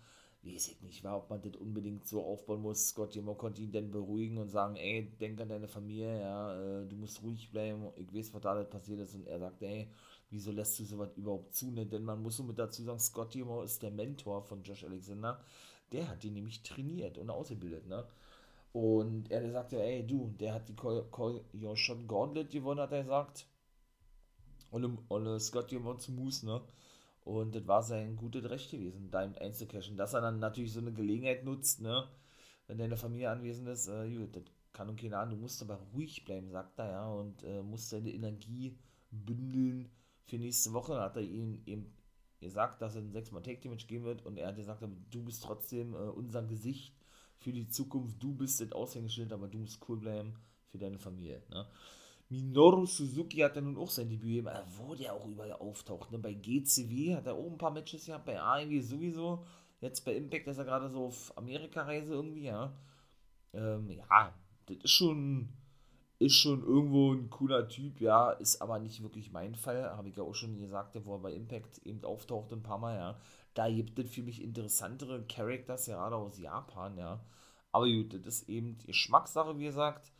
weiß 0.46 0.68
ich 0.68 0.82
nicht, 0.82 1.04
ob 1.04 1.28
man 1.30 1.42
das 1.42 1.56
unbedingt 1.56 2.06
so 2.06 2.22
aufbauen 2.24 2.62
muss. 2.62 2.88
Scott 2.88 3.14
Jimmer 3.14 3.34
konnte 3.34 3.62
ihn 3.62 3.72
dann 3.72 3.90
beruhigen 3.90 4.38
und 4.38 4.48
sagen, 4.48 4.76
ey, 4.76 5.10
denk 5.20 5.40
an 5.40 5.48
deine 5.48 5.68
Familie, 5.68 6.20
ja, 6.20 6.54
äh, 6.54 6.86
du 6.86 6.96
musst 6.96 7.22
ruhig 7.22 7.50
bleiben, 7.50 7.88
ich 7.96 8.12
weiß, 8.12 8.34
was 8.34 8.42
da 8.42 8.62
passiert 8.64 9.00
ist. 9.00 9.14
Und 9.14 9.26
er 9.26 9.40
sagt, 9.40 9.62
ey, 9.62 9.88
wieso 10.30 10.52
lässt 10.52 10.78
du 10.78 10.84
sowas 10.84 11.10
überhaupt 11.16 11.54
zu? 11.54 11.70
Ne? 11.70 11.86
Denn 11.86 12.04
man 12.04 12.22
muss 12.22 12.36
so 12.36 12.44
mit 12.44 12.58
dazu 12.58 12.82
sagen, 12.82 12.98
Scott 12.98 13.34
Jimmer 13.34 13.64
ist 13.64 13.82
der 13.82 13.90
Mentor 13.90 14.42
von 14.42 14.62
Josh 14.62 14.84
Alexander. 14.84 15.40
Der 15.92 16.08
hat 16.08 16.24
ihn 16.24 16.34
nämlich 16.34 16.62
trainiert 16.62 17.18
und 17.18 17.30
ausgebildet, 17.30 17.86
ne? 17.86 18.04
Und 18.72 19.30
er 19.30 19.50
sagte, 19.52 19.82
ey, 19.82 20.06
du, 20.06 20.34
der 20.38 20.54
hat 20.54 20.68
die 20.68 21.76
Shot 21.76 22.06
Gauntlet 22.06 22.50
gewonnen, 22.50 22.80
hat 22.80 22.92
er 22.92 23.04
gesagt. 23.04 23.46
Und, 24.70 24.98
und 25.08 25.40
Scott 25.40 25.72
Jimmer 25.72 25.96
zu 25.96 26.12
Moose, 26.12 26.44
ne? 26.44 26.60
Und 27.26 27.56
das 27.56 27.66
war 27.66 27.82
sein 27.82 28.14
gutes 28.14 28.48
Recht 28.48 28.70
gewesen, 28.70 29.10
da 29.10 29.18
einzucashen. 29.18 29.96
Dass 29.96 30.14
er 30.14 30.20
dann 30.20 30.38
natürlich 30.38 30.72
so 30.72 30.78
eine 30.78 30.92
Gelegenheit 30.92 31.44
nutzt, 31.44 31.80
ne? 31.80 32.06
Wenn 32.68 32.78
deine 32.78 32.96
Familie 32.96 33.30
anwesend 33.30 33.66
ist, 33.68 33.88
äh, 33.88 34.08
gut, 34.16 34.36
das 34.36 34.44
kann 34.72 34.88
und 34.88 35.00
keine 35.00 35.18
Ahnung, 35.18 35.34
du 35.34 35.40
musst 35.40 35.60
aber 35.60 35.74
ruhig 35.92 36.24
bleiben, 36.24 36.52
sagt 36.52 36.78
er, 36.78 36.88
ja, 36.88 37.08
und 37.08 37.42
äh, 37.42 37.64
musst 37.64 37.92
deine 37.92 38.12
Energie 38.12 38.78
bündeln 39.10 39.90
für 40.26 40.38
nächste 40.38 40.72
Woche. 40.72 40.92
Dann 40.92 41.02
hat 41.02 41.16
er 41.16 41.24
ihm 41.24 41.62
eben 41.66 41.92
gesagt, 42.40 42.80
dass 42.80 42.94
er 42.94 43.02
ein 43.02 43.10
6 43.10 43.32
mal 43.32 43.42
Take 43.42 43.60
Damage 43.60 43.86
geben 43.88 44.04
wird 44.04 44.24
und 44.24 44.36
er 44.36 44.46
hat 44.46 44.56
gesagt, 44.56 44.84
du 45.10 45.24
bist 45.24 45.42
trotzdem 45.42 45.94
äh, 45.94 45.96
unser 45.96 46.44
Gesicht 46.44 46.94
für 47.38 47.52
die 47.52 47.66
Zukunft, 47.66 48.22
du 48.22 48.34
bist 48.34 48.60
das 48.60 48.70
Aushängeschild, 48.70 49.32
aber 49.32 49.48
du 49.48 49.58
musst 49.58 49.80
cool 49.88 49.96
bleiben 49.96 50.34
für 50.68 50.78
deine 50.78 51.00
Familie, 51.00 51.42
ne? 51.50 51.66
Minoru 52.28 52.86
Suzuki 52.86 53.38
hat 53.38 53.56
ja 53.56 53.62
nun 53.62 53.76
auch 53.76 53.90
sein 53.90 54.08
Debüt 54.08 54.44
gegeben, 54.44 54.50
wo 54.76 54.94
der 54.94 55.14
auch 55.14 55.26
überall 55.26 55.52
auftaucht. 55.52 56.10
Ne? 56.10 56.18
Bei 56.18 56.34
GCW 56.34 57.14
hat 57.14 57.26
er 57.26 57.34
auch 57.34 57.50
ein 57.50 57.58
paar 57.58 57.70
Matches 57.70 58.06
gehabt, 58.06 58.26
bei 58.26 58.40
AEW 58.40 58.80
sowieso. 58.82 59.44
Jetzt 59.80 60.04
bei 60.04 60.16
Impact 60.16 60.48
ist 60.48 60.58
er 60.58 60.64
gerade 60.64 60.88
so 60.88 61.06
auf 61.06 61.36
Amerika-Reise 61.36 62.14
irgendwie, 62.14 62.46
ja. 62.46 62.72
Ähm, 63.52 63.90
ja, 63.90 64.34
das 64.66 64.76
ist 64.78 64.90
schon 64.90 65.48
ist 66.18 66.36
schon 66.36 66.62
irgendwo 66.62 67.12
ein 67.12 67.28
cooler 67.30 67.68
Typ, 67.68 68.00
ja, 68.00 68.30
ist 68.30 68.62
aber 68.62 68.78
nicht 68.78 69.02
wirklich 69.02 69.30
mein 69.32 69.54
Fall, 69.54 69.84
habe 69.96 70.08
ich 70.08 70.16
ja 70.16 70.22
auch 70.22 70.34
schon 70.34 70.58
gesagt, 70.58 70.98
wo 71.04 71.14
er 71.14 71.20
bei 71.20 71.32
Impact 71.32 71.78
eben 71.84 72.02
auftaucht 72.04 72.52
ein 72.52 72.62
paar 72.62 72.78
Mal, 72.78 72.96
ja. 72.96 73.20
Da 73.54 73.70
gibt 73.70 73.98
es 73.98 74.10
für 74.10 74.22
mich 74.22 74.42
interessantere 74.42 75.26
Characters, 75.26 75.86
gerade 75.86 76.16
aus 76.16 76.38
Japan, 76.38 76.96
ja. 76.96 77.20
Aber 77.72 77.86
gut, 77.86 78.14
das 78.14 78.40
ist 78.40 78.48
eben 78.48 78.78
Geschmackssache, 78.86 79.58
wie 79.58 79.64
gesagt. 79.64 80.12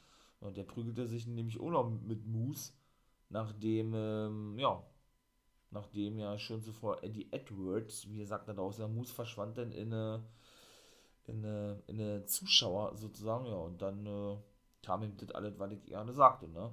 Und 0.46 0.56
der 0.56 0.64
prügelte 0.64 1.06
sich 1.06 1.26
nämlich 1.26 1.60
auch 1.60 1.70
noch 1.70 1.90
mit 1.90 2.26
Moose, 2.26 2.72
nachdem, 3.28 3.94
ähm, 3.94 4.58
ja, 4.58 4.82
nachdem 5.70 6.18
ja 6.18 6.38
schon 6.38 6.62
zuvor 6.62 7.02
Eddie 7.02 7.28
Edwards, 7.32 8.08
wie 8.08 8.18
gesagt, 8.18 8.48
dann 8.48 8.58
aus 8.58 8.76
der 8.76 8.88
Moose 8.88 9.12
verschwand 9.12 9.58
dann 9.58 9.72
in 9.72 9.92
eine, 9.92 10.24
in 11.26 11.44
eine, 11.44 11.82
in 11.86 12.00
eine 12.00 12.24
Zuschauer 12.26 12.96
sozusagen, 12.96 13.46
ja, 13.46 13.56
und 13.56 13.82
dann 13.82 14.06
äh, 14.06 14.36
kam 14.82 15.02
ihm 15.02 15.16
das 15.16 15.32
alles, 15.32 15.58
was 15.58 15.72
ich 15.72 15.84
gerne 15.84 16.12
sagte, 16.12 16.48
ne. 16.48 16.72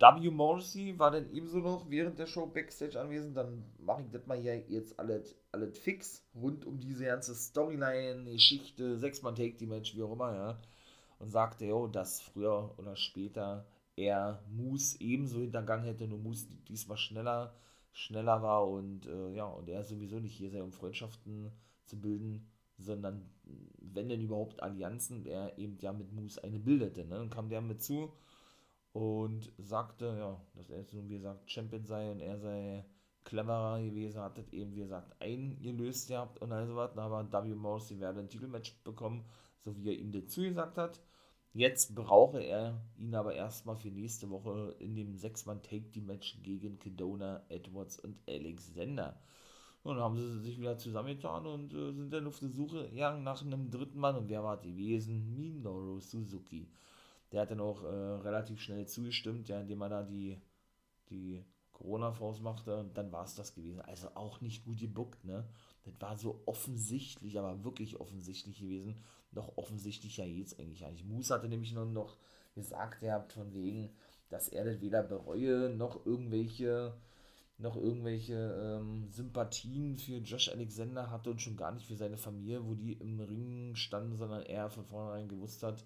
W. 0.00 0.30
Morrissey 0.30 0.98
war 0.98 1.10
dann 1.10 1.30
ebenso 1.30 1.58
noch 1.58 1.90
während 1.90 2.18
der 2.18 2.26
Show 2.26 2.46
Backstage 2.46 2.98
anwesend. 2.98 3.36
Dann 3.36 3.64
mache 3.78 4.00
ich 4.00 4.10
das 4.10 4.26
mal 4.26 4.38
hier 4.38 4.58
jetzt 4.68 4.98
alles, 4.98 5.36
alles 5.52 5.78
fix 5.78 6.26
rund 6.34 6.64
um 6.64 6.80
diese 6.80 7.04
ganze 7.04 7.34
Storyline, 7.34 8.24
Geschichte, 8.32 8.96
Sechsmann 8.96 9.34
Take 9.34 9.58
die 9.58 9.66
Match, 9.66 9.94
wie 9.94 10.02
auch 10.02 10.12
immer, 10.12 10.34
ja. 10.34 10.62
Und 11.20 11.28
sagte, 11.28 11.66
jo, 11.66 11.86
dass 11.86 12.20
früher 12.20 12.74
oder 12.78 12.96
später 12.96 13.66
er 13.94 14.42
Moose 14.50 15.00
ebenso 15.00 15.40
hintergangen 15.40 15.84
hätte, 15.84 16.08
nur 16.08 16.18
Moose 16.18 16.46
diesmal 16.68 16.96
schneller, 16.96 17.54
schneller 17.92 18.42
war 18.42 18.66
und 18.68 19.06
äh, 19.06 19.34
ja, 19.34 19.44
und 19.44 19.68
er 19.68 19.84
sowieso 19.84 20.18
nicht 20.18 20.34
hier 20.34 20.50
sei, 20.50 20.62
um 20.62 20.72
Freundschaften 20.72 21.52
zu 21.84 22.00
bilden, 22.00 22.48
sondern 22.78 23.30
wenn 23.80 24.08
denn 24.08 24.20
überhaupt 24.20 24.62
Allianzen, 24.62 25.26
er 25.26 25.56
eben 25.58 25.78
ja 25.80 25.92
mit 25.92 26.12
Moose 26.12 26.42
eine 26.42 26.58
bildete. 26.58 27.04
Ne? 27.04 27.16
Dann 27.16 27.30
kam 27.30 27.48
der 27.48 27.60
mit 27.60 27.82
zu 27.82 28.12
und 28.92 29.52
sagte, 29.58 30.16
ja, 30.18 30.40
dass 30.54 30.70
er 30.70 30.78
jetzt 30.78 30.94
nun, 30.94 31.08
wie 31.08 31.16
gesagt, 31.16 31.50
Champion 31.50 31.84
sei 31.84 32.10
und 32.10 32.20
er 32.20 32.38
sei 32.38 32.84
cleverer 33.24 33.80
gewesen, 33.82 34.20
hat 34.20 34.38
das 34.38 34.52
eben, 34.52 34.74
wie 34.74 34.80
gesagt, 34.80 35.14
eingelöst 35.20 36.08
gehabt 36.08 36.40
und 36.40 36.52
all 36.52 36.66
so 36.66 36.76
was. 36.76 36.96
Aber 36.96 37.30
W. 37.30 37.54
Morrissey 37.54 38.00
werde 38.00 38.20
ein 38.20 38.28
Titelmatch 38.28 38.74
bekommen, 38.82 39.24
so 39.64 39.76
wie 39.76 39.88
er 39.88 39.98
ihm 39.98 40.12
dazu 40.12 40.42
gesagt 40.42 40.78
hat. 40.78 41.00
Jetzt 41.52 41.94
brauche 41.96 42.40
er 42.40 42.80
ihn 42.96 43.14
aber 43.14 43.34
erstmal 43.34 43.76
für 43.76 43.90
nächste 43.90 44.30
Woche 44.30 44.76
in 44.78 44.94
dem 44.94 45.16
6-Mann-Take-Team-Match 45.16 46.42
gegen 46.42 46.78
Kedona, 46.78 47.42
Edwards 47.48 47.98
und 47.98 48.18
Alexander. 48.28 49.20
Und 49.82 49.96
dann 49.96 50.04
haben 50.04 50.16
sie 50.16 50.40
sich 50.40 50.60
wieder 50.60 50.76
zusammengetan 50.78 51.46
und 51.46 51.72
äh, 51.72 51.92
sind 51.92 52.12
dann 52.12 52.26
auf 52.26 52.38
der 52.38 52.50
Suche 52.50 52.88
ja, 52.92 53.16
nach 53.16 53.42
einem 53.42 53.70
dritten 53.70 53.98
Mann. 53.98 54.16
Und 54.16 54.28
wer 54.28 54.44
war 54.44 54.56
das 54.56 54.66
gewesen? 54.66 55.34
Minoru 55.34 55.98
Suzuki. 56.00 56.68
Der 57.32 57.42
hat 57.42 57.50
dann 57.50 57.60
auch 57.60 57.82
äh, 57.82 57.86
relativ 57.86 58.60
schnell 58.60 58.86
zugestimmt, 58.86 59.48
ja, 59.48 59.60
indem 59.60 59.80
er 59.82 59.88
da 59.88 60.02
die, 60.02 60.38
die 61.08 61.42
Corona-Faust 61.72 62.42
machte. 62.42 62.76
Und 62.76 62.96
dann 62.96 63.10
war 63.10 63.24
es 63.24 63.34
das 63.34 63.54
gewesen. 63.54 63.80
Also 63.80 64.08
auch 64.14 64.40
nicht 64.40 64.64
gut 64.64 64.78
gebuckt, 64.78 65.24
ne? 65.24 65.48
Das 65.84 66.00
war 66.00 66.16
so 66.16 66.42
offensichtlich, 66.46 67.38
aber 67.38 67.64
wirklich 67.64 68.00
offensichtlich 68.00 68.58
gewesen. 68.58 69.02
Noch 69.32 69.56
offensichtlicher 69.56 70.24
jetzt 70.24 70.58
eigentlich 70.58 70.84
eigentlich. 70.84 71.04
Moose 71.04 71.32
hatte 71.34 71.48
nämlich 71.48 71.72
noch, 71.72 71.86
noch 71.86 72.16
gesagt, 72.54 73.02
ihr 73.02 73.12
habt 73.12 73.32
von 73.32 73.52
wegen, 73.54 73.90
dass 74.28 74.48
er 74.48 74.64
das 74.64 74.80
weder 74.80 75.02
bereue, 75.02 75.70
noch 75.70 76.04
irgendwelche 76.04 76.94
noch 77.60 77.76
irgendwelche 77.76 78.78
ähm, 78.80 79.08
Sympathien 79.10 79.98
für 79.98 80.16
Josh 80.16 80.48
Alexander 80.48 81.10
hatte 81.10 81.30
und 81.30 81.42
schon 81.42 81.56
gar 81.56 81.72
nicht 81.72 81.86
für 81.86 81.96
seine 81.96 82.16
Familie, 82.16 82.66
wo 82.66 82.74
die 82.74 82.94
im 82.94 83.20
Ring 83.20 83.74
standen, 83.76 84.16
sondern 84.16 84.42
er 84.42 84.70
von 84.70 84.86
vornherein 84.86 85.28
gewusst 85.28 85.62
hat, 85.62 85.84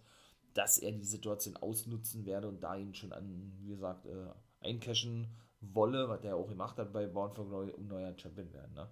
dass 0.55 0.79
er 0.79 0.93
die 0.93 1.05
Situation 1.05 1.57
ausnutzen 1.57 2.27
werde 2.27 2.49
und 2.49 2.63
da 2.63 2.77
ihn 2.77 2.95
schon 2.95 3.13
an, 3.13 3.53
wie 3.59 3.71
gesagt, 3.71 4.07
äh, 4.07 4.31
eincashen 4.61 5.27
wolle, 5.61 6.09
was 6.09 6.23
er 6.25 6.37
auch 6.37 6.49
gemacht 6.49 6.79
hat 6.79 6.93
bei 6.93 7.07
Born 7.07 7.33
for 7.33 7.49
Glory, 7.49 7.73
um 7.73 7.89
neuer 7.89 8.17
Champion 8.17 8.53
werden, 8.53 8.75
ne? 8.75 8.89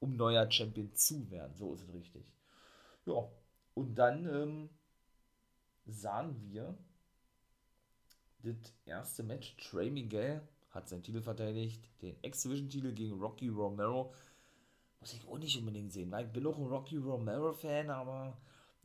Um 0.00 0.16
neuer 0.16 0.50
Champion 0.50 0.94
zu 0.94 1.30
werden, 1.30 1.54
so 1.56 1.74
ist 1.74 1.82
es 1.82 1.94
richtig. 1.94 2.24
Ja, 3.06 3.28
und 3.74 3.94
dann 3.94 4.26
ähm, 4.26 4.68
sahen 5.86 6.36
wir 6.42 6.76
das 8.42 8.72
erste 8.84 9.22
Match. 9.22 9.56
Trey 9.56 9.90
Miguel 9.90 10.42
hat 10.70 10.88
seinen 10.88 11.02
Titel 11.02 11.22
verteidigt, 11.22 11.82
den 12.02 12.16
X-Division-Titel 12.22 12.92
gegen 12.92 13.18
Rocky 13.20 13.48
Romero. 13.48 14.12
Muss 15.00 15.14
ich 15.14 15.26
auch 15.26 15.38
nicht 15.38 15.58
unbedingt 15.58 15.92
sehen, 15.92 16.10
weil 16.10 16.26
ich 16.26 16.32
bin 16.32 16.46
auch 16.46 16.58
ein 16.58 16.66
Rocky 16.66 16.96
Romero-Fan, 16.96 17.90
aber 17.90 18.36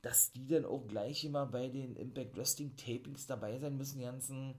dass 0.01 0.31
die 0.31 0.47
dann 0.47 0.65
auch 0.65 0.87
gleich 0.87 1.23
immer 1.23 1.45
bei 1.45 1.67
den 1.69 1.95
Impact 1.95 2.35
Wrestling 2.35 2.75
Tapings 2.75 3.27
dabei 3.27 3.59
sein 3.59 3.77
müssen, 3.77 3.99
die 3.99 4.05
ganzen 4.05 4.55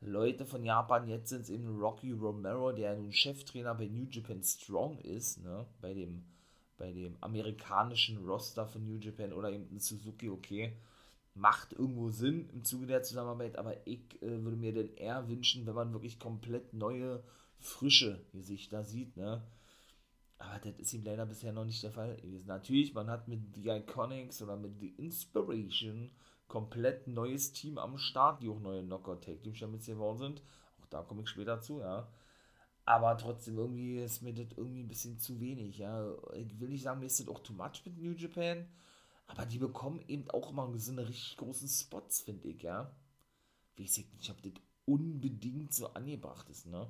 Leute 0.00 0.44
von 0.44 0.64
Japan. 0.64 1.08
Jetzt 1.08 1.30
sind 1.30 1.42
es 1.42 1.50
eben 1.50 1.78
Rocky 1.78 2.12
Romero, 2.12 2.72
der 2.72 2.96
nun 2.96 3.12
Cheftrainer 3.12 3.74
bei 3.74 3.86
New 3.86 4.06
Japan 4.10 4.42
Strong 4.42 4.98
ist, 4.98 5.42
ne? 5.42 5.66
bei, 5.80 5.94
dem, 5.94 6.24
bei 6.76 6.92
dem 6.92 7.16
amerikanischen 7.20 8.24
Roster 8.26 8.66
von 8.66 8.84
New 8.84 8.98
Japan 8.98 9.32
oder 9.32 9.50
eben 9.50 9.78
Suzuki, 9.78 10.28
okay. 10.28 10.76
Macht 11.34 11.74
irgendwo 11.74 12.08
Sinn 12.08 12.48
im 12.54 12.64
Zuge 12.64 12.86
der 12.86 13.02
Zusammenarbeit, 13.02 13.58
aber 13.58 13.86
ich 13.86 14.22
äh, 14.22 14.42
würde 14.42 14.56
mir 14.56 14.72
denn 14.72 14.94
eher 14.96 15.28
wünschen, 15.28 15.66
wenn 15.66 15.74
man 15.74 15.92
wirklich 15.92 16.18
komplett 16.18 16.72
neue, 16.72 17.22
frische 17.58 18.24
Gesichter 18.32 18.84
sieht, 18.84 19.18
ne? 19.18 19.42
Aber 20.38 20.58
das 20.58 20.78
ist 20.78 20.92
ihm 20.92 21.04
leider 21.04 21.26
bisher 21.26 21.52
noch 21.52 21.64
nicht 21.64 21.82
der 21.82 21.92
Fall 21.92 22.16
gewesen. 22.16 22.46
Natürlich, 22.46 22.94
man 22.94 23.10
hat 23.10 23.28
mit 23.28 23.54
The 23.54 23.68
Iconics 23.68 24.42
oder 24.42 24.56
mit 24.56 24.78
The 24.80 24.94
Inspiration 24.96 26.10
komplett 26.48 27.06
neues 27.06 27.52
Team 27.52 27.78
am 27.78 27.98
Start, 27.98 28.42
die 28.42 28.48
auch 28.48 28.60
neue 28.60 28.82
Knockout 28.82 29.24
Tag 29.24 29.42
Team 29.42 29.54
Champions 29.54 29.86
geworden 29.86 30.18
sind. 30.18 30.42
Auch 30.80 30.86
da 30.86 31.02
komme 31.02 31.22
ich 31.22 31.28
später 31.28 31.60
zu, 31.60 31.80
ja. 31.80 32.08
Aber 32.84 33.18
trotzdem, 33.18 33.58
irgendwie 33.58 33.98
ist 33.98 34.22
mir 34.22 34.32
das 34.32 34.56
irgendwie 34.56 34.84
ein 34.84 34.88
bisschen 34.88 35.18
zu 35.18 35.40
wenig, 35.40 35.78
ja. 35.78 36.14
Ich 36.34 36.58
will 36.60 36.68
nicht 36.68 36.82
sagen, 36.82 37.00
mir 37.00 37.06
ist 37.06 37.18
das 37.18 37.28
auch 37.28 37.40
too 37.40 37.52
much 37.52 37.82
mit 37.84 37.98
New 37.98 38.12
Japan, 38.12 38.68
aber 39.26 39.44
die 39.44 39.58
bekommen 39.58 40.04
eben 40.06 40.30
auch 40.30 40.50
immer 40.50 40.72
so 40.78 40.92
eine 40.92 41.08
richtig 41.08 41.36
großen 41.36 41.68
Spots, 41.68 42.20
finde 42.20 42.48
ich, 42.48 42.62
ja. 42.62 42.94
Weiß 43.76 43.98
ich 43.98 44.12
nicht, 44.14 44.30
ob 44.30 44.40
das 44.42 44.52
unbedingt 44.84 45.74
so 45.74 45.88
angebracht 45.94 46.48
ist, 46.48 46.66
ne. 46.66 46.88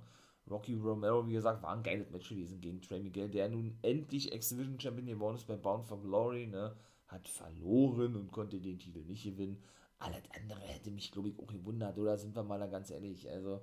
Rocky 0.48 0.74
Romero, 0.74 1.26
wie 1.26 1.32
gesagt, 1.32 1.62
war 1.62 1.74
ein 1.74 1.82
geiles 1.82 2.10
Match 2.10 2.28
gewesen 2.28 2.60
gegen 2.60 2.80
Trey 2.80 3.00
Miguel, 3.00 3.28
der 3.28 3.48
nun 3.48 3.78
endlich 3.82 4.32
X-Division 4.32 4.78
Champion 4.78 5.06
geworden 5.06 5.36
ist 5.36 5.46
bei 5.46 5.56
Bound 5.56 5.86
for 5.88 6.00
Glory, 6.00 6.46
ne? 6.46 6.76
Hat 7.06 7.28
verloren 7.28 8.16
und 8.16 8.32
konnte 8.32 8.60
den 8.60 8.78
Titel 8.78 9.00
nicht 9.04 9.24
gewinnen. 9.24 9.62
Alles 9.98 10.22
andere 10.38 10.60
hätte 10.60 10.90
mich, 10.90 11.12
glaube 11.12 11.28
ich, 11.28 11.38
auch 11.38 11.46
gewundert, 11.46 11.98
oder 11.98 12.18
sind 12.18 12.36
wir 12.36 12.42
mal 12.42 12.58
da 12.58 12.66
ganz 12.66 12.90
ehrlich. 12.90 13.28
Also, 13.30 13.62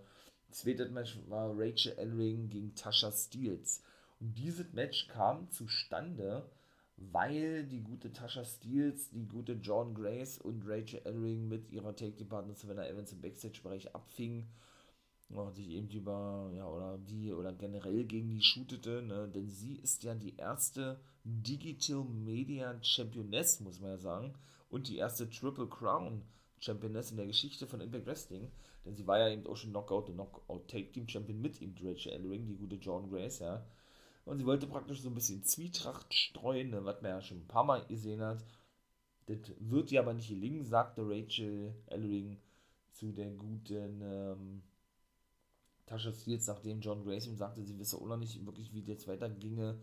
das 0.49 0.60
zweite 0.60 0.89
Match 0.89 1.19
war 1.27 1.53
Rachel 1.58 1.93
Ellering 1.97 2.49
gegen 2.49 2.73
Tasha 2.75 3.12
Steels. 3.12 3.84
Und 4.19 4.38
dieses 4.38 4.71
Match 4.73 5.08
kam 5.08 5.49
zustande, 5.51 6.49
weil 6.97 7.65
die 7.65 7.82
gute 7.82 8.12
Tasha 8.13 8.45
Steels, 8.45 9.10
die 9.12 9.27
gute 9.27 9.53
John 9.53 9.93
Grace 9.93 10.38
und 10.38 10.63
Rachel 10.65 11.01
Ellering 11.03 11.47
mit 11.47 11.71
ihrer 11.71 11.95
Take-Team-Partner 11.95 12.56
Savannah 12.56 12.88
Evans 12.88 13.12
im 13.12 13.21
Backstage-Bereich 13.21 13.93
abfingen 13.93 14.47
und 15.29 15.55
sich 15.55 15.69
eben 15.69 15.89
über, 15.89 16.51
ja, 16.55 16.67
oder 16.67 16.97
die, 16.97 17.33
oder 17.33 17.53
generell 17.53 18.03
gegen 18.05 18.29
die 18.29 18.41
shootete, 18.41 19.01
ne? 19.01 19.27
denn 19.27 19.49
sie 19.49 19.75
ist 19.77 20.03
ja 20.03 20.13
die 20.13 20.36
erste 20.36 20.99
Digital 21.23 22.03
Media 22.03 22.77
Championess, 22.81 23.59
muss 23.59 23.79
man 23.79 23.91
ja 23.91 23.97
sagen, 23.97 24.33
und 24.69 24.88
die 24.88 24.97
erste 24.97 25.29
Triple 25.29 25.67
Crown 25.67 26.21
Championess 26.59 27.12
in 27.12 27.17
der 27.17 27.27
Geschichte 27.27 27.67
von 27.67 27.81
Impact 27.81 28.05
Wrestling, 28.05 28.51
denn 28.86 28.95
sie 28.95 29.07
war 29.07 29.19
ja 29.19 29.29
eben 29.29 29.45
auch 29.47 29.55
schon 29.55 29.71
Knockout 29.71 30.09
und 30.09 30.15
Knockout 30.15 30.67
Take 30.67 30.91
Team 30.91 31.07
Champion 31.07 31.41
mit 31.41 31.62
ihm, 31.62 31.73
Rachel 31.81 32.13
Ellering, 32.13 32.47
die 32.47 32.55
gute 32.55 32.75
John 32.75 33.09
Grace, 33.09 33.39
ja. 33.39 33.65
Und 34.25 34.39
sie 34.39 34.45
wollte 34.45 34.67
praktisch 34.67 35.01
so 35.01 35.09
ein 35.09 35.15
bisschen 35.15 35.43
Zwietracht 35.43 36.13
streuen, 36.13 36.69
ne, 36.69 36.86
was 36.86 37.01
man 37.01 37.12
ja 37.12 37.21
schon 37.21 37.39
ein 37.39 37.47
paar 37.47 37.65
Mal 37.65 37.86
gesehen 37.86 38.21
hat. 38.21 38.43
Das 39.25 39.38
wird 39.59 39.91
ihr 39.91 39.99
aber 39.99 40.13
nicht 40.13 40.29
gelingen, 40.29 40.63
sagte 40.63 41.01
Rachel 41.07 41.73
Ellering 41.88 42.38
zu 42.91 43.12
der 43.12 43.31
guten, 43.31 44.01
ähm, 44.01 44.63
Tasha 45.86 46.12
Steels, 46.13 46.48
nachdem 46.48 46.80
John 46.82 47.04
Grace 47.04 47.28
ihm 47.28 47.36
sagte, 47.38 47.63
sie 47.63 47.78
wisse 47.78 47.98
auch 47.98 48.08
noch 48.08 48.17
nicht 48.17 48.46
wirklich, 48.46 48.73
wie 48.73 48.81
jetzt 48.81 49.08
weiterginge, 49.08 49.79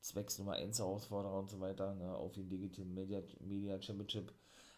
zwecks 0.00 0.38
Nummer 0.38 0.52
1 0.52 0.78
Herausforderer 0.78 1.38
und 1.38 1.50
so 1.50 1.60
weiter, 1.60 1.94
ne, 1.94 2.14
auf 2.14 2.32
den 2.32 2.48
Digital 2.48 2.84
Media, 2.84 3.22
Media 3.40 3.80
Championship, 3.80 4.32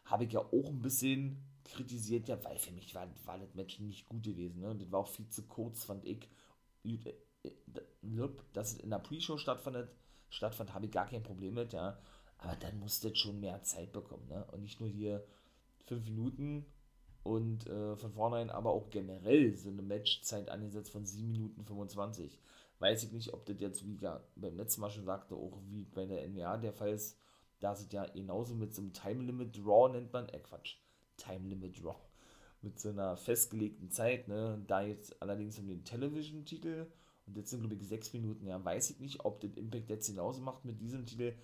habe 0.05 0.25
ich 0.25 0.33
ja 0.33 0.41
auch 0.41 0.69
ein 0.69 0.81
bisschen 0.81 1.43
kritisiert, 1.65 2.29
ja, 2.29 2.43
weil 2.45 2.59
für 2.59 2.71
mich 2.73 2.95
war, 2.95 3.09
war 3.25 3.39
das 3.39 3.55
Match 3.55 3.81
nicht 3.81 4.09
gut 4.09 4.23
gewesen, 4.23 4.61
ne, 4.61 4.75
das 4.75 4.91
war 4.91 5.01
auch 5.01 5.09
viel 5.09 5.29
zu 5.29 5.43
kurz, 5.43 5.85
fand 5.85 6.05
ich. 6.05 6.29
Dass 8.53 8.73
es 8.73 8.79
in 8.79 8.91
der 8.91 8.99
Pre-Show 8.99 9.37
stattfand, 9.37 9.89
stattfand 10.31 10.73
habe 10.73 10.87
ich 10.87 10.93
gar 10.93 11.07
kein 11.07 11.23
Problem 11.23 11.55
mit, 11.55 11.73
ja, 11.73 11.99
aber 12.39 12.57
dann 12.57 12.79
musste 12.79 13.09
es 13.09 13.19
schon 13.19 13.41
mehr 13.41 13.63
Zeit 13.63 13.93
bekommen, 13.93 14.27
ne, 14.29 14.45
und 14.53 14.63
nicht 14.63 14.81
nur 14.81 14.89
hier 14.89 15.27
fünf 15.87 16.05
Minuten 16.05 16.65
und 17.27 17.67
äh, 17.67 17.97
von 17.97 18.13
vornherein 18.13 18.51
aber 18.51 18.71
auch 18.71 18.89
generell 18.91 19.57
so 19.57 19.69
eine 19.69 19.83
Matchzeit 19.83 20.49
angesetzt 20.49 20.91
von 20.91 21.05
7 21.05 21.31
Minuten 21.31 21.65
25. 21.65 22.41
Weiß 22.79 23.03
ich 23.03 23.13
nicht, 23.13 23.33
ob 23.35 23.45
das 23.47 23.59
jetzt, 23.59 23.85
wie 23.85 23.97
ja 23.97 24.23
beim 24.37 24.57
letzten 24.57 24.81
Mal 24.81 24.91
schon 24.91 25.05
sagte, 25.05 25.35
auch 25.35 25.59
wie 25.69 25.85
bei 25.85 26.07
der 26.07 26.27
NWA 26.29 26.57
der 26.57 26.73
Fall 26.73 26.91
ist, 26.91 27.19
da 27.61 27.75
sind 27.75 27.93
ja 27.93 28.07
genauso 28.07 28.55
mit 28.55 28.75
so 28.75 28.83
einem 28.83 28.93
Time 28.93 29.25
Limit 29.25 29.57
Draw 29.57 29.91
nennt 29.93 30.13
man, 30.13 30.29
äh 30.29 30.39
Quatsch, 30.39 30.77
Time 31.17 31.49
Limit 31.49 31.83
Draw, 31.83 31.97
mit 32.63 32.79
so 32.79 32.91
einer 32.91 33.17
festgelegten 33.17 33.91
Zeit, 33.91 34.29
ne? 34.29 34.63
Da 34.67 34.83
jetzt 34.83 35.21
allerdings 35.21 35.59
um 35.59 35.67
den 35.67 35.85
Television-Titel 35.85 36.87
und 37.27 37.37
jetzt 37.37 37.51
sind, 37.51 37.61
glaube 37.61 37.75
ich, 37.75 37.83
sechs 37.83 38.13
Minuten, 38.13 38.47
ja, 38.47 38.63
weiß 38.63 38.91
ich 38.91 39.01
nicht, 39.01 39.25
ob 39.25 39.41
das 39.41 39.57
Impact 39.57 39.91
jetzt 39.91 40.07
genauso 40.07 40.43
macht 40.43 40.65
mit 40.65 40.81
diesem 40.81 41.07
Titel. 41.07 41.35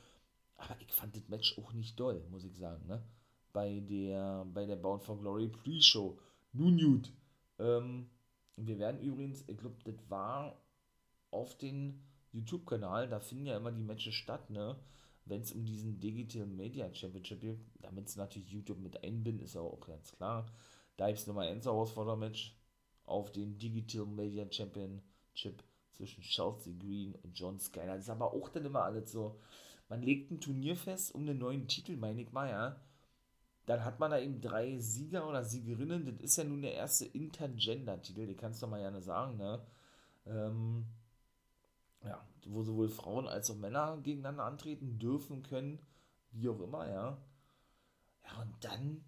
Aber 0.56 0.76
ich 0.80 0.92
fand 0.92 1.16
das 1.16 1.28
Match 1.28 1.58
auch 1.58 1.72
nicht 1.72 1.98
doll, 1.98 2.22
muss 2.30 2.44
ich 2.44 2.56
sagen, 2.56 2.86
ne? 2.86 3.02
Bei 3.52 3.80
der, 3.80 4.46
bei 4.52 4.66
der 4.66 4.76
Bound 4.76 5.02
for 5.02 5.18
Glory 5.18 5.48
Pre-Show. 5.48 6.18
Nun 6.52 6.78
gut. 6.78 7.12
Ähm, 7.58 8.08
wir 8.56 8.78
werden 8.78 9.00
übrigens, 9.00 9.44
ich 9.48 9.58
glaube, 9.58 9.76
das 9.84 9.94
war 10.08 10.56
auf 11.30 11.56
den 11.58 12.02
YouTube-Kanal, 12.32 13.08
da 13.08 13.20
finden 13.20 13.46
ja 13.46 13.56
immer 13.56 13.72
die 13.72 13.82
Matches 13.82 14.14
statt, 14.14 14.50
ne? 14.50 14.76
Wenn 15.24 15.42
es 15.42 15.52
um 15.52 15.64
diesen 15.64 16.00
Digital 16.00 16.46
Media 16.46 16.92
Championship 16.92 17.40
geht, 17.40 17.60
damit 17.80 18.08
es 18.08 18.16
natürlich 18.16 18.50
YouTube 18.50 18.80
mit 18.80 19.04
einbinden, 19.04 19.44
ist 19.44 19.56
auch 19.56 19.78
ganz 19.80 20.12
klar. 20.12 20.46
Da 20.96 21.06
gibt 21.06 21.20
es 21.20 21.26
Nummer 21.26 21.42
1 21.42 21.64
Herausforderer-Match 21.64 22.56
auf 23.04 23.30
den 23.30 23.58
Digital 23.58 24.06
Media 24.06 24.46
Championship 24.50 25.62
zwischen 25.92 26.22
Chelsea 26.22 26.72
Green 26.78 27.14
und 27.22 27.38
John 27.38 27.60
Skyler. 27.60 27.94
Das 27.94 28.04
ist 28.04 28.10
aber 28.10 28.32
auch 28.32 28.48
dann 28.48 28.64
immer 28.64 28.82
alles 28.82 29.12
so. 29.12 29.38
Man 29.88 30.02
legt 30.02 30.30
ein 30.30 30.40
Turnier 30.40 30.76
fest 30.76 31.14
um 31.14 31.26
den 31.26 31.38
neuen 31.38 31.68
Titel, 31.68 31.96
meine 31.96 32.22
ich 32.22 32.32
mal, 32.32 32.48
ja. 32.48 32.80
Dann 33.66 33.84
hat 33.84 34.00
man 34.00 34.10
da 34.10 34.18
eben 34.18 34.40
drei 34.40 34.78
Sieger 34.78 35.28
oder 35.28 35.44
Siegerinnen. 35.44 36.04
Das 36.04 36.20
ist 36.20 36.36
ja 36.36 36.44
nun 36.44 36.62
der 36.62 36.74
erste 36.74 37.04
Intergender-Titel, 37.06 38.26
den 38.26 38.36
kannst 38.36 38.62
du 38.62 38.66
mal 38.66 38.80
gerne 38.80 39.00
sagen, 39.02 39.36
ne? 39.36 39.64
Ähm, 40.26 40.86
ja, 42.04 42.26
wo 42.46 42.62
sowohl 42.62 42.88
Frauen 42.88 43.28
als 43.28 43.50
auch 43.50 43.56
Männer 43.56 43.98
gegeneinander 44.02 44.44
antreten 44.44 44.98
dürfen 44.98 45.42
können, 45.42 45.78
wie 46.32 46.48
auch 46.48 46.60
immer, 46.60 46.88
ja. 46.88 47.18
Ja, 48.24 48.42
und 48.42 48.64
dann 48.64 49.04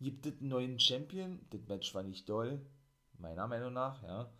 gibt 0.00 0.26
es 0.26 0.40
einen 0.40 0.50
neuen 0.50 0.78
Champion. 0.78 1.40
Das 1.50 1.60
Match 1.68 1.94
war 1.94 2.02
nicht 2.02 2.28
doll, 2.28 2.64
meiner 3.18 3.46
Meinung 3.48 3.72
nach, 3.72 4.02
ja. 4.02 4.30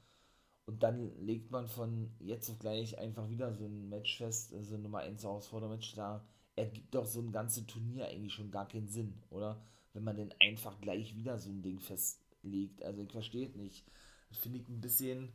Und 0.67 0.83
dann 0.83 1.17
legt 1.25 1.51
man 1.51 1.69
von 1.69 2.14
jetzt 2.19 2.51
auf 2.51 2.59
gleich 2.59 2.99
einfach 2.99 3.29
wieder 3.29 3.53
so 3.53 3.67
ein 3.67 3.89
Match 3.89 4.19
fest, 4.19 4.53
so 4.62 4.75
ein 4.75 4.83
Nummer 4.83 4.99
1 4.99 5.23
Herausfordermatch 5.23 5.95
da. 5.95 6.25
Ergibt 6.57 6.95
doch 6.95 7.07
so 7.07 7.21
ein 7.21 7.33
ganzes 7.33 7.67
Turnier 7.67 8.07
eigentlich 8.07 8.33
schon 8.33 8.51
gar 8.51 8.67
keinen 8.67 8.89
Sinn, 8.89 9.23
oder? 9.31 9.63
Wenn 9.93 10.05
man 10.05 10.17
denn 10.17 10.35
einfach 10.41 10.81
gleich 10.81 11.15
wieder 11.15 11.39
so 11.39 11.51
ein 11.51 11.63
Ding 11.63 11.79
festlegt. 11.81 12.83
Also 12.83 13.03
ich 13.03 13.13
verstehe 13.13 13.47
es 13.47 13.55
nicht. 13.55 13.85
Finde 14.33 14.59
ich 14.59 14.69
ein 14.69 14.81
bisschen, 14.81 15.33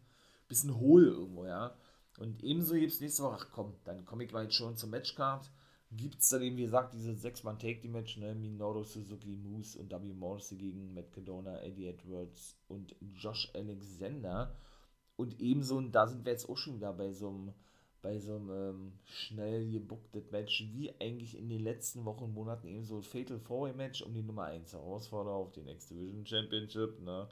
bisschen 0.47 0.77
hohl 0.77 1.05
irgendwo, 1.05 1.45
ja. 1.45 1.75
Und 2.17 2.43
ebenso 2.43 2.75
gibt 2.75 2.91
es 2.91 2.99
nächste 2.99 3.23
Woche, 3.23 3.37
ach 3.39 3.51
komm, 3.51 3.73
dann 3.85 4.05
komme 4.05 4.23
ich 4.23 4.31
mal 4.31 4.43
jetzt 4.43 4.55
schon 4.55 4.75
zum 4.75 4.89
Matchcard. 4.89 5.49
Gibt 5.93 6.21
es 6.21 6.29
dann 6.29 6.41
eben, 6.41 6.57
wie 6.57 6.63
gesagt, 6.63 6.93
diese 6.93 7.11
6-Mann-Take-Die-Match, 7.11 8.17
ne? 8.17 8.33
Minoru 8.33 8.83
Suzuki, 8.83 9.35
Moose 9.35 9.77
und 9.77 9.91
W. 9.91 10.13
Morrissey 10.13 10.55
gegen 10.57 10.93
Matt 10.93 11.11
Cadona, 11.11 11.61
Eddie 11.61 11.87
Edwards 11.87 12.55
und 12.67 12.95
Josh 13.15 13.51
Alexander. 13.53 14.55
Und 15.17 15.39
ebenso, 15.41 15.77
und 15.77 15.91
da 15.91 16.07
sind 16.07 16.23
wir 16.23 16.31
jetzt 16.31 16.47
auch 16.47 16.57
schon 16.57 16.75
wieder 16.75 16.93
bei 16.93 17.11
so 17.11 17.29
einem, 17.29 17.53
bei 18.01 18.17
so 18.17 18.35
einem 18.35 18.49
ähm, 18.49 18.91
schnell 19.05 19.69
gebuckten 19.69 20.23
Match, 20.31 20.65
wie 20.73 20.91
eigentlich 20.99 21.37
in 21.37 21.49
den 21.49 21.63
letzten 21.63 22.03
Wochen 22.05 22.25
und 22.25 22.33
Monaten 22.33 22.67
eben 22.67 22.83
so 22.83 22.97
ein 22.97 23.03
Fatal 23.03 23.39
4 23.39 23.73
Match 23.73 24.01
um 24.01 24.13
die 24.13 24.23
Nummer 24.23 24.45
1 24.45 24.73
Herausforderer 24.73 25.35
auf 25.35 25.51
den 25.51 25.67
X-Division 25.67 26.25
Championship, 26.25 26.99
ne? 27.01 27.27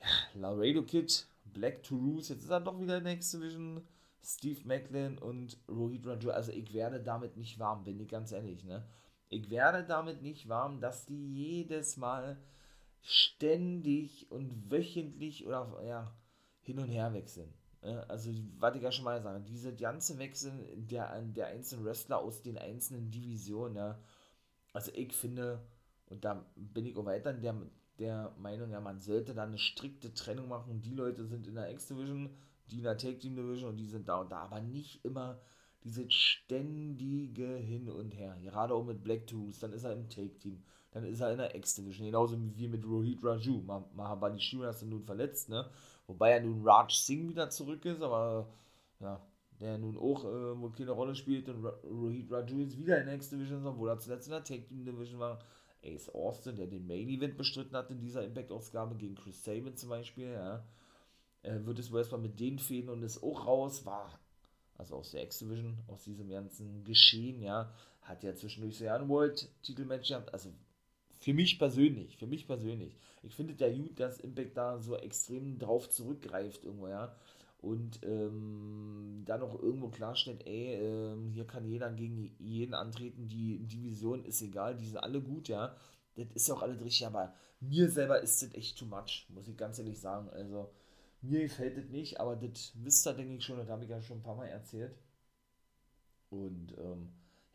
Ja, 0.00 0.40
Laredo 0.40 0.82
Kid, 0.82 1.26
Black 1.44 1.82
Toulouse, 1.82 2.28
jetzt 2.28 2.44
ist 2.44 2.50
er 2.50 2.60
doch 2.60 2.80
wieder 2.80 2.98
in 2.98 3.04
der 3.04 3.14
X-Division, 3.14 3.82
Steve 4.22 4.60
Macklin 4.64 5.18
und 5.18 5.56
Rohit 5.68 6.06
Raju, 6.06 6.30
also 6.30 6.52
ich 6.52 6.72
werde 6.72 7.00
damit 7.00 7.36
nicht 7.36 7.58
warm, 7.58 7.84
bin 7.84 7.98
ich 8.00 8.08
ganz 8.08 8.30
ehrlich, 8.30 8.64
ne? 8.64 8.86
Ich 9.30 9.50
werde 9.50 9.84
damit 9.84 10.22
nicht 10.22 10.48
warm, 10.48 10.80
dass 10.80 11.04
die 11.04 11.34
jedes 11.34 11.96
Mal 11.96 12.38
ständig 13.02 14.30
und 14.30 14.70
wöchentlich 14.70 15.46
oder 15.46 15.82
ja, 15.84 16.14
hin 16.60 16.78
und 16.78 16.88
her 16.88 17.12
wechseln. 17.12 17.52
Also, 17.80 18.32
was 18.58 18.74
ich 18.74 18.82
ja 18.82 18.90
schon 18.90 19.04
mal 19.04 19.22
sagen, 19.22 19.44
diese 19.44 19.74
ganze 19.74 20.18
Wechsel 20.18 20.52
der, 20.76 21.22
der 21.22 21.46
einzelnen 21.46 21.84
Wrestler 21.84 22.18
aus 22.18 22.42
den 22.42 22.58
einzelnen 22.58 23.10
Divisionen, 23.10 23.76
ja, 23.76 23.98
also 24.72 24.90
ich 24.94 25.12
finde, 25.12 25.62
und 26.06 26.24
da 26.24 26.44
bin 26.56 26.86
ich 26.86 26.96
auch 26.96 27.04
weiter 27.04 27.32
der, 27.32 27.54
der 27.98 28.34
Meinung, 28.38 28.70
ja, 28.70 28.80
man 28.80 29.00
sollte 29.00 29.34
da 29.34 29.44
eine 29.44 29.58
strikte 29.58 30.12
Trennung 30.12 30.48
machen. 30.48 30.82
Die 30.82 30.94
Leute 30.94 31.24
sind 31.24 31.46
in 31.46 31.54
der 31.54 31.70
X-Division, 31.70 32.30
die 32.70 32.78
in 32.78 32.84
der 32.84 32.98
Take 32.98 33.18
Team 33.18 33.36
Division 33.36 33.70
und 33.70 33.76
die 33.76 33.86
sind 33.86 34.08
da 34.08 34.20
und 34.20 34.32
da, 34.32 34.38
aber 34.38 34.60
nicht 34.60 35.04
immer 35.04 35.40
diese 35.84 36.10
ständige 36.10 37.56
Hin 37.56 37.88
und 37.88 38.16
Her. 38.16 38.36
Gerade 38.42 38.74
auch 38.74 38.84
mit 38.84 39.04
Black 39.04 39.26
Tools, 39.26 39.60
dann 39.60 39.72
ist 39.72 39.84
er 39.84 39.92
im 39.92 40.08
Take 40.08 40.38
Team, 40.38 40.62
dann 40.90 41.04
ist 41.04 41.20
er 41.20 41.30
in 41.30 41.38
der 41.38 41.54
X-Division, 41.54 42.06
genauso 42.06 42.36
wie 42.56 42.68
mit 42.68 42.84
Rohit 42.84 43.22
Raju. 43.22 43.62
Mahabali 43.94 44.40
Shira 44.40 44.70
ist 44.70 44.82
nun 44.82 45.04
verletzt, 45.04 45.48
ne? 45.48 45.70
Wobei 46.08 46.32
ja 46.32 46.40
nun 46.40 46.66
Raj 46.66 46.90
Singh 46.90 47.28
wieder 47.28 47.50
zurück 47.50 47.84
ist, 47.84 48.02
aber 48.02 48.48
ja, 48.98 49.20
der 49.60 49.78
nun 49.78 49.96
auch 49.96 50.24
äh, 50.24 50.58
wohl 50.58 50.72
keine 50.72 50.90
Rolle 50.90 51.14
spielt 51.14 51.48
und 51.48 51.64
Rohit 51.64 52.32
Raju 52.32 52.60
ist 52.62 52.78
wieder 52.78 52.98
in 52.98 53.06
der 53.06 53.14
X-Division, 53.14 53.66
obwohl 53.66 53.90
er 53.90 53.98
zuletzt 53.98 54.26
in 54.26 54.32
der 54.32 54.44
Take 54.44 54.66
Team 54.66 54.84
Division 54.84 55.20
war. 55.20 55.38
Ace 55.84 56.08
Austin, 56.08 56.56
der 56.56 56.66
den 56.66 56.88
Main 56.88 57.08
Event 57.08 57.36
bestritten 57.36 57.76
hat 57.76 57.90
in 57.90 58.00
dieser 58.00 58.24
Impact-Ausgabe 58.24 58.96
gegen 58.96 59.14
Chris 59.14 59.44
Sabin 59.44 59.76
zum 59.76 59.90
Beispiel, 59.90 60.32
ja, 60.32 60.64
äh, 61.42 61.64
wird 61.64 61.78
es 61.78 61.92
wohl 61.92 62.00
erstmal 62.00 62.20
mit 62.20 62.40
denen 62.40 62.58
fehlen 62.58 62.88
und 62.88 63.02
ist 63.04 63.22
auch 63.22 63.46
raus, 63.46 63.86
war 63.86 64.18
also 64.78 64.96
aus 64.96 65.10
der 65.10 65.24
X-Division, 65.24 65.76
aus 65.88 66.04
diesem 66.04 66.28
ganzen 66.30 66.84
Geschehen, 66.84 67.42
ja, 67.42 67.72
hat 68.02 68.22
ja 68.22 68.34
zwischendurch 68.34 68.78
so 68.78 68.84
ja 68.84 68.96
ein 68.96 69.08
World-Titelmatch 69.08 70.08
gehabt, 70.08 70.32
also 70.32 70.52
für 71.18 71.34
mich 71.34 71.58
persönlich, 71.58 72.16
für 72.16 72.26
mich 72.26 72.46
persönlich. 72.46 72.96
Ich 73.22 73.34
finde 73.34 73.54
der 73.54 73.72
gut, 73.74 73.98
dass 73.98 74.20
Impact 74.20 74.56
da 74.56 74.78
so 74.78 74.96
extrem 74.96 75.58
drauf 75.58 75.90
zurückgreift 75.90 76.64
irgendwo, 76.64 76.88
ja. 76.88 77.14
Und 77.60 77.98
ähm, 78.04 79.22
dann 79.24 79.42
auch 79.42 79.60
irgendwo 79.60 79.88
klarstellt, 79.88 80.46
ey, 80.46 80.74
ähm, 80.74 81.30
hier 81.32 81.44
kann 81.44 81.66
jeder 81.66 81.90
gegen 81.90 82.32
jeden 82.38 82.72
antreten, 82.74 83.26
die 83.28 83.58
Division 83.58 84.24
ist 84.24 84.40
egal, 84.42 84.76
die 84.76 84.86
sind 84.86 84.98
alle 84.98 85.20
gut, 85.20 85.48
ja. 85.48 85.74
Das 86.14 86.26
ist 86.34 86.48
ja 86.48 86.54
auch 86.54 86.62
alles 86.62 86.82
richtig, 86.82 87.06
aber 87.06 87.34
mir 87.60 87.90
selber 87.90 88.20
ist 88.20 88.42
das 88.42 88.54
echt 88.54 88.78
too 88.78 88.86
much, 88.86 89.26
muss 89.30 89.48
ich 89.48 89.56
ganz 89.56 89.78
ehrlich 89.78 89.98
sagen. 89.98 90.28
Also, 90.30 90.70
mir 91.20 91.40
gefällt 91.42 91.76
das 91.76 91.88
nicht, 91.88 92.20
aber 92.20 92.36
das 92.36 92.72
wisst 92.76 93.06
ihr, 93.06 93.14
denke 93.14 93.34
ich 93.34 93.44
schon, 93.44 93.58
das 93.58 93.68
habe 93.68 93.84
ich 93.84 93.90
ja 93.90 94.00
schon 94.02 94.18
ein 94.18 94.22
paar 94.22 94.36
Mal 94.36 94.46
erzählt. 94.46 94.94
Und 96.30 96.76
ähm, 96.78 97.08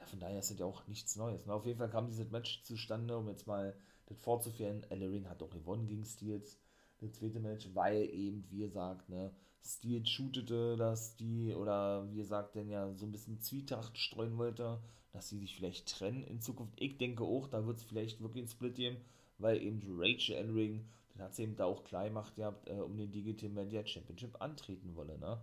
ja, 0.03 0.09
von 0.09 0.19
daher 0.19 0.39
ist 0.39 0.51
das 0.51 0.59
ja 0.59 0.65
auch 0.65 0.87
nichts 0.87 1.15
Neues. 1.15 1.45
Ne? 1.45 1.53
Auf 1.53 1.65
jeden 1.65 1.79
Fall 1.79 1.89
kam 1.89 2.07
dieses 2.07 2.29
Match 2.29 2.61
zustande, 2.63 3.17
um 3.17 3.27
jetzt 3.29 3.47
mal 3.47 3.75
das 4.07 4.17
fortzuführen. 4.19 4.85
Ellering 4.89 5.29
hat 5.29 5.41
auch 5.41 5.49
gewonnen 5.49 5.87
gegen 5.87 6.05
Steels, 6.05 6.59
das 6.99 7.13
zweite 7.13 7.39
Match, 7.39 7.69
weil 7.73 8.03
eben, 8.09 8.45
wie 8.49 8.59
gesagt, 8.59 9.09
ne, 9.09 9.33
Steels 9.65 10.09
shootete, 10.09 10.75
dass 10.75 11.15
die, 11.15 11.53
oder 11.53 12.09
wie 12.11 12.17
gesagt, 12.17 12.55
denn 12.55 12.69
ja 12.69 12.93
so 12.93 13.05
ein 13.05 13.11
bisschen 13.11 13.39
Zwietracht 13.39 13.97
streuen 13.97 14.37
wollte, 14.37 14.81
dass 15.11 15.29
sie 15.29 15.39
sich 15.39 15.55
vielleicht 15.55 15.87
trennen 15.87 16.23
in 16.23 16.41
Zukunft. 16.41 16.73
Ich 16.77 16.97
denke 16.97 17.23
auch, 17.23 17.47
da 17.47 17.65
wird 17.65 17.77
es 17.77 17.83
vielleicht 17.83 18.21
wirklich 18.21 18.45
ein 18.45 18.49
Split 18.49 18.75
geben, 18.75 18.97
weil 19.37 19.61
eben 19.61 19.81
Rachel 19.97 20.35
Ellering, 20.35 20.85
den 21.13 21.21
hat 21.21 21.35
sie 21.35 21.43
eben 21.43 21.55
da 21.55 21.65
auch 21.65 21.83
klar 21.83 22.05
gemacht 22.05 22.35
gehabt, 22.35 22.67
äh, 22.67 22.73
um 22.73 22.97
den 22.97 23.11
Digital 23.11 23.49
Media 23.49 23.85
Championship 23.85 24.41
antreten 24.41 24.95
wolle, 24.95 25.17
ne? 25.17 25.39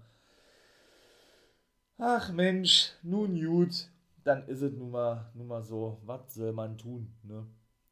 Ach 1.98 2.32
Mensch, 2.32 2.92
nun 3.02 3.38
gut, 3.38 3.90
dann 4.24 4.46
ist 4.48 4.62
es 4.62 4.72
nun 4.72 4.90
mal, 4.90 5.30
nun 5.34 5.46
mal 5.46 5.62
so, 5.62 6.00
was 6.04 6.34
soll 6.34 6.52
man 6.52 6.78
tun, 6.78 7.12
ne? 7.22 7.46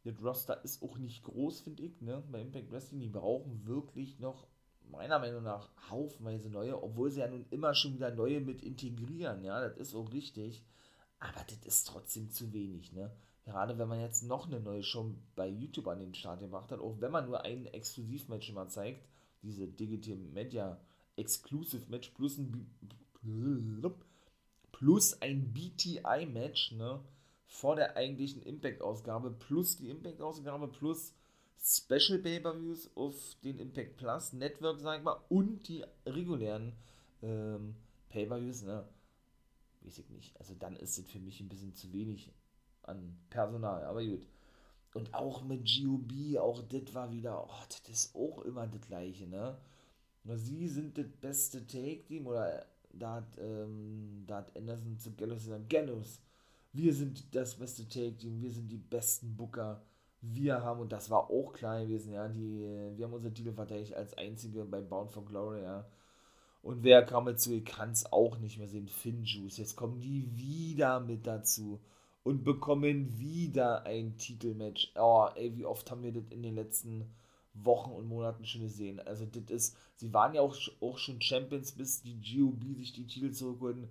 Das 0.05 0.23
Roster 0.23 0.65
ist 0.65 0.83
auch 0.83 0.97
nicht 0.97 1.23
groß, 1.25 1.61
finde 1.61 1.83
ich, 1.83 2.01
ne? 2.01 2.23
Bei 2.31 2.41
Impact 2.41 2.71
Wrestling, 2.71 3.01
die 3.01 3.09
brauchen 3.09 3.67
wirklich 3.67 4.19
noch, 4.19 4.47
meiner 4.91 5.19
Meinung 5.19 5.43
nach, 5.43 5.71
haufenweise 5.91 6.49
neue, 6.49 6.83
obwohl 6.83 7.11
sie 7.11 7.21
ja 7.21 7.29
nun 7.29 7.45
immer 7.51 7.75
schon 7.75 7.95
wieder 7.95 8.11
neue 8.11 8.41
mit 8.41 8.63
integrieren, 8.63 9.45
ja, 9.45 9.61
das 9.61 9.77
ist 9.77 9.95
auch 9.95 10.13
richtig. 10.13 10.65
Aber 11.19 11.45
das 11.49 11.67
ist 11.67 11.89
trotzdem 11.89 12.31
zu 12.31 12.53
wenig, 12.53 12.93
ne? 12.93 13.11
Gerade 13.45 13.79
wenn 13.79 13.89
man 13.89 14.01
jetzt 14.01 14.23
noch 14.23 14.47
eine 14.47 14.61
neue 14.61 14.83
Show 14.83 15.15
bei 15.35 15.49
YouTube 15.49 15.89
an 15.89 16.01
den 16.01 16.15
Start 16.15 16.41
gebracht 16.41 16.71
hat, 16.71 16.81
auch 16.81 17.01
wenn 17.01 17.11
man 17.11 17.27
nur 17.27 17.45
ein 17.45 17.67
Exklusivmatch 17.67 18.51
immer 18.51 18.69
zeigt, 18.69 19.09
diese 19.43 19.67
Digital 19.67 20.17
Media 20.17 20.79
Exclusive 21.17 21.91
Match 21.91 22.11
plus 22.11 22.39
ein 22.39 22.71
plus 24.73 25.21
ein 25.23 25.53
BTI-Match, 25.53 26.73
ne? 26.73 27.01
Vor 27.47 27.77
der 27.77 27.97
eigentlichen 27.97 28.43
Impact-Ausgabe, 28.43 29.31
plus 29.31 29.79
die 29.79 29.89
Impact-Ausgabe, 29.89 30.69
plus 30.69 31.15
Special 31.61 32.19
Pay-Per-Views 32.19 32.91
auf 32.95 33.37
den 33.43 33.59
Impact 33.59 33.97
Plus 33.97 34.33
Network, 34.33 34.81
sag 34.81 34.99
ich 34.99 35.05
mal, 35.05 35.21
und 35.29 35.67
die 35.69 35.85
regulären 36.07 36.73
ähm, 37.23 37.75
Pay-Per-Views, 38.11 38.63
ne? 38.63 38.89
Weiß 39.83 39.99
ich 39.99 40.09
nicht. 40.11 40.39
Also 40.39 40.55
dann 40.55 40.77
ist 40.77 40.99
es 40.99 41.07
für 41.11 41.19
mich 41.19 41.41
ein 41.41 41.49
bisschen 41.49 41.75
zu 41.75 41.93
wenig 41.93 42.31
an 42.83 43.19
Personal, 43.31 43.85
aber 43.85 44.05
gut. 44.05 44.27
Und 44.95 45.13
auch 45.15 45.43
mit 45.43 45.69
GOB, 45.69 46.39
auch 46.39 46.63
das 46.63 46.95
war 46.95 47.13
wieder, 47.13 47.45
oh, 47.45 47.65
das 47.69 47.89
ist 47.89 48.15
auch 48.15 48.43
immer 48.43 48.67
das 48.67 48.81
gleiche, 48.83 49.27
ne? 49.27 49.59
Sie 50.25 50.69
sind 50.69 50.99
das 50.99 51.09
beste 51.21 51.67
Take-Team 51.67 52.27
oder 52.27 52.67
da 52.99 53.15
hat, 53.15 53.39
ähm, 53.39 54.25
da 54.27 54.39
hat 54.39 54.57
Anderson 54.57 54.99
zu 54.99 55.15
Gallows 55.15 55.45
gesagt, 55.45 55.71
Gallows, 55.71 56.21
wir 56.73 56.93
sind 56.93 57.35
das 57.35 57.55
beste 57.55 57.89
Take-Team, 57.89 58.41
wir 58.41 58.51
sind 58.51 58.69
die 58.69 58.77
besten 58.77 59.37
Booker, 59.37 59.83
wir 60.21 60.63
haben, 60.63 60.81
und 60.81 60.93
das 60.93 61.11
war 61.11 61.31
auch 61.31 61.53
klar 61.53 61.81
gewesen, 61.81 62.13
ja, 62.13 62.29
die, 62.29 62.61
wir 62.97 63.07
haben 63.07 63.15
unsere 63.15 63.33
Titel 63.33 63.53
verteidigt 63.53 63.95
als 63.95 64.17
einzige 64.19 64.65
bei 64.65 64.81
Bound 64.81 65.11
for 65.11 65.25
Glory, 65.25 65.63
ja. 65.63 65.87
Und 66.63 66.83
wer 66.83 67.05
kam 67.05 67.27
dazu? 67.27 67.53
Ich 67.53 67.65
kann 67.65 67.93
es 67.93 68.13
auch 68.13 68.39
nicht 68.39 68.59
mehr 68.59 68.69
sehen. 68.69 68.89
Finjuice. 68.89 69.59
Jetzt 69.59 69.77
kommen 69.77 70.01
die 70.01 70.29
wieder 70.37 70.99
mit 71.01 71.27
dazu 71.27 71.81
und 72.25 72.45
bekommen 72.45 73.19
wieder 73.19 73.87
ein 73.87 74.17
Titelmatch. 74.19 74.93
Oh, 74.97 75.29
ey, 75.35 75.57
wie 75.57 75.65
oft 75.65 75.91
haben 75.91 76.03
wir 76.03 76.13
das 76.13 76.25
in 76.31 76.43
den 76.43 76.57
letzten 76.57 77.11
Wochen 77.65 77.93
und 77.93 78.09
Monaten 78.09 78.45
schon 78.45 78.63
gesehen. 78.63 79.01
Also, 79.01 79.27
das 79.27 79.51
ist, 79.51 79.77
sie 79.97 80.13
waren 80.13 80.35
ja 80.35 80.41
auch, 80.41 80.57
auch 80.81 80.99
schon 80.99 81.21
Champions, 81.21 81.73
bis 81.73 82.03
die 82.03 82.21
GOB 82.21 82.77
sich 82.77 82.93
die 82.93 83.07
Titel 83.07 83.31
zurückholen. 83.33 83.89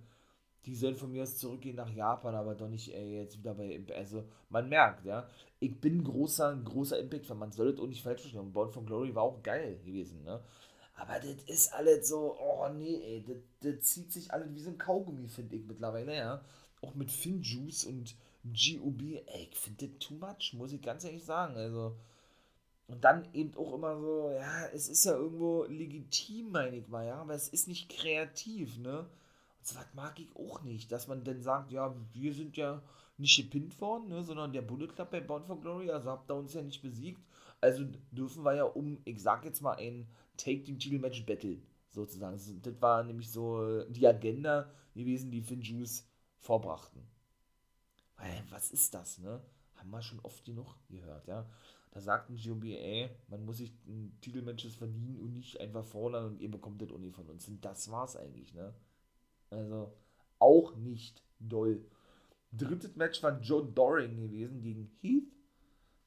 Die 0.66 0.74
sollen 0.74 0.96
von 0.96 1.10
mir 1.12 1.22
aus 1.22 1.36
zurückgehen 1.36 1.76
nach 1.76 1.90
Japan, 1.90 2.34
aber 2.34 2.54
doch 2.54 2.68
nicht 2.68 2.92
ey, 2.94 3.16
jetzt 3.16 3.38
wieder 3.38 3.54
bei 3.54 3.72
Impact. 3.72 3.98
Also, 3.98 4.24
man 4.50 4.68
merkt, 4.68 5.04
ja, 5.04 5.28
ich 5.60 5.80
bin 5.80 6.04
großer, 6.04 6.54
großer 6.56 6.98
Impact-Fan. 6.98 7.38
Man 7.38 7.52
soll 7.52 7.72
das 7.72 7.80
auch 7.80 7.86
nicht 7.86 8.02
falsch 8.02 8.22
verstehen. 8.22 8.52
Born 8.52 8.70
from 8.70 8.86
Glory 8.86 9.14
war 9.14 9.22
auch 9.22 9.42
geil 9.42 9.78
gewesen, 9.84 10.22
ne? 10.24 10.42
Aber 10.98 11.20
das 11.20 11.42
ist 11.46 11.72
alles 11.72 12.08
so, 12.08 12.36
oh 12.40 12.68
nee, 12.70 13.00
ey, 13.04 13.24
das, 13.24 13.36
das 13.60 13.84
zieht 13.84 14.12
sich 14.12 14.32
alles 14.32 14.52
wie 14.52 14.60
so 14.60 14.70
ein 14.70 14.78
Kaugummi, 14.78 15.28
finde 15.28 15.56
ich 15.56 15.64
mittlerweile, 15.64 16.16
ja. 16.16 16.42
Auch 16.82 16.94
mit 16.94 17.10
Finjuice 17.10 17.84
und 17.84 18.16
GOB, 18.44 19.02
ey, 19.26 19.48
ich 19.50 19.56
finde 19.56 19.88
das 19.88 19.98
too 20.00 20.14
much, 20.14 20.54
muss 20.54 20.72
ich 20.72 20.82
ganz 20.82 21.04
ehrlich 21.04 21.24
sagen. 21.24 21.54
Also, 21.56 21.96
und 22.88 23.04
dann 23.04 23.28
eben 23.34 23.54
auch 23.56 23.74
immer 23.74 23.98
so, 23.98 24.30
ja, 24.30 24.66
es 24.72 24.88
ist 24.88 25.04
ja 25.04 25.12
irgendwo 25.12 25.64
legitim, 25.64 26.50
meine 26.50 26.76
ich 26.76 26.88
mal, 26.88 27.06
ja, 27.06 27.20
aber 27.20 27.34
es 27.34 27.48
ist 27.48 27.68
nicht 27.68 27.90
kreativ, 27.90 28.78
ne? 28.78 29.00
Und 29.00 29.66
so 29.66 29.76
was 29.76 29.92
mag 29.94 30.18
ich 30.18 30.34
auch 30.34 30.62
nicht, 30.62 30.90
dass 30.90 31.06
man 31.06 31.22
dann 31.22 31.42
sagt, 31.42 31.70
ja, 31.70 31.94
wir 32.12 32.32
sind 32.32 32.56
ja 32.56 32.82
nicht 33.18 33.36
gepinnt 33.36 33.78
worden, 33.80 34.08
ne, 34.08 34.24
sondern 34.24 34.52
der 34.52 34.62
Bullet 34.62 34.88
Club 34.88 35.10
bei 35.10 35.20
Bound 35.20 35.46
for 35.46 35.60
Glory, 35.60 35.90
also 35.90 36.10
habt 36.10 36.30
ihr 36.30 36.34
uns 36.34 36.54
ja 36.54 36.62
nicht 36.62 36.80
besiegt. 36.80 37.22
Also 37.60 37.84
dürfen 38.12 38.44
wir 38.44 38.54
ja 38.54 38.64
um, 38.64 38.98
ich 39.04 39.20
sag 39.20 39.44
jetzt 39.44 39.60
mal, 39.60 39.76
ein 39.76 40.08
Take-Team-Titel-Match 40.36 41.26
battlen, 41.26 41.66
sozusagen. 41.90 42.38
Das 42.62 42.80
war 42.80 43.02
nämlich 43.02 43.30
so 43.30 43.82
die 43.88 44.06
Agenda 44.06 44.70
gewesen, 44.94 45.30
die 45.30 45.42
Finn 45.42 45.62
Juice 45.62 46.06
vorbrachten. 46.38 47.02
Weil, 48.16 48.44
was 48.50 48.70
ist 48.70 48.94
das, 48.94 49.18
ne? 49.18 49.42
Haben 49.74 49.90
wir 49.90 50.02
schon 50.02 50.20
oft 50.20 50.44
genug 50.44 50.76
gehört, 50.88 51.26
ja. 51.26 51.44
Da 51.90 52.00
sagten 52.00 52.36
GOBA, 52.36 53.08
man 53.28 53.44
muss 53.44 53.58
sich 53.58 53.72
Titelmatches 54.20 54.74
verdienen 54.74 55.18
und 55.18 55.34
nicht 55.34 55.60
einfach 55.60 55.84
fordern 55.84 56.26
und 56.26 56.40
ihr 56.40 56.50
bekommt 56.50 56.82
das 56.82 56.90
Uni 56.90 57.10
von 57.10 57.28
uns. 57.28 57.48
Und 57.48 57.64
das 57.64 57.90
war's 57.90 58.16
eigentlich, 58.16 58.54
ne? 58.54 58.74
Also, 59.50 59.92
auch 60.38 60.76
nicht 60.76 61.22
doll. 61.38 61.84
Drittes 62.52 62.96
Match 62.96 63.22
war 63.22 63.40
Joe 63.40 63.64
Doring 63.64 64.16
gewesen 64.16 64.60
gegen 64.62 64.90
Heath. 65.00 65.32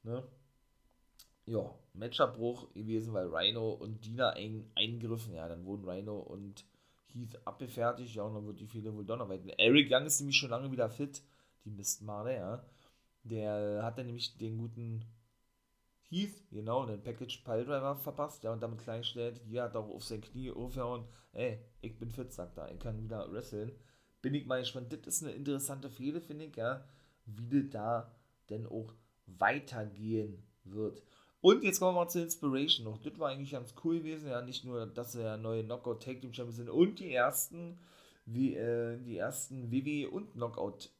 Ne? 0.02 0.24
Ja, 1.46 1.74
Matchabbruch 1.94 2.72
gewesen, 2.72 3.12
weil 3.12 3.26
Rhino 3.26 3.72
und 3.72 4.04
Dina 4.04 4.30
ein, 4.30 4.70
eingriffen. 4.74 5.34
Ja, 5.34 5.48
dann 5.48 5.64
wurden 5.64 5.88
Rhino 5.88 6.18
und 6.18 6.64
Heath 7.06 7.46
abgefertigt. 7.46 8.14
Ja, 8.14 8.24
und 8.24 8.34
dann 8.34 8.46
wird 8.46 8.60
die 8.60 8.66
Fehler 8.66 8.94
wohl 8.94 9.04
donnerweiten. 9.04 9.50
Eric 9.50 9.90
Young 9.90 10.06
ist 10.06 10.20
nämlich 10.20 10.36
schon 10.36 10.50
lange 10.50 10.70
wieder 10.70 10.88
fit. 10.88 11.22
Die 11.64 11.70
Mistmade, 11.70 12.34
ja. 12.34 12.64
Der 13.24 13.82
hat 13.84 13.98
dann 13.98 14.06
nämlich 14.06 14.36
den 14.36 14.58
guten 14.58 15.04
Heath, 16.12 16.44
genau, 16.50 16.84
den 16.84 17.02
Package 17.02 17.38
Piledriver 17.42 17.96
verpasst, 17.96 18.44
ja, 18.44 18.52
und 18.52 18.62
damit 18.62 18.80
kleinstellt. 18.80 19.40
Hat 19.56 19.74
auch 19.74 19.88
auf 19.88 20.04
sein 20.04 20.20
Knie 20.20 20.50
aufgehauen. 20.50 21.04
Ey, 21.32 21.58
ich 21.80 21.98
bin 21.98 22.10
fit, 22.10 22.30
sagt 22.30 22.58
er. 22.58 22.70
Ich 22.70 22.78
kann 22.78 23.02
wieder 23.02 23.32
wresteln. 23.32 23.72
Bin 24.20 24.34
ich 24.34 24.44
mal 24.44 24.60
gespannt. 24.60 24.92
Das 24.92 25.14
ist 25.14 25.22
eine 25.22 25.32
interessante 25.32 25.88
Fehde, 25.88 26.20
finde 26.20 26.44
ich, 26.44 26.56
ja. 26.56 26.84
Wie 27.24 27.62
das 27.62 27.70
da 27.70 28.14
denn 28.50 28.66
auch 28.66 28.92
weitergehen 29.26 30.42
wird. 30.64 31.02
Und 31.40 31.64
jetzt 31.64 31.80
kommen 31.80 31.96
wir 31.96 32.02
mal 32.02 32.08
zur 32.10 32.22
Inspiration 32.22 32.84
noch. 32.84 32.98
Das 32.98 33.18
war 33.18 33.30
eigentlich 33.30 33.52
ganz 33.52 33.74
cool 33.82 33.98
gewesen. 33.98 34.28
Ja, 34.28 34.42
nicht 34.42 34.66
nur, 34.66 34.86
dass 34.86 35.16
wir 35.16 35.24
ja 35.24 35.36
neue 35.38 35.64
Knockout 35.64 36.02
Tag 36.02 36.20
Team 36.20 36.34
Champions 36.34 36.56
sind 36.56 36.68
und 36.68 37.00
die 37.00 37.14
ersten, 37.14 37.78
wie, 38.26 38.54
äh, 38.54 38.98
die 38.98 39.16
ersten 39.16 39.72
WWE 39.72 40.10
und 40.10 40.34
Knockout 40.34 40.90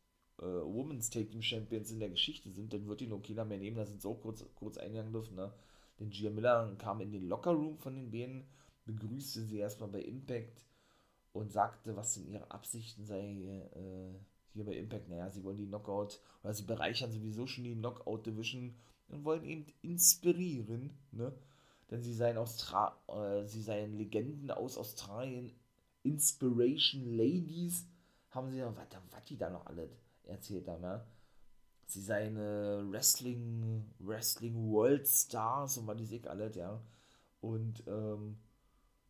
äh, 0.43 0.65
Women's 0.65 1.09
Tag 1.09 1.31
Team 1.31 1.43
Champions 1.43 1.91
in 1.93 2.01
der 2.01 2.11
Geschichte 2.11 2.51
sind, 2.51 2.73
dann 2.73 2.87
wird 2.87 3.01
die 3.01 3.07
noch 3.07 3.23
keiner 3.23 3.45
mehr 3.45 3.59
nehmen. 3.59 3.77
Da 3.77 3.87
sind 3.87 4.03
sie 4.03 4.09
auch 4.09 4.21
kurz, 4.21 4.45
kurz 4.55 4.77
eingegangen 4.77 5.13
dürfen. 5.13 5.37
Ne? 5.37 5.53
Denn 6.01 6.11
Gia 6.11 6.31
Miller 6.31 6.75
kam 6.79 7.01
in 7.01 7.13
den 7.13 7.29
Locker 7.29 7.53
Room 7.53 7.79
von 7.79 7.95
den 7.95 8.11
beiden, 8.11 8.45
begrüßte 8.85 9.45
sie 9.45 9.59
erstmal 9.59 9.91
bei 9.91 10.03
Impact 10.03 10.67
und 11.33 11.53
sagte, 11.53 11.97
was 11.97 12.15
denn 12.15 12.27
ihre 12.29 12.51
Absichten 12.51 13.05
sei 13.05 13.69
äh, 13.75 14.15
hier 14.53 14.65
bei 14.65 14.77
Impact. 14.77 15.09
Naja, 15.09 15.31
sie 15.31 15.45
wollen 15.45 15.59
die 15.59 15.67
Knockout, 15.67 16.21
oder 16.43 16.53
sie 16.53 16.65
bereichern 16.65 17.13
sowieso 17.13 17.47
schon 17.47 17.65
die 17.65 17.75
Knockout 17.75 18.27
Division 18.27 18.75
und 19.09 19.25
wollen 19.25 19.45
eben 19.45 19.67
inspirieren, 19.83 20.91
ne? 21.13 21.33
Denn 21.91 22.03
sie 22.03 22.15
seien, 22.15 22.39
Austra 22.39 22.97
äh, 23.09 23.45
sie 23.47 23.61
seien 23.61 23.99
Legenden 23.99 24.51
aus 24.51 24.79
Australien, 24.79 25.53
Inspiration 26.03 27.05
Ladies, 27.17 27.87
haben 28.31 28.51
sie 28.51 28.59
ja, 28.59 28.75
was, 28.75 29.25
die 29.25 29.37
da 29.37 29.51
noch 29.51 29.67
alle 29.67 29.91
erzählt 30.25 30.69
haben, 30.69 30.83
ja? 30.83 31.07
Sie 31.87 32.01
seien 32.01 32.37
äh, 32.37 32.91
Wrestling, 32.91 33.85
Wrestling 33.99 34.71
World 34.71 35.07
Stars 35.07 35.79
und 35.79 35.87
was 35.87 35.97
die 35.97 36.05
sich 36.07 36.29
alles, 36.29 36.57
ja. 36.57 36.81
Und, 37.41 37.83
ähm, 37.87 38.39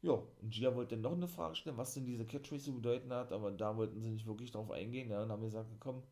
ja, 0.01 0.13
und 0.13 0.51
Gia 0.51 0.75
wollte 0.75 0.97
noch 0.97 1.13
eine 1.13 1.29
Frage 1.29 1.55
stellen, 1.55 1.77
was 1.77 1.95
denn 1.95 2.07
diese 2.07 2.25
Catchphrase 2.25 2.65
zu 2.65 2.75
bedeuten 2.75 3.13
hat, 3.13 3.31
aber 3.31 3.53
da 3.53 3.77
wollten 3.77 4.01
sie 4.01 4.11
nicht 4.11 4.27
wirklich 4.27 4.51
drauf 4.51 4.71
eingehen, 4.71 5.11
ja, 5.11 5.23
und 5.23 5.31
haben 5.31 5.43
gesagt, 5.45 5.71
komm, 5.79 6.03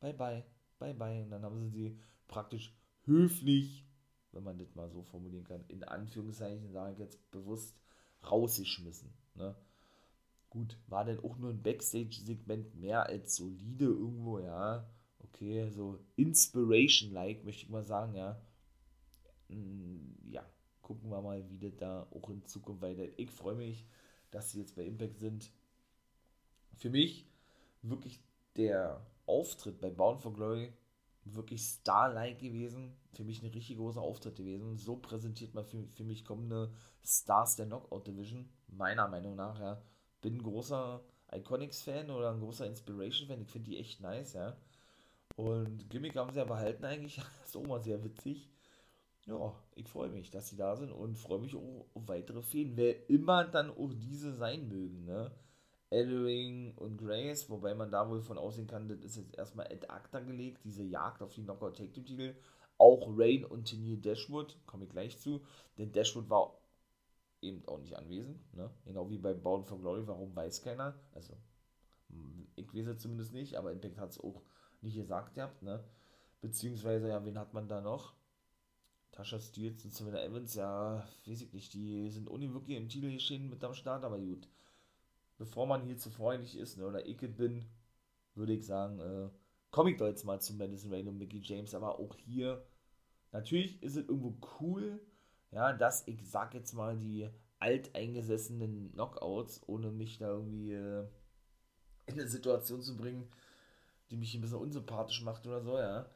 bye 0.00 0.14
bye, 0.14 0.44
bye 0.78 0.94
bye. 0.94 1.22
Und 1.22 1.30
dann 1.30 1.44
haben 1.44 1.60
sie 1.60 1.68
sie 1.70 1.98
praktisch 2.26 2.74
höflich, 3.04 3.86
wenn 4.32 4.44
man 4.44 4.58
das 4.58 4.74
mal 4.74 4.90
so 4.90 5.02
formulieren 5.02 5.44
kann, 5.44 5.64
in 5.68 5.84
Anführungszeichen, 5.84 6.72
sage 6.72 6.94
ich 6.94 6.98
jetzt 6.98 7.30
bewusst, 7.30 7.78
rausgeschmissen. 8.28 9.12
Ne? 9.34 9.54
Gut, 10.50 10.78
war 10.86 11.04
denn 11.04 11.20
auch 11.20 11.36
nur 11.36 11.50
ein 11.50 11.62
Backstage-Segment 11.62 12.74
mehr 12.76 13.06
als 13.06 13.36
solide 13.36 13.84
irgendwo, 13.84 14.38
ja. 14.38 14.88
Okay, 15.20 15.68
so 15.70 15.98
Inspiration-like, 16.16 17.44
möchte 17.44 17.64
ich 17.64 17.68
mal 17.70 17.84
sagen, 17.84 18.14
ja. 18.14 18.40
Hm, 19.48 20.16
ja, 20.30 20.44
gucken 20.82 21.10
wir 21.10 21.20
mal, 21.20 21.48
wie 21.50 21.58
das 21.58 21.76
da 21.76 22.06
auch 22.10 22.30
in 22.30 22.44
Zukunft 22.46 22.82
weiter. 22.82 23.04
Ich 23.18 23.30
freue 23.30 23.56
mich, 23.56 23.86
dass 24.30 24.52
sie 24.52 24.60
jetzt 24.60 24.74
bei 24.76 24.84
Impact 24.84 25.18
sind. 25.18 25.52
Für 26.76 26.90
mich 26.90 27.26
wirklich 27.82 28.20
der 28.56 29.06
Auftritt 29.26 29.80
bei 29.80 29.90
Bound 29.90 30.20
for 30.22 30.32
Glory 30.32 30.72
wirklich 31.24 31.62
Star-like 31.62 32.38
gewesen. 32.38 32.96
Für 33.12 33.24
mich 33.24 33.42
ein 33.42 33.50
richtig 33.50 33.76
großer 33.76 34.00
Auftritt 34.00 34.36
gewesen. 34.36 34.76
So 34.76 34.96
präsentiert 34.96 35.54
man 35.54 35.64
für, 35.64 35.84
für 35.94 36.04
mich 36.04 36.24
kommende 36.24 36.72
Stars 37.04 37.56
der 37.56 37.66
Knockout 37.66 38.06
Division. 38.06 38.48
Meiner 38.68 39.08
Meinung 39.08 39.36
nach, 39.36 39.58
ja. 39.60 39.82
Bin 40.20 40.36
ein 40.36 40.42
großer 40.42 41.00
Iconics-Fan 41.32 42.10
oder 42.10 42.30
ein 42.30 42.40
großer 42.40 42.66
Inspiration-Fan. 42.66 43.42
Ich 43.42 43.48
finde 43.48 43.70
die 43.70 43.78
echt 43.78 44.00
nice, 44.00 44.32
ja. 44.34 44.56
Und 45.36 45.88
Gimmick 45.88 46.16
haben 46.16 46.32
sie 46.32 46.38
ja 46.38 46.44
behalten 46.44 46.84
eigentlich. 46.84 47.16
Das 47.16 47.26
ist 47.46 47.56
auch 47.56 47.66
mal 47.66 47.82
sehr 47.82 48.02
witzig. 48.02 48.48
Ja, 49.26 49.54
ich 49.74 49.88
freue 49.88 50.08
mich, 50.08 50.30
dass 50.30 50.48
sie 50.48 50.56
da 50.56 50.74
sind 50.74 50.90
und 50.90 51.18
freue 51.18 51.40
mich 51.40 51.54
auch 51.54 51.86
auf 51.94 52.08
weitere 52.08 52.42
Feen. 52.42 52.76
Wer 52.76 53.10
immer 53.10 53.44
dann 53.44 53.70
auch 53.70 53.92
diese 53.94 54.32
sein 54.32 54.68
mögen, 54.68 55.04
ne? 55.04 55.30
Ellering 55.90 56.74
und 56.76 56.98
Grace, 56.98 57.48
wobei 57.48 57.74
man 57.74 57.90
da 57.90 58.08
wohl 58.08 58.20
von 58.20 58.36
aussehen 58.36 58.66
kann, 58.66 58.88
das 58.88 58.98
ist 59.00 59.16
jetzt 59.16 59.36
erstmal 59.36 59.66
ad 59.66 59.86
acta 59.88 60.20
gelegt, 60.20 60.60
diese 60.64 60.82
Jagd 60.82 61.22
auf 61.22 61.32
die 61.34 61.42
Knockout 61.42 61.76
Tag 61.76 61.92
Team 61.92 62.04
Titel. 62.04 62.34
Auch 62.78 63.08
Rain 63.16 63.44
und 63.44 63.64
Tenier 63.64 63.96
Dashwood, 63.96 64.56
komme 64.66 64.84
ich 64.84 64.90
gleich 64.90 65.18
zu, 65.18 65.40
denn 65.78 65.92
Dashwood 65.92 66.30
war 66.30 66.58
eben 67.40 67.66
auch 67.66 67.78
nicht 67.78 67.96
anwesend, 67.96 68.40
ne? 68.54 68.70
genau 68.84 69.08
wie 69.10 69.18
bei 69.18 69.34
Bound 69.34 69.66
for 69.66 69.78
Glory, 69.78 70.06
warum 70.06 70.34
weiß 70.34 70.62
keiner, 70.62 70.94
also 71.12 71.36
ich 72.56 72.74
weiß 72.74 72.86
es 72.86 72.98
zumindest 73.02 73.32
nicht, 73.32 73.56
aber 73.56 73.70
Impact 73.70 73.98
hat 73.98 74.10
es 74.10 74.20
auch 74.20 74.42
nicht 74.80 74.96
gesagt 74.96 75.34
gehabt, 75.34 75.62
ne? 75.62 75.84
beziehungsweise, 76.40 77.08
ja, 77.08 77.24
wen 77.24 77.38
hat 77.38 77.54
man 77.54 77.68
da 77.68 77.80
noch? 77.80 78.14
Tasha 79.12 79.38
Steels 79.38 79.84
und 79.84 79.94
Savannah 79.94 80.22
Evans, 80.22 80.54
ja, 80.54 81.06
weiß 81.26 81.42
ich 81.42 81.52
nicht, 81.52 81.74
die 81.74 82.08
sind 82.10 82.30
ohne 82.30 82.52
wirklich 82.52 82.76
im 82.76 82.88
Titel 82.88 83.10
geschehen 83.10 83.48
mit 83.48 83.62
am 83.64 83.74
Start, 83.74 84.04
aber 84.04 84.18
gut 84.18 84.48
bevor 85.38 85.66
man 85.66 85.82
hier 85.82 85.96
zu 85.96 86.10
freundlich 86.10 86.58
ist 86.58 86.76
ne, 86.76 86.86
oder 86.86 87.06
ich 87.06 87.16
bin, 87.16 87.64
würde 88.34 88.52
ich 88.52 88.66
sagen, 88.66 88.98
äh, 88.98 89.30
komme 89.70 89.92
ich 89.92 89.96
doch 89.96 90.06
jetzt 90.06 90.24
mal 90.24 90.40
zu 90.40 90.54
Madison 90.54 90.92
Rain 90.92 91.08
und 91.08 91.16
Mickey 91.16 91.40
James. 91.42 91.74
Aber 91.74 91.98
auch 91.98 92.14
hier, 92.16 92.66
natürlich 93.32 93.82
ist 93.82 93.96
es 93.96 94.08
irgendwo 94.08 94.36
cool, 94.60 95.00
ja, 95.50 95.72
dass 95.72 96.06
ich 96.06 96.28
sag 96.28 96.54
jetzt 96.54 96.72
mal 96.72 96.96
die 96.96 97.28
alteingesessenen 97.58 98.92
Knockouts, 98.92 99.62
ohne 99.66 99.90
mich 99.90 100.18
da 100.18 100.28
irgendwie 100.28 100.72
äh, 100.72 101.06
in 102.06 102.14
eine 102.14 102.28
Situation 102.28 102.82
zu 102.82 102.96
bringen, 102.96 103.28
die 104.10 104.16
mich 104.16 104.34
ein 104.34 104.40
bisschen 104.40 104.58
unsympathisch 104.58 105.22
macht 105.22 105.46
oder 105.46 105.62
so, 105.62 105.78
ja. 105.78 106.06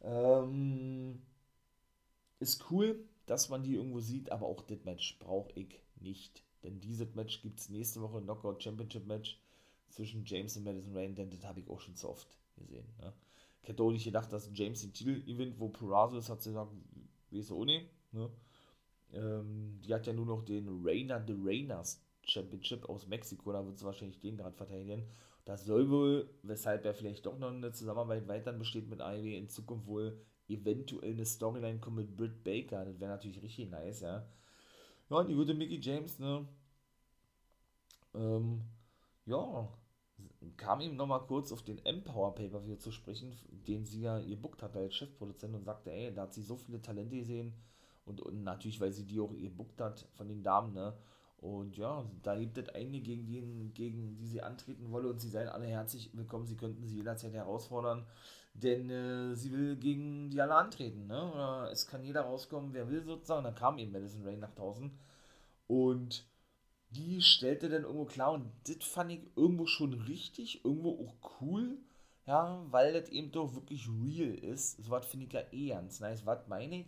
Ähm, 0.00 1.22
ist 2.40 2.70
cool, 2.70 3.04
dass 3.26 3.48
man 3.48 3.62
die 3.62 3.74
irgendwo 3.74 4.00
sieht, 4.00 4.32
aber 4.32 4.46
auch 4.46 4.62
das 4.62 4.84
Match 4.84 5.18
brauche 5.18 5.52
ich 5.54 5.80
nicht. 5.96 6.44
Denn 6.62 6.80
dieses 6.80 7.14
Match 7.14 7.42
gibt 7.42 7.60
es 7.60 7.68
nächste 7.68 8.00
Woche, 8.00 8.20
Knockout 8.20 8.62
Championship 8.62 9.06
Match 9.06 9.40
zwischen 9.88 10.24
James 10.24 10.56
und 10.56 10.64
Madison 10.64 10.96
Rain, 10.96 11.14
denn 11.14 11.30
das 11.30 11.44
habe 11.44 11.60
ich 11.60 11.68
auch 11.68 11.80
schon 11.80 11.96
zu 11.96 12.08
oft 12.08 12.38
gesehen. 12.56 12.86
Ne? 13.00 13.12
Ich 13.62 13.68
hätte 13.68 13.82
auch 13.82 13.92
nicht 13.92 14.04
gedacht, 14.04 14.32
dass 14.32 14.50
James 14.54 14.80
den 14.80 14.92
Titel 14.92 15.22
gewinnt, 15.22 15.58
wo 15.60 15.68
Purazo 15.68 16.18
ist, 16.18 16.28
hat 16.28 16.42
sie 16.42 16.50
gesagt, 16.50 16.72
weiß 17.30 17.52
auch 17.52 17.64
nicht. 17.64 17.88
Ne? 18.12 18.30
Ähm, 19.12 19.80
die 19.84 19.92
hat 19.92 20.06
ja 20.06 20.12
nur 20.12 20.26
noch 20.26 20.44
den 20.44 20.68
Reina 20.84 21.18
de 21.18 21.36
Reinas 21.38 22.02
Championship 22.24 22.88
aus 22.88 23.06
Mexiko, 23.06 23.52
da 23.52 23.64
wird 23.64 23.78
sie 23.78 23.84
wahrscheinlich 23.84 24.20
den 24.20 24.36
gerade 24.36 24.56
verteidigen. 24.56 25.06
Das 25.44 25.64
soll 25.64 25.90
wohl, 25.90 26.30
weshalb 26.42 26.84
er 26.84 26.94
vielleicht 26.94 27.26
doch 27.26 27.38
noch 27.38 27.50
eine 27.50 27.72
Zusammenarbeit 27.72 28.28
weiter 28.28 28.52
besteht 28.52 28.88
mit 28.88 29.00
Ivy, 29.00 29.36
in 29.36 29.48
Zukunft 29.48 29.86
wohl 29.86 30.20
eventuell 30.48 31.12
eine 31.12 31.26
Storyline 31.26 31.80
kommen 31.80 31.96
mit 31.96 32.16
Britt 32.16 32.44
Baker. 32.44 32.84
Das 32.84 33.00
wäre 33.00 33.10
natürlich 33.10 33.42
richtig 33.42 33.70
nice, 33.70 34.00
ja. 34.00 34.26
Ja, 35.10 35.16
und 35.16 35.28
die 35.28 35.34
gute 35.34 35.54
Mickey 35.54 35.80
James, 35.80 36.18
ne? 36.18 36.46
Ähm, 38.14 38.62
ja, 39.26 39.68
kam 40.56 40.80
ihm 40.80 40.96
nochmal 40.96 41.26
kurz 41.26 41.50
auf 41.52 41.62
den 41.62 41.84
Empower 41.84 42.34
Pay-Per-View 42.34 42.76
zu 42.76 42.92
sprechen, 42.92 43.36
den 43.66 43.84
sie 43.84 44.02
ja 44.02 44.18
ihr 44.20 44.36
bookt 44.36 44.62
hat 44.62 44.76
als 44.76 44.94
Chefproduzent 44.94 45.54
und 45.54 45.64
sagte, 45.64 45.90
ey, 45.90 46.14
da 46.14 46.22
hat 46.22 46.34
sie 46.34 46.42
so 46.42 46.56
viele 46.56 46.80
Talente 46.80 47.16
gesehen 47.16 47.52
und, 48.04 48.20
und 48.20 48.42
natürlich, 48.42 48.80
weil 48.80 48.92
sie 48.92 49.04
die 49.04 49.20
auch 49.20 49.32
bookt 49.56 49.80
hat 49.80 50.08
von 50.14 50.28
den 50.28 50.42
Damen, 50.42 50.72
ne? 50.72 50.94
Und 51.38 51.76
ja, 51.76 52.08
da 52.22 52.36
gibt 52.38 52.56
es 52.56 52.68
einige, 52.68 53.00
gegen 53.02 53.26
die, 53.26 53.72
gegen 53.74 54.16
die 54.16 54.26
sie 54.26 54.42
antreten 54.42 54.92
wolle 54.92 55.08
und 55.08 55.20
sie 55.20 55.28
seien 55.28 55.48
alle 55.48 55.66
herzlich 55.66 56.10
willkommen, 56.14 56.46
sie 56.46 56.56
könnten 56.56 56.86
sie 56.86 56.98
jederzeit 56.98 57.32
herausfordern, 57.32 58.06
denn 58.54 58.88
äh, 58.90 59.34
sie 59.34 59.50
will 59.50 59.76
gegen 59.76 60.30
die 60.30 60.40
alle 60.40 60.54
antreten, 60.54 61.08
ne? 61.08 61.32
Oder 61.32 61.70
es 61.72 61.86
kann 61.86 62.04
jeder 62.04 62.22
rauskommen, 62.22 62.72
wer 62.74 62.88
will 62.88 63.02
sozusagen. 63.04 63.44
Dann 63.44 63.56
kam 63.56 63.78
eben 63.78 63.92
Madison 63.92 64.24
Rain 64.24 64.38
nach 64.38 64.54
draußen 64.54 64.92
und 65.66 66.26
die 66.90 67.22
stellte 67.22 67.68
dann 67.68 67.82
irgendwo 67.82 68.04
klar 68.04 68.32
und 68.32 68.52
das 68.68 68.86
fand 68.86 69.12
ich 69.12 69.20
irgendwo 69.34 69.66
schon 69.66 69.94
richtig, 69.94 70.64
irgendwo 70.64 71.06
auch 71.06 71.40
cool, 71.40 71.78
ja, 72.26 72.64
weil 72.70 72.92
das 72.92 73.08
eben 73.10 73.32
doch 73.32 73.54
wirklich 73.54 73.88
real 73.88 74.34
ist. 74.34 74.82
So 74.84 74.90
was 74.90 75.06
finde 75.06 75.26
ich 75.26 75.32
ja 75.32 75.42
eh 75.50 75.68
ganz 75.70 76.00
nice. 76.00 76.24
Was 76.26 76.46
meine 76.48 76.80
ich? 76.80 76.86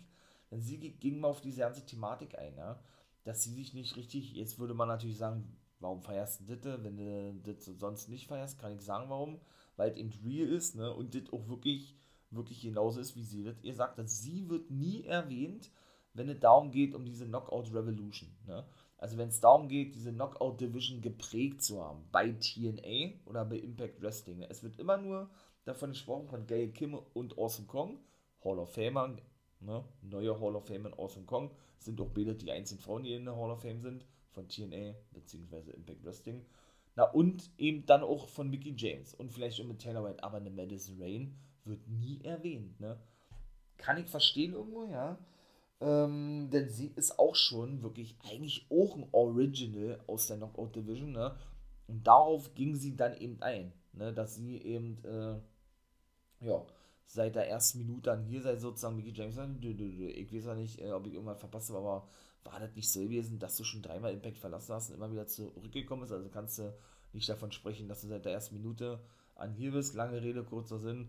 Sie 0.61 0.79
ging 0.79 1.21
mal 1.21 1.29
auf 1.29 1.41
diese 1.41 1.61
ganze 1.61 1.85
Thematik 1.85 2.39
ein, 2.39 2.57
ja, 2.57 2.81
dass 3.25 3.43
sie 3.43 3.55
sich 3.55 3.75
nicht 3.75 3.97
richtig, 3.97 4.35
jetzt 4.35 4.59
würde 4.59 4.75
man 4.75 4.89
natürlich 4.89 5.19
sagen, 5.19 5.57
warum 5.81 6.03
feierst 6.03 6.41
du 6.41 6.57
das, 6.57 6.83
wenn 6.85 6.97
du 6.97 7.41
das 7.43 7.65
sonst 7.65 8.09
nicht 8.09 8.27
feierst, 8.27 8.59
kann 8.59 8.73
ich 8.73 8.81
sagen, 8.81 9.09
warum, 9.09 9.41
weil 9.77 9.91
es 9.91 9.97
eben 9.97 10.13
real 10.25 10.49
ist, 10.49 10.77
ne, 10.77 10.93
und 10.93 11.15
das 11.15 11.33
auch 11.33 11.49
wirklich, 11.49 11.97
wirklich 12.31 12.63
genauso 12.63 13.01
ist, 13.01 13.17
wie 13.17 13.25
sie 13.25 13.45
das 13.45 13.57
ihr 13.63 13.75
sagt, 13.75 13.99
dass 13.99 14.21
sie 14.21 14.49
wird 14.49 14.71
nie 14.71 15.05
erwähnt, 15.05 15.71
wenn 16.13 16.29
es 16.29 16.39
darum 16.41 16.71
geht, 16.71 16.95
um 16.95 17.05
diese 17.05 17.27
Knockout 17.27 17.73
Revolution, 17.73 18.31
ne, 18.47 18.65
also 18.99 19.19
wenn 19.19 19.29
es 19.29 19.41
darum 19.41 19.69
geht, 19.69 19.95
diese 19.95 20.13
Knockout 20.13 20.61
Division 20.61 21.03
geprägt 21.03 21.63
zu 21.63 21.83
haben, 21.83 22.05
bei 22.11 22.33
TNA 22.33 23.27
oder 23.27 23.45
bei 23.45 23.59
Impact 23.59 24.01
Wrestling. 24.01 24.43
Es 24.43 24.63
wird 24.63 24.79
immer 24.79 24.97
nur 24.97 25.29
davon 25.65 25.91
gesprochen 25.91 26.29
von 26.29 26.47
Gail 26.47 26.71
Kim 26.73 26.95
und 26.95 27.37
Awesome 27.37 27.67
Kong, 27.67 27.99
Hall 28.43 28.59
of 28.59 28.73
Famer, 28.73 29.17
ne? 29.65 29.85
neue 30.03 30.39
Hall 30.41 30.57
of 30.57 30.67
Fame 30.67 30.87
und 30.87 30.99
Awesome 30.99 31.27
Kong, 31.27 31.51
sind 31.79 32.01
auch 32.01 32.11
beide 32.11 32.35
die 32.35 32.51
einzigen 32.51 32.81
Frauen, 32.81 33.03
die 33.03 33.15
in 33.15 33.25
der 33.25 33.37
Hall 33.37 33.51
of 33.51 33.63
Fame 33.63 33.81
sind, 33.81 34.07
von 34.31 34.49
TNA 34.49 34.95
bzw. 35.13 35.71
Impact 35.73 36.05
Wrestling. 36.05 36.45
Na 36.97 37.05
und 37.05 37.51
eben 37.59 37.87
dann 37.87 38.03
auch 38.03 38.29
von 38.29 38.49
Mickey 38.51 38.75
James 38.77 39.15
und 39.15 39.33
vielleicht 39.33 39.61
auch 39.61 39.65
mit 39.65 39.81
Taylor 39.81 40.05
White, 40.05 40.23
aber 40.23 40.37
eine 40.37 40.51
Madison 40.51 41.01
Rain 41.01 41.37
wird 41.65 41.89
nie 41.89 42.21
erwähnt, 42.23 42.79
ne? 42.81 42.99
Kann 43.77 43.99
ich 43.99 44.07
verstehen 44.07 44.53
irgendwo, 44.53 44.85
ja. 44.85 45.19
Ähm, 45.81 46.49
denn 46.53 46.69
sie 46.69 46.93
ist 46.95 47.19
auch 47.19 47.35
schon 47.35 47.83
wirklich 47.83 48.17
eigentlich 48.31 48.67
auch 48.71 48.97
ein 48.97 49.09
Original 49.11 49.99
aus 50.07 50.29
der 50.29 50.37
Knockout 50.37 50.77
Division, 50.77 51.13
ne? 51.13 51.35
Und 51.89 52.07
darauf 52.07 52.55
ging 52.55 52.77
sie 52.77 52.97
dann 52.97 53.17
eben 53.17 53.43
ein, 53.43 53.73
ne? 53.93 54.13
Dass 54.13 54.37
sie 54.37 54.59
eben, 54.59 55.03
äh, 55.05 56.47
ja, 56.47 56.65
seit 57.07 57.35
der 57.35 57.49
ersten 57.49 57.79
Minute 57.79 58.13
an 58.13 58.25
hier 58.25 58.43
seid 58.43 58.61
sozusagen 58.61 58.97
Mickey 58.97 59.13
James. 59.13 59.37
Ich 59.61 60.33
weiß 60.33 60.45
ja 60.47 60.55
nicht, 60.55 60.81
äh, 60.81 60.93
ob 60.93 61.07
ich 61.07 61.15
irgendwann 61.15 61.37
verpasst 61.37 61.71
habe, 61.71 61.79
aber 61.79 62.09
war 62.45 62.61
das 62.61 62.75
nicht 62.75 62.91
so 62.91 63.01
gewesen, 63.01 63.39
dass 63.39 63.57
du 63.57 63.65
schon 63.65 63.83
dreimal 63.83 64.13
Impact 64.13 64.39
verlassen 64.39 64.75
hast 64.75 64.91
und 64.91 64.97
immer 64.97 65.11
wieder 65.11 65.27
zurückgekommen 65.27 66.03
bist? 66.03 66.13
Also 66.13 66.29
kannst 66.29 66.59
du 66.59 66.75
nicht 67.13 67.29
davon 67.29 67.53
sprechen, 67.53 67.89
dass 67.89 68.03
du 68.03 68.09
seit 68.09 68.25
der 68.25 68.33
ersten 68.33 68.57
Minute 68.57 69.01
an 69.35 69.53
hier 69.53 69.73
bist. 69.73 69.95
Lange 69.95 70.23
Rede, 70.23 70.45
kurzer 70.45 70.79
Sinn. 70.79 71.09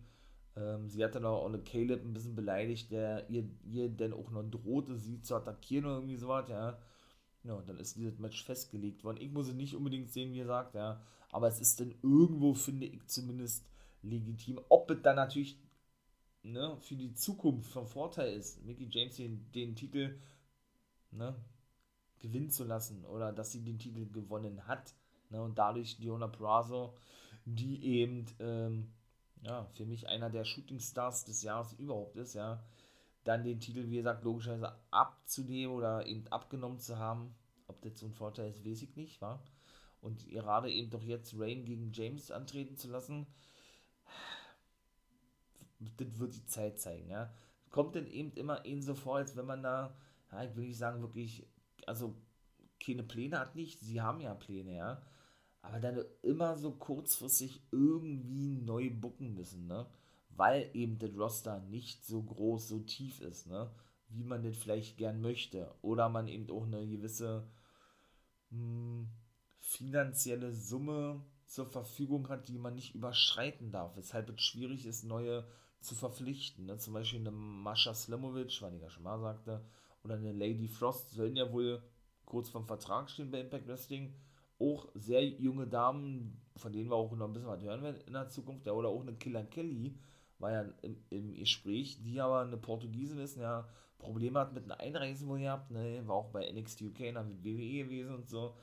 Ähm, 0.55 0.89
sie 0.89 1.03
hat 1.03 1.15
dann 1.15 1.25
auch 1.25 1.45
eine 1.45 1.59
Caleb 1.59 2.03
ein 2.03 2.13
bisschen 2.13 2.35
beleidigt, 2.35 2.91
der 2.91 3.29
ihr, 3.29 3.49
ihr 3.65 3.89
denn 3.89 4.13
auch 4.13 4.31
noch 4.31 4.43
drohte, 4.43 4.95
sie 4.95 5.21
zu 5.21 5.35
attackieren 5.35 5.85
oder 5.85 5.95
irgendwie 5.95 6.15
sowas, 6.15 6.47
ja. 6.49 6.77
Ja, 7.43 7.61
dann 7.61 7.77
ist 7.77 7.95
dieses 7.95 8.17
Match 8.17 8.43
festgelegt 8.43 9.03
worden. 9.03 9.21
Ich 9.21 9.31
muss 9.31 9.47
es 9.47 9.53
nicht 9.53 9.75
unbedingt 9.75 10.09
sehen, 10.09 10.33
wie 10.33 10.39
ihr 10.39 10.47
sagt, 10.47 10.73
ja. 10.75 11.01
Aber 11.31 11.47
es 11.47 11.59
ist 11.59 11.79
dann 11.79 11.93
irgendwo, 12.01 12.53
finde 12.53 12.85
ich 12.87 13.05
zumindest, 13.07 13.65
legitim. 14.01 14.59
Ob 14.69 14.89
es 14.89 15.01
dann 15.01 15.17
natürlich 15.17 15.59
ne, 16.45 16.77
für 16.81 16.95
die 16.95 17.13
Zukunft 17.13 17.71
von 17.71 17.87
Vorteil 17.87 18.33
ist, 18.33 18.63
Mickey 18.65 18.87
James 18.89 19.15
den, 19.15 19.51
den 19.51 19.75
Titel 19.75 20.19
ne, 21.11 21.35
gewinnen 22.19 22.49
zu 22.49 22.63
lassen 22.63 23.05
oder 23.05 23.33
dass 23.33 23.51
sie 23.51 23.63
den 23.63 23.79
Titel 23.79 24.05
gewonnen 24.11 24.67
hat 24.67 24.93
ne, 25.29 25.41
und 25.41 25.57
dadurch 25.57 25.97
Diona 25.97 26.27
Prazo, 26.27 26.95
die 27.45 27.83
eben 27.83 28.25
ähm, 28.39 28.91
ja, 29.41 29.65
für 29.73 29.85
mich 29.85 30.07
einer 30.07 30.29
der 30.29 30.45
Shootingstars 30.45 31.25
des 31.25 31.43
Jahres 31.43 31.73
überhaupt 31.73 32.15
ist, 32.15 32.33
ja, 32.33 32.63
dann 33.23 33.43
den 33.43 33.59
Titel, 33.59 33.89
wie 33.89 33.97
gesagt, 33.97 34.23
logischerweise 34.23 34.75
abzunehmen 34.91 35.75
oder 35.75 36.05
eben 36.05 36.27
abgenommen 36.27 36.79
zu 36.79 36.97
haben. 36.97 37.35
Ob 37.67 37.81
das 37.81 37.97
so 37.99 38.05
ein 38.05 38.13
Vorteil 38.13 38.51
ist, 38.51 38.63
weiß 38.63 38.83
ich 38.83 38.95
nicht, 38.95 39.21
wa? 39.21 39.41
Und 40.01 40.27
gerade 40.29 40.71
eben 40.71 40.91
doch 40.91 41.01
jetzt 41.01 41.33
Rain 41.35 41.65
gegen 41.65 41.91
James 41.91 42.29
antreten 42.29 42.77
zu 42.77 42.87
lassen, 42.89 43.25
das 45.97 46.19
wird 46.19 46.35
die 46.35 46.45
Zeit 46.45 46.79
zeigen, 46.79 47.09
ja. 47.09 47.33
Kommt 47.69 47.95
denn 47.95 48.07
eben 48.07 48.31
immer 48.33 48.65
ihnen 48.65 48.81
so 48.81 48.95
vor, 48.95 49.17
als 49.17 49.35
wenn 49.35 49.45
man 49.45 49.63
da, 49.63 49.95
ja, 50.31 50.43
ich 50.43 50.55
will 50.55 50.65
nicht 50.65 50.77
sagen, 50.77 51.01
wirklich, 51.01 51.47
also 51.85 52.15
keine 52.83 53.03
Pläne 53.03 53.39
hat 53.39 53.55
nicht, 53.55 53.79
sie 53.79 54.01
haben 54.01 54.21
ja 54.21 54.33
Pläne, 54.33 54.75
ja 54.75 55.01
aber 55.65 55.79
dann 55.79 56.05
immer 56.21 56.55
so 56.57 56.71
kurzfristig 56.71 57.61
irgendwie 57.71 58.57
neu 58.57 58.89
bucken 58.91 59.33
müssen, 59.33 59.65
ne? 59.65 59.87
Weil 60.29 60.69
eben 60.73 60.99
das 60.99 61.17
Roster 61.17 61.59
nicht 61.59 62.05
so 62.05 62.21
groß, 62.21 62.67
so 62.67 62.79
tief 62.79 63.21
ist, 63.21 63.47
ne? 63.47 63.71
Wie 64.09 64.23
man 64.23 64.43
das 64.43 64.57
vielleicht 64.57 64.97
gern 64.97 65.21
möchte. 65.21 65.73
Oder 65.81 66.09
man 66.09 66.27
eben 66.27 66.49
auch 66.51 66.65
eine 66.65 66.87
gewisse 66.87 67.47
mh, 68.51 68.59
hm, 68.59 69.09
finanzielle 69.57 70.53
Summe 70.53 71.25
zur 71.47 71.65
Verfügung 71.65 72.29
hat, 72.29 72.47
die 72.47 72.59
man 72.59 72.75
nicht 72.75 72.93
überschreiten 72.93 73.71
darf. 73.71 73.95
Weshalb 73.97 74.29
es 74.29 74.41
schwierig 74.41 74.85
ist, 74.85 75.03
neue 75.03 75.47
zu 75.85 75.95
verpflichten. 75.95 76.65
Ne? 76.65 76.77
Zum 76.77 76.93
Beispiel 76.93 77.19
eine 77.19 77.31
Mascha 77.31 77.91
ich 77.91 78.09
ja 78.09 78.89
schon 78.89 79.03
mal 79.03 79.19
sagte, 79.19 79.63
oder 80.03 80.15
eine 80.15 80.33
Lady 80.33 80.67
Frost 80.67 81.11
sollen 81.11 81.35
ja 81.35 81.51
wohl 81.51 81.81
kurz 82.25 82.49
vom 82.49 82.65
Vertrag 82.65 83.09
stehen 83.09 83.31
bei 83.31 83.41
Impact 83.41 83.67
Wrestling 83.67 84.13
auch 84.59 84.87
sehr 84.93 85.23
junge 85.23 85.67
Damen, 85.67 86.41
von 86.55 86.71
denen 86.71 86.89
wir 86.89 86.95
auch 86.95 87.11
noch 87.15 87.27
ein 87.27 87.33
bisschen 87.33 87.49
was 87.49 87.61
hören 87.61 87.83
werden 87.83 88.01
in 88.07 88.13
der 88.13 88.29
Zukunft, 88.29 88.65
ja, 88.65 88.73
oder 88.73 88.89
auch 88.89 89.01
eine 89.01 89.13
Killer 89.13 89.43
Kelly 89.43 89.97
war 90.39 90.51
ja 90.51 90.65
im, 90.81 90.97
im 91.09 91.33
Gespräch, 91.33 92.01
die 92.03 92.19
aber 92.19 92.41
eine 92.41 92.57
Portugiesin 92.57 93.19
ist, 93.19 93.37
ja, 93.37 93.67
Probleme 93.97 94.39
hat 94.39 94.53
mit 94.53 94.63
einem 94.63 94.79
Einreisen 94.79 95.27
wohl 95.27 95.39
gehabt, 95.39 95.71
ne, 95.71 96.01
war 96.05 96.15
auch 96.15 96.29
bei 96.29 96.51
NXT 96.51 96.81
UK, 96.83 97.13
dann 97.13 97.29
mit 97.29 97.43
WWE 97.43 97.83
gewesen 97.85 98.15
und 98.15 98.29
so. 98.29 98.53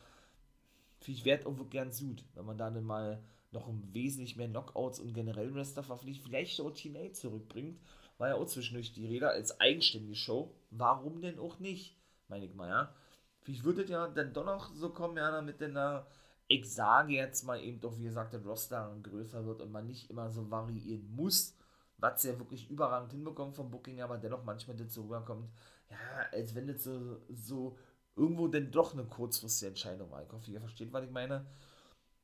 Ich 1.07 1.25
werde 1.25 1.47
auch 1.49 1.71
ganz 1.71 2.01
gut, 2.01 2.25
wenn 2.35 2.45
man 2.45 2.59
dann 2.59 2.85
mal 2.85 3.23
noch 3.53 3.69
wesentlich 3.93 4.37
mehr 4.37 4.49
Knockouts 4.49 4.99
und 4.99 5.13
generell 5.15 5.55
Wrestler 5.55 5.83
verpflichtet, 5.83 6.25
vielleicht 6.25 6.61
auch 6.61 6.71
TNA 6.71 7.13
zurückbringt, 7.13 7.81
war 8.19 8.29
ja 8.29 8.35
auch 8.35 8.47
zwischendurch 8.47 8.93
die 8.93 9.07
Rede 9.07 9.29
als 9.29 9.61
eigenständige 9.61 10.15
Show. 10.15 10.55
Warum 10.71 11.21
denn 11.21 11.39
auch 11.39 11.59
nicht, 11.59 11.97
meine 12.29 12.47
ich 12.47 12.55
mal, 12.55 12.69
ja. 12.69 12.95
Vielleicht 13.41 13.65
würde 13.65 13.85
ja 13.85 14.09
dann 14.09 14.33
doch 14.33 14.47
noch 14.47 14.75
so 14.75 14.91
kommen, 14.91 15.17
ja, 15.17 15.31
damit 15.31 15.61
denn 15.61 15.75
da, 15.75 16.07
ich 16.47 16.73
sage 16.73 17.15
jetzt 17.15 17.45
mal 17.45 17.61
eben 17.61 17.81
doch, 17.81 17.99
wie 17.99 18.05
gesagt, 18.05 18.33
der 18.33 18.45
Roster 18.45 18.97
größer 19.03 19.45
wird 19.45 19.61
und 19.61 19.73
man 19.73 19.87
nicht 19.87 20.11
immer 20.11 20.31
so 20.31 20.51
variieren 20.51 21.11
muss, 21.15 21.57
was 21.99 22.23
ja 22.23 22.39
wirklich 22.39 22.71
überragend 22.71 23.13
hinbekommt 23.13 23.57
vom 23.57 23.71
Booking, 23.71 24.01
aber 24.01 24.19
dennoch 24.19 24.45
manchmal 24.45 24.77
dazu 24.77 25.03
rüberkommt, 25.03 25.51
ja, 25.91 25.97
als 26.31 26.55
wenn 26.55 26.69
das 26.69 26.85
so, 26.85 27.19
so 27.29 27.77
irgendwo 28.17 28.49
denn 28.49 28.71
doch 28.71 28.93
eine 28.93 29.05
kurzfristige 29.05 29.71
Entscheidung 29.71 30.11
war. 30.11 30.23
Ich 30.23 30.33
hoffe, 30.33 30.51
ihr 30.51 30.61
versteht, 30.61 30.93
was 30.93 31.05
ich 31.05 31.11
meine. 31.11 31.47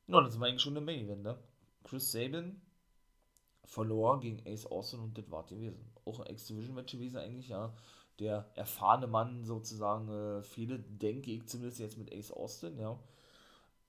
Ja, 0.09 0.21
das 0.21 0.39
war 0.39 0.47
eigentlich 0.47 0.61
schon 0.61 0.75
eine 0.75 0.85
Main 0.85 1.05
Event, 1.05 1.23
ne? 1.23 1.37
Chris 1.83 2.11
Sabin 2.11 2.61
verlor 3.63 4.19
gegen 4.19 4.41
Ace 4.47 4.65
Austin 4.65 4.99
und 4.99 5.17
das 5.17 5.29
war 5.29 5.45
gewesen. 5.45 5.93
Auch 6.05 6.19
ein 6.19 6.33
X-Division-Match 6.33 6.91
gewesen 6.91 7.17
eigentlich, 7.17 7.49
ja 7.49 7.73
der 8.19 8.51
erfahrene 8.55 9.07
Mann 9.07 9.43
sozusagen 9.43 10.09
äh, 10.09 10.43
viele, 10.43 10.79
denke 10.79 11.31
ich 11.31 11.47
zumindest 11.47 11.79
jetzt 11.79 11.97
mit 11.97 12.13
Ace 12.13 12.31
Austin, 12.31 12.77
ja. 12.77 12.99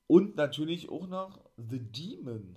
Und 0.06 0.36
natürlich 0.36 0.88
auch 0.88 1.06
noch 1.06 1.40
The 1.56 1.78
Demon 1.78 2.56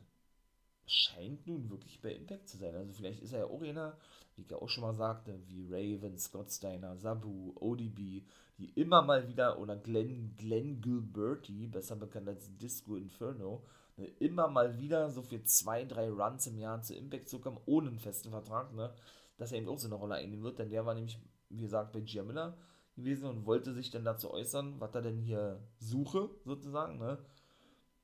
scheint 0.86 1.45
nun 1.47 1.70
wirklich 1.70 2.01
bei 2.01 2.14
Impact 2.14 2.47
zu 2.47 2.57
sein. 2.57 2.76
Also 2.76 2.93
vielleicht 2.93 3.22
ist 3.22 3.34
er 3.34 3.39
ja 3.39 3.45
auch 3.45 3.61
einer, 3.61 3.97
wie 4.36 4.42
ich 4.44 4.50
ja 4.50 4.58
auch 4.58 4.70
schon 4.70 4.84
mal 4.84 4.94
sagte, 4.94 5.40
wie 5.48 5.66
Raven, 5.70 6.18
Scott 6.18 6.52
Steiner, 6.52 6.98
Sabu, 6.98 7.54
ODB, 7.56 8.24
die 8.58 8.72
immer 8.76 9.02
mal 9.02 9.28
wieder, 9.28 9.60
oder 9.60 9.76
Glenn, 9.76 10.36
Glenn 10.38 10.82
Gilberti, 10.82 11.68
besser 11.68 11.96
bekannt 11.96 12.30
als 12.30 12.56
Disco 12.58 12.96
Inferno, 12.96 13.64
Ne? 13.98 14.08
Immer 14.20 14.48
mal 14.48 14.78
wieder 14.78 15.10
so 15.10 15.22
für 15.22 15.44
zwei, 15.44 15.86
drei 15.86 16.10
Runs 16.10 16.48
im 16.48 16.58
Jahr 16.58 16.82
zu 16.82 16.96
Impact 16.96 17.30
zu 17.30 17.40
kommen, 17.40 17.60
ohne 17.66 17.90
einen 17.90 18.00
festen 18.00 18.32
Vertrag, 18.32 18.74
ne? 18.74 18.94
dass 19.38 19.52
er 19.52 19.60
eben 19.60 19.70
auch 19.70 19.78
so 19.78 19.88
eine 19.88 19.96
Rolle 19.96 20.16
einnehmen 20.16 20.44
wird, 20.44 20.60
denn 20.60 20.70
der 20.70 20.86
war 20.86 20.94
nämlich, 20.94 21.20
wie 21.50 21.62
gesagt, 21.62 21.92
bei 21.92 22.02
Gia 22.02 22.24
Miller 22.24 22.58
gewesen 22.96 23.28
und 23.28 23.46
wollte 23.46 23.74
sich 23.74 23.90
dann 23.90 24.06
dazu 24.06 24.32
äußern, 24.32 24.80
was 24.80 24.94
er 24.94 25.02
denn 25.02 25.18
hier 25.18 25.60
suche, 25.80 26.30
sozusagen. 26.46 27.00
Ne? 27.00 27.18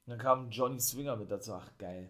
Dann 0.07 0.17
kam 0.17 0.49
Johnny 0.49 0.79
Swinger 0.79 1.15
mit 1.15 1.29
dazu, 1.29 1.53
ach 1.53 1.71
geil. 1.77 2.09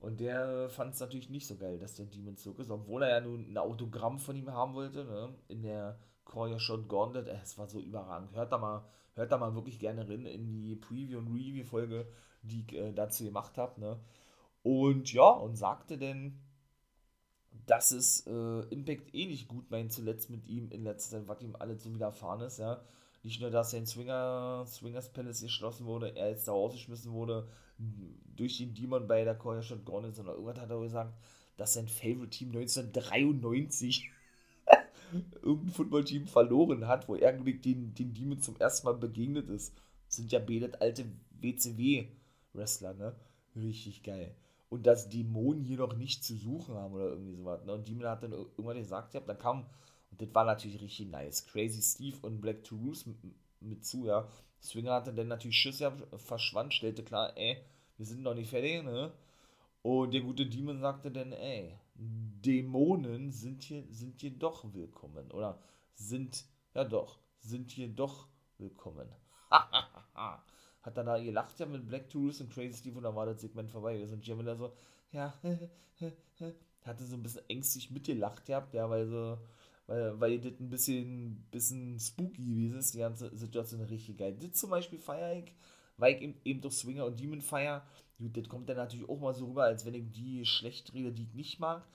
Und 0.00 0.20
der 0.20 0.68
fand 0.70 0.94
es 0.94 1.00
natürlich 1.00 1.28
nicht 1.28 1.46
so 1.46 1.56
geil, 1.56 1.78
dass 1.78 1.96
der 1.96 2.06
Demon 2.06 2.36
Zug 2.36 2.60
ist, 2.60 2.70
obwohl 2.70 3.02
er 3.02 3.10
ja 3.10 3.20
nun 3.20 3.50
ein 3.50 3.58
Autogramm 3.58 4.18
von 4.18 4.36
ihm 4.36 4.52
haben 4.52 4.74
wollte, 4.74 5.04
ne? 5.04 5.34
in 5.48 5.62
der 5.62 5.98
Call 6.24 6.58
Shot 6.60 6.88
Gauntlet. 6.88 7.26
Äh, 7.26 7.40
es 7.42 7.58
war 7.58 7.66
so 7.66 7.80
überragend. 7.80 8.32
Hört 8.34 8.52
da 8.52 8.58
mal, 8.58 8.84
hört 9.14 9.32
da 9.32 9.38
mal 9.38 9.54
wirklich 9.54 9.80
gerne 9.80 10.08
rein 10.08 10.24
in 10.24 10.46
die 10.46 10.76
Preview- 10.76 11.18
und 11.18 11.28
Review-Folge, 11.28 12.06
die 12.42 12.60
ich 12.60 12.72
äh, 12.74 12.92
dazu 12.92 13.24
gemacht 13.24 13.58
habe. 13.58 13.80
Ne? 13.80 13.98
Und 14.62 15.12
ja, 15.12 15.28
und 15.28 15.56
sagte 15.56 15.98
denn, 15.98 16.40
dass 17.66 17.90
es 17.90 18.24
äh, 18.26 18.60
Impact 18.70 19.12
eh 19.14 19.26
nicht 19.26 19.48
gut 19.48 19.68
meint, 19.70 19.92
zuletzt 19.92 20.30
mit 20.30 20.46
ihm 20.46 20.70
in 20.70 20.84
letzter 20.84 21.18
Zeit, 21.18 21.28
was 21.28 21.42
ihm 21.42 21.56
alles 21.58 21.82
so 21.82 21.92
widerfahren 21.92 22.42
ist, 22.42 22.58
ja. 22.58 22.82
Nicht 23.24 23.40
nur, 23.40 23.50
dass 23.50 23.72
sein 23.72 23.84
Swinger, 23.84 24.64
Swingers 24.64 25.12
Palace 25.12 25.42
geschlossen 25.42 25.86
wurde, 25.86 26.16
er 26.16 26.30
jetzt 26.30 26.46
da 26.46 26.52
rausgeschmissen 26.52 27.12
wurde 27.12 27.48
durch 28.36 28.58
den 28.58 28.74
Demon 28.74 29.06
bei 29.06 29.24
der 29.24 29.34
Koya 29.34 29.62
Shot 29.62 29.84
Gauntlet, 29.84 30.14
sondern 30.14 30.34
irgendwann 30.34 30.60
hat 30.60 30.70
er 30.70 30.80
gesagt, 30.80 31.14
dass 31.56 31.74
sein 31.74 31.88
Favorite 31.88 32.30
Team 32.30 32.48
1993 32.48 34.10
irgendein 35.42 35.72
Footballteam 35.72 36.26
verloren 36.26 36.86
hat, 36.86 37.08
wo 37.08 37.16
er 37.16 37.32
den, 37.32 37.94
den 37.94 38.14
Demon 38.14 38.40
zum 38.40 38.56
ersten 38.56 38.86
Mal 38.86 38.94
begegnet 38.94 39.48
ist. 39.48 39.74
Das 40.06 40.16
sind 40.16 40.32
ja 40.32 40.38
beide 40.38 40.80
alte 40.80 41.04
WCW-Wrestler, 41.40 42.94
ne? 42.94 43.14
Richtig 43.56 44.02
geil. 44.02 44.34
Und 44.70 44.86
dass 44.86 45.08
Dämonen 45.08 45.62
hier 45.62 45.78
noch 45.78 45.96
nicht 45.96 46.22
zu 46.22 46.36
suchen 46.36 46.74
haben 46.74 46.94
oder 46.94 47.08
irgendwie 47.08 47.34
sowas. 47.34 47.64
Ne? 47.64 47.72
Und 47.72 47.88
Demon 47.88 48.06
hat 48.06 48.22
dann 48.22 48.32
irgendwann 48.32 48.76
gesagt, 48.76 49.14
ja, 49.14 49.20
dann 49.20 49.38
kam, 49.38 49.66
und 50.10 50.20
das 50.20 50.34
war 50.34 50.44
natürlich 50.44 50.80
richtig 50.80 51.08
nice, 51.08 51.46
Crazy 51.46 51.82
Steve 51.82 52.18
und 52.22 52.40
Black 52.40 52.64
Toulouse 52.64 53.06
mit, 53.06 53.16
mit 53.60 53.84
zu, 53.84 54.06
ja. 54.06 54.28
Swinger 54.60 54.92
hatte 54.92 55.12
dann 55.12 55.28
natürlich 55.28 55.56
Schiss, 55.56 55.78
ja, 55.78 55.92
verschwand, 56.16 56.74
stellte 56.74 57.04
klar, 57.04 57.36
ey, 57.36 57.62
wir 57.96 58.06
sind 58.06 58.22
noch 58.22 58.34
nicht 58.34 58.50
fertig, 58.50 58.82
ne? 58.82 59.12
Und 59.82 60.12
der 60.12 60.20
gute 60.20 60.46
Demon 60.46 60.80
sagte 60.80 61.10
dann, 61.10 61.32
ey, 61.32 61.78
Dämonen 61.94 63.30
sind 63.32 63.62
hier, 63.62 63.84
sind 63.90 64.20
hier 64.20 64.30
doch 64.30 64.72
willkommen. 64.72 65.30
Oder 65.32 65.58
sind, 65.94 66.44
ja 66.74 66.84
doch, 66.84 67.18
sind 67.40 67.70
hier 67.70 67.88
doch 67.88 68.28
willkommen. 68.58 69.08
Hat 69.50 70.96
dann 70.96 71.06
da 71.06 71.18
gelacht 71.18 71.58
ja 71.58 71.66
mit 71.66 71.86
Black 71.86 72.08
Tourist 72.08 72.40
und 72.40 72.52
Crazy 72.52 72.78
Steve 72.78 72.98
und 72.98 73.04
dann 73.04 73.16
war 73.16 73.26
das 73.26 73.40
Segment 73.40 73.70
vorbei. 73.70 74.02
Und 74.02 74.26
Jim 74.26 74.38
wieder 74.38 74.56
so, 74.56 74.72
ja, 75.10 75.34
hatte 76.82 77.04
so 77.04 77.16
ein 77.16 77.22
bisschen 77.22 77.48
ängstlich 77.48 77.90
mitgelacht 77.90 78.44
gehabt, 78.46 78.74
ja, 78.74 78.88
weil 78.88 79.06
so, 79.06 79.38
weil, 79.88 80.20
weil 80.20 80.38
das 80.38 80.60
ein 80.60 80.70
bisschen, 80.70 81.44
bisschen 81.50 81.98
spooky 81.98 82.68
ist, 82.68 82.94
die 82.94 82.98
ganze 82.98 83.36
Situation 83.36 83.80
richtig 83.80 84.18
geil. 84.18 84.36
Das 84.40 84.52
zum 84.52 84.70
Beispiel 84.70 85.00
feiere 85.00 85.38
ich, 85.38 85.52
weil 85.96 86.14
ich 86.14 86.22
eben, 86.22 86.34
eben 86.44 86.60
durch 86.60 86.74
Swinger 86.74 87.06
und 87.06 87.18
Demon 87.18 87.42
feiere 87.42 87.82
Gut, 88.18 88.36
das 88.36 88.48
kommt 88.48 88.68
dann 88.68 88.76
natürlich 88.76 89.08
auch 89.08 89.20
mal 89.20 89.32
so 89.32 89.46
rüber, 89.46 89.64
als 89.64 89.86
wenn 89.86 89.94
ich 89.94 90.10
die 90.10 90.44
schlecht 90.44 90.92
rede, 90.92 91.12
die 91.12 91.22
ich 91.22 91.34
nicht 91.34 91.60
mag. 91.60 91.86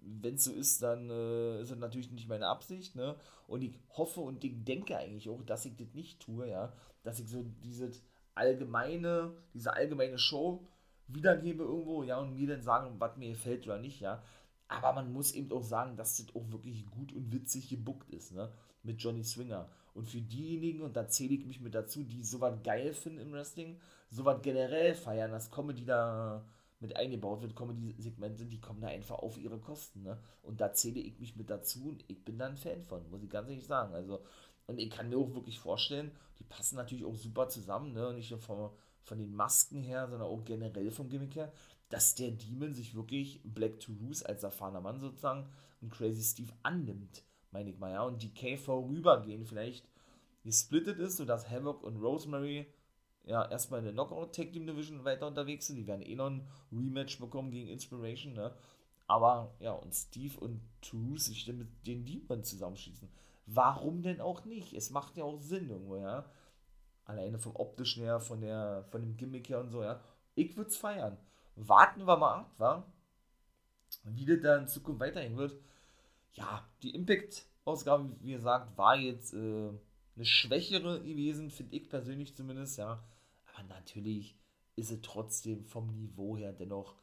Wenn 0.00 0.34
es 0.34 0.44
so 0.44 0.52
ist, 0.52 0.82
dann 0.82 1.10
äh, 1.10 1.60
ist 1.60 1.70
das 1.70 1.78
natürlich 1.78 2.10
nicht 2.10 2.28
meine 2.28 2.46
Absicht, 2.46 2.96
ne? 2.96 3.16
Und 3.46 3.62
ich 3.62 3.78
hoffe 3.90 4.20
und 4.20 4.42
ich 4.44 4.64
denke 4.64 4.96
eigentlich 4.96 5.28
auch, 5.28 5.42
dass 5.42 5.66
ich 5.66 5.76
das 5.76 5.92
nicht 5.92 6.20
tue, 6.20 6.48
ja. 6.48 6.72
Dass 7.02 7.20
ich 7.20 7.28
so 7.28 7.44
diese 7.62 7.90
allgemeine, 8.34 9.34
diese 9.52 9.74
allgemeine 9.74 10.18
Show 10.18 10.66
wiedergebe 11.08 11.64
irgendwo, 11.64 12.02
ja, 12.02 12.18
und 12.18 12.34
mir 12.34 12.48
dann 12.48 12.62
sagen, 12.62 12.96
was 12.98 13.16
mir 13.18 13.28
gefällt 13.28 13.66
oder 13.66 13.78
nicht, 13.78 14.00
ja. 14.00 14.22
Aber 14.82 14.92
man 14.92 15.12
muss 15.12 15.32
eben 15.32 15.52
auch 15.52 15.62
sagen, 15.62 15.96
dass 15.96 16.16
das 16.16 16.34
auch 16.34 16.50
wirklich 16.50 16.86
gut 16.90 17.12
und 17.12 17.32
witzig 17.32 17.68
gebuckt 17.68 18.10
ist, 18.10 18.32
ne? 18.32 18.50
Mit 18.82 19.02
Johnny 19.02 19.24
Swinger. 19.24 19.68
Und 19.94 20.08
für 20.08 20.20
diejenigen, 20.20 20.82
und 20.82 20.96
da 20.96 21.08
zähle 21.08 21.34
ich 21.34 21.46
mich 21.46 21.60
mit 21.60 21.74
dazu, 21.74 22.02
die 22.02 22.22
sowas 22.22 22.58
geil 22.62 22.92
finden 22.92 23.20
im 23.20 23.32
Wrestling, 23.32 23.78
sowas 24.10 24.42
generell 24.42 24.94
feiern, 24.94 25.30
dass 25.30 25.50
Comedy 25.50 25.84
da 25.84 26.44
mit 26.80 26.96
eingebaut 26.96 27.40
wird, 27.40 27.56
Comedy-Segmente, 27.56 28.44
die 28.44 28.60
kommen 28.60 28.80
da 28.80 28.88
einfach 28.88 29.18
auf 29.18 29.38
ihre 29.38 29.58
Kosten, 29.58 30.02
ne? 30.02 30.18
Und 30.42 30.60
da 30.60 30.72
zähle 30.72 31.00
ich 31.00 31.18
mich 31.18 31.36
mit 31.36 31.48
dazu 31.48 31.88
und 31.88 32.04
ich 32.08 32.24
bin 32.24 32.38
da 32.38 32.46
ein 32.46 32.56
Fan 32.56 32.82
von, 32.82 33.08
muss 33.10 33.22
ich 33.22 33.30
ganz 33.30 33.48
ehrlich 33.48 33.66
sagen. 33.66 33.94
Also, 33.94 34.20
und 34.66 34.78
ich 34.78 34.90
kann 34.90 35.08
mir 35.08 35.16
auch 35.16 35.34
wirklich 35.34 35.58
vorstellen, 35.58 36.10
die 36.38 36.44
passen 36.44 36.76
natürlich 36.76 37.04
auch 37.04 37.14
super 37.14 37.48
zusammen, 37.48 37.92
ne? 37.92 38.12
Nicht 38.12 38.30
nur 38.30 38.40
von, 38.40 38.70
von 39.02 39.18
den 39.18 39.34
Masken 39.34 39.82
her, 39.82 40.08
sondern 40.08 40.28
auch 40.28 40.44
generell 40.44 40.90
vom 40.90 41.08
Gimmick 41.08 41.36
her, 41.36 41.52
dass 41.94 42.14
der 42.14 42.32
Demon 42.32 42.74
sich 42.74 42.94
wirklich 42.94 43.40
Black 43.44 43.78
to 43.80 43.92
Roos 43.92 44.22
als 44.22 44.42
erfahrener 44.42 44.80
Mann 44.80 44.98
sozusagen 44.98 45.48
und 45.80 45.92
Crazy 45.92 46.22
Steve 46.22 46.52
annimmt 46.62 47.24
meine 47.54 47.70
ich 47.70 47.78
mal, 47.78 47.92
ja, 47.92 48.02
und 48.02 48.20
die 48.22 48.34
K 48.34 48.56
vorübergehen 48.56 49.46
vielleicht 49.46 49.88
gesplittet 50.42 50.98
ist, 50.98 51.16
sodass 51.16 51.48
Havoc 51.48 51.82
und 51.84 51.96
Rosemary 51.96 52.66
ja 53.24 53.48
erstmal 53.48 53.78
in 53.78 53.84
der 53.84 53.94
Knockout 53.94 54.34
Tag 54.34 54.52
Team 54.52 54.66
Division 54.66 55.04
weiter 55.04 55.28
unterwegs 55.28 55.68
sind. 55.68 55.76
Die 55.76 55.86
werden 55.86 56.02
eh 56.02 56.16
noch 56.16 56.26
ein 56.26 56.46
Rematch 56.70 57.18
bekommen 57.18 57.50
gegen 57.50 57.68
Inspiration, 57.68 58.34
ne? 58.34 58.52
Aber 59.06 59.54
ja, 59.60 59.72
und 59.72 59.94
Steve 59.94 60.38
und 60.40 60.60
Truth 60.82 61.20
sich 61.20 61.44
dann 61.46 61.58
mit 61.58 61.86
den 61.86 62.04
Demon 62.04 62.42
zusammenschließen. 62.42 63.08
Warum 63.46 64.02
denn 64.02 64.20
auch 64.20 64.44
nicht? 64.44 64.74
Es 64.74 64.90
macht 64.90 65.16
ja 65.16 65.24
auch 65.24 65.40
Sinn 65.40 65.70
irgendwo, 65.70 65.96
ja. 65.96 66.28
Alleine 67.04 67.38
vom 67.38 67.54
optischen 67.54 68.02
her, 68.02 68.18
von 68.18 68.40
der, 68.40 68.84
von 68.90 69.00
dem 69.00 69.16
Gimmick 69.16 69.48
her 69.48 69.60
und 69.60 69.70
so, 69.70 69.82
ja. 69.82 70.00
Ich 70.34 70.56
würde 70.56 70.70
es 70.70 70.76
feiern. 70.76 71.16
Warten 71.56 72.04
wir 72.06 72.16
mal 72.16 72.40
ab, 72.40 72.54
wa? 72.58 72.92
Wie 74.04 74.24
das 74.24 74.40
da 74.40 74.56
in 74.56 74.68
Zukunft 74.68 75.00
weitergehen 75.00 75.36
wird 75.36 75.56
ja, 76.34 76.68
die 76.82 76.94
Impact-Ausgabe, 76.94 78.16
wie 78.20 78.32
gesagt, 78.32 78.76
war 78.76 78.96
jetzt 78.96 79.34
äh, 79.34 79.70
eine 80.16 80.24
schwächere 80.24 81.00
gewesen, 81.00 81.50
finde 81.50 81.76
ich 81.76 81.88
persönlich 81.88 82.34
zumindest, 82.36 82.78
ja. 82.78 83.02
Aber 83.52 83.62
natürlich 83.68 84.36
ist 84.76 84.90
es 84.90 85.00
trotzdem 85.02 85.64
vom 85.64 85.94
Niveau 85.94 86.36
her 86.36 86.52
dennoch 86.52 86.96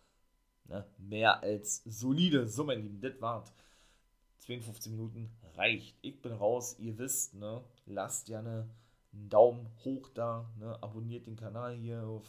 ne, 0.66 0.86
mehr 0.98 1.42
als 1.42 1.82
solide. 1.86 2.48
So, 2.48 2.64
mein 2.66 2.82
Lieben, 2.82 3.02
das 3.02 3.20
war's. 3.22 3.54
52 4.40 4.92
Minuten 4.92 5.32
reicht. 5.56 5.98
Ich 6.02 6.22
bin 6.22 6.34
raus, 6.34 6.78
ihr 6.80 6.98
wisst, 6.98 7.36
ne? 7.36 7.64
Lasst 7.86 8.26
gerne 8.26 8.70
einen 9.14 9.30
Daumen 9.30 9.70
hoch 9.86 10.10
da, 10.10 10.52
ne? 10.58 10.78
Abonniert 10.82 11.28
den 11.28 11.38
Kanal 11.38 11.76
hier 11.76 12.04
auf, 12.04 12.28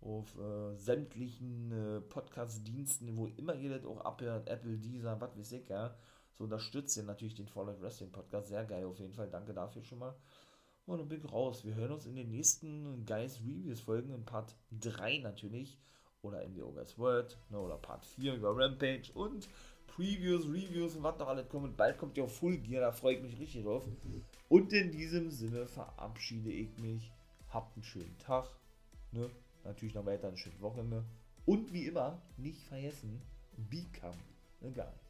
auf 0.00 0.36
äh, 0.38 0.74
sämtlichen 0.76 1.72
äh, 1.72 2.00
Podcast-Diensten, 2.00 3.16
wo 3.16 3.26
immer 3.36 3.54
ihr 3.54 3.70
das 3.70 3.84
auch 3.84 4.00
abhört, 4.00 4.48
Apple, 4.48 4.78
Deezer, 4.78 5.20
was 5.20 5.36
weiß 5.36 5.52
ich, 5.52 5.68
ja 5.68 5.94
so 6.40 6.44
unterstützt 6.44 6.96
ihr 6.96 7.02
natürlich 7.02 7.34
den 7.34 7.46
Fallout 7.46 7.82
Wrestling 7.82 8.10
Podcast. 8.10 8.48
Sehr 8.48 8.64
geil 8.64 8.86
auf 8.86 8.98
jeden 8.98 9.12
Fall. 9.12 9.28
Danke 9.28 9.52
dafür 9.52 9.84
schon 9.84 9.98
mal. 9.98 10.14
Und 10.86 10.98
dann 10.98 11.06
bin 11.06 11.22
ich 11.22 11.30
raus. 11.30 11.66
Wir 11.66 11.74
hören 11.74 11.92
uns 11.92 12.06
in 12.06 12.16
den 12.16 12.30
nächsten 12.30 13.04
Guys 13.04 13.40
Reviews 13.40 13.80
Folgen 13.80 14.14
in 14.14 14.24
Part 14.24 14.56
3 14.70 15.18
natürlich. 15.18 15.76
Oder 16.22 16.42
in 16.42 16.54
The 16.54 16.62
Ogres 16.62 16.98
World. 16.98 17.36
Ne, 17.50 17.60
oder 17.60 17.76
Part 17.76 18.06
4 18.06 18.36
über 18.36 18.56
Rampage. 18.56 19.12
Und 19.12 19.50
Previews, 19.86 20.46
Reviews 20.46 20.96
und 20.96 21.02
was 21.02 21.18
noch 21.18 21.28
alles 21.28 21.46
kommt. 21.50 21.76
Bald 21.76 21.98
kommt 21.98 22.16
ja 22.16 22.24
auch 22.24 22.30
Full 22.30 22.56
Gear. 22.56 22.80
Da 22.80 22.92
freue 22.92 23.16
ich 23.16 23.22
mich 23.22 23.38
richtig 23.38 23.64
drauf. 23.64 23.86
Und 24.48 24.72
in 24.72 24.92
diesem 24.92 25.30
Sinne 25.30 25.66
verabschiede 25.66 26.50
ich 26.50 26.74
mich. 26.78 27.12
Habt 27.50 27.76
einen 27.76 27.84
schönen 27.84 28.16
Tag. 28.16 28.48
Ne? 29.12 29.28
Natürlich 29.64 29.94
noch 29.94 30.06
weiter 30.06 30.28
ein 30.28 30.36
schönes 30.36 30.60
Wochenende. 30.60 31.04
Und 31.46 31.72
wie 31.72 31.86
immer, 31.86 32.20
nicht 32.36 32.62
vergessen, 32.64 33.20
become 33.56 34.18
a 34.62 34.68
guy. 34.68 35.09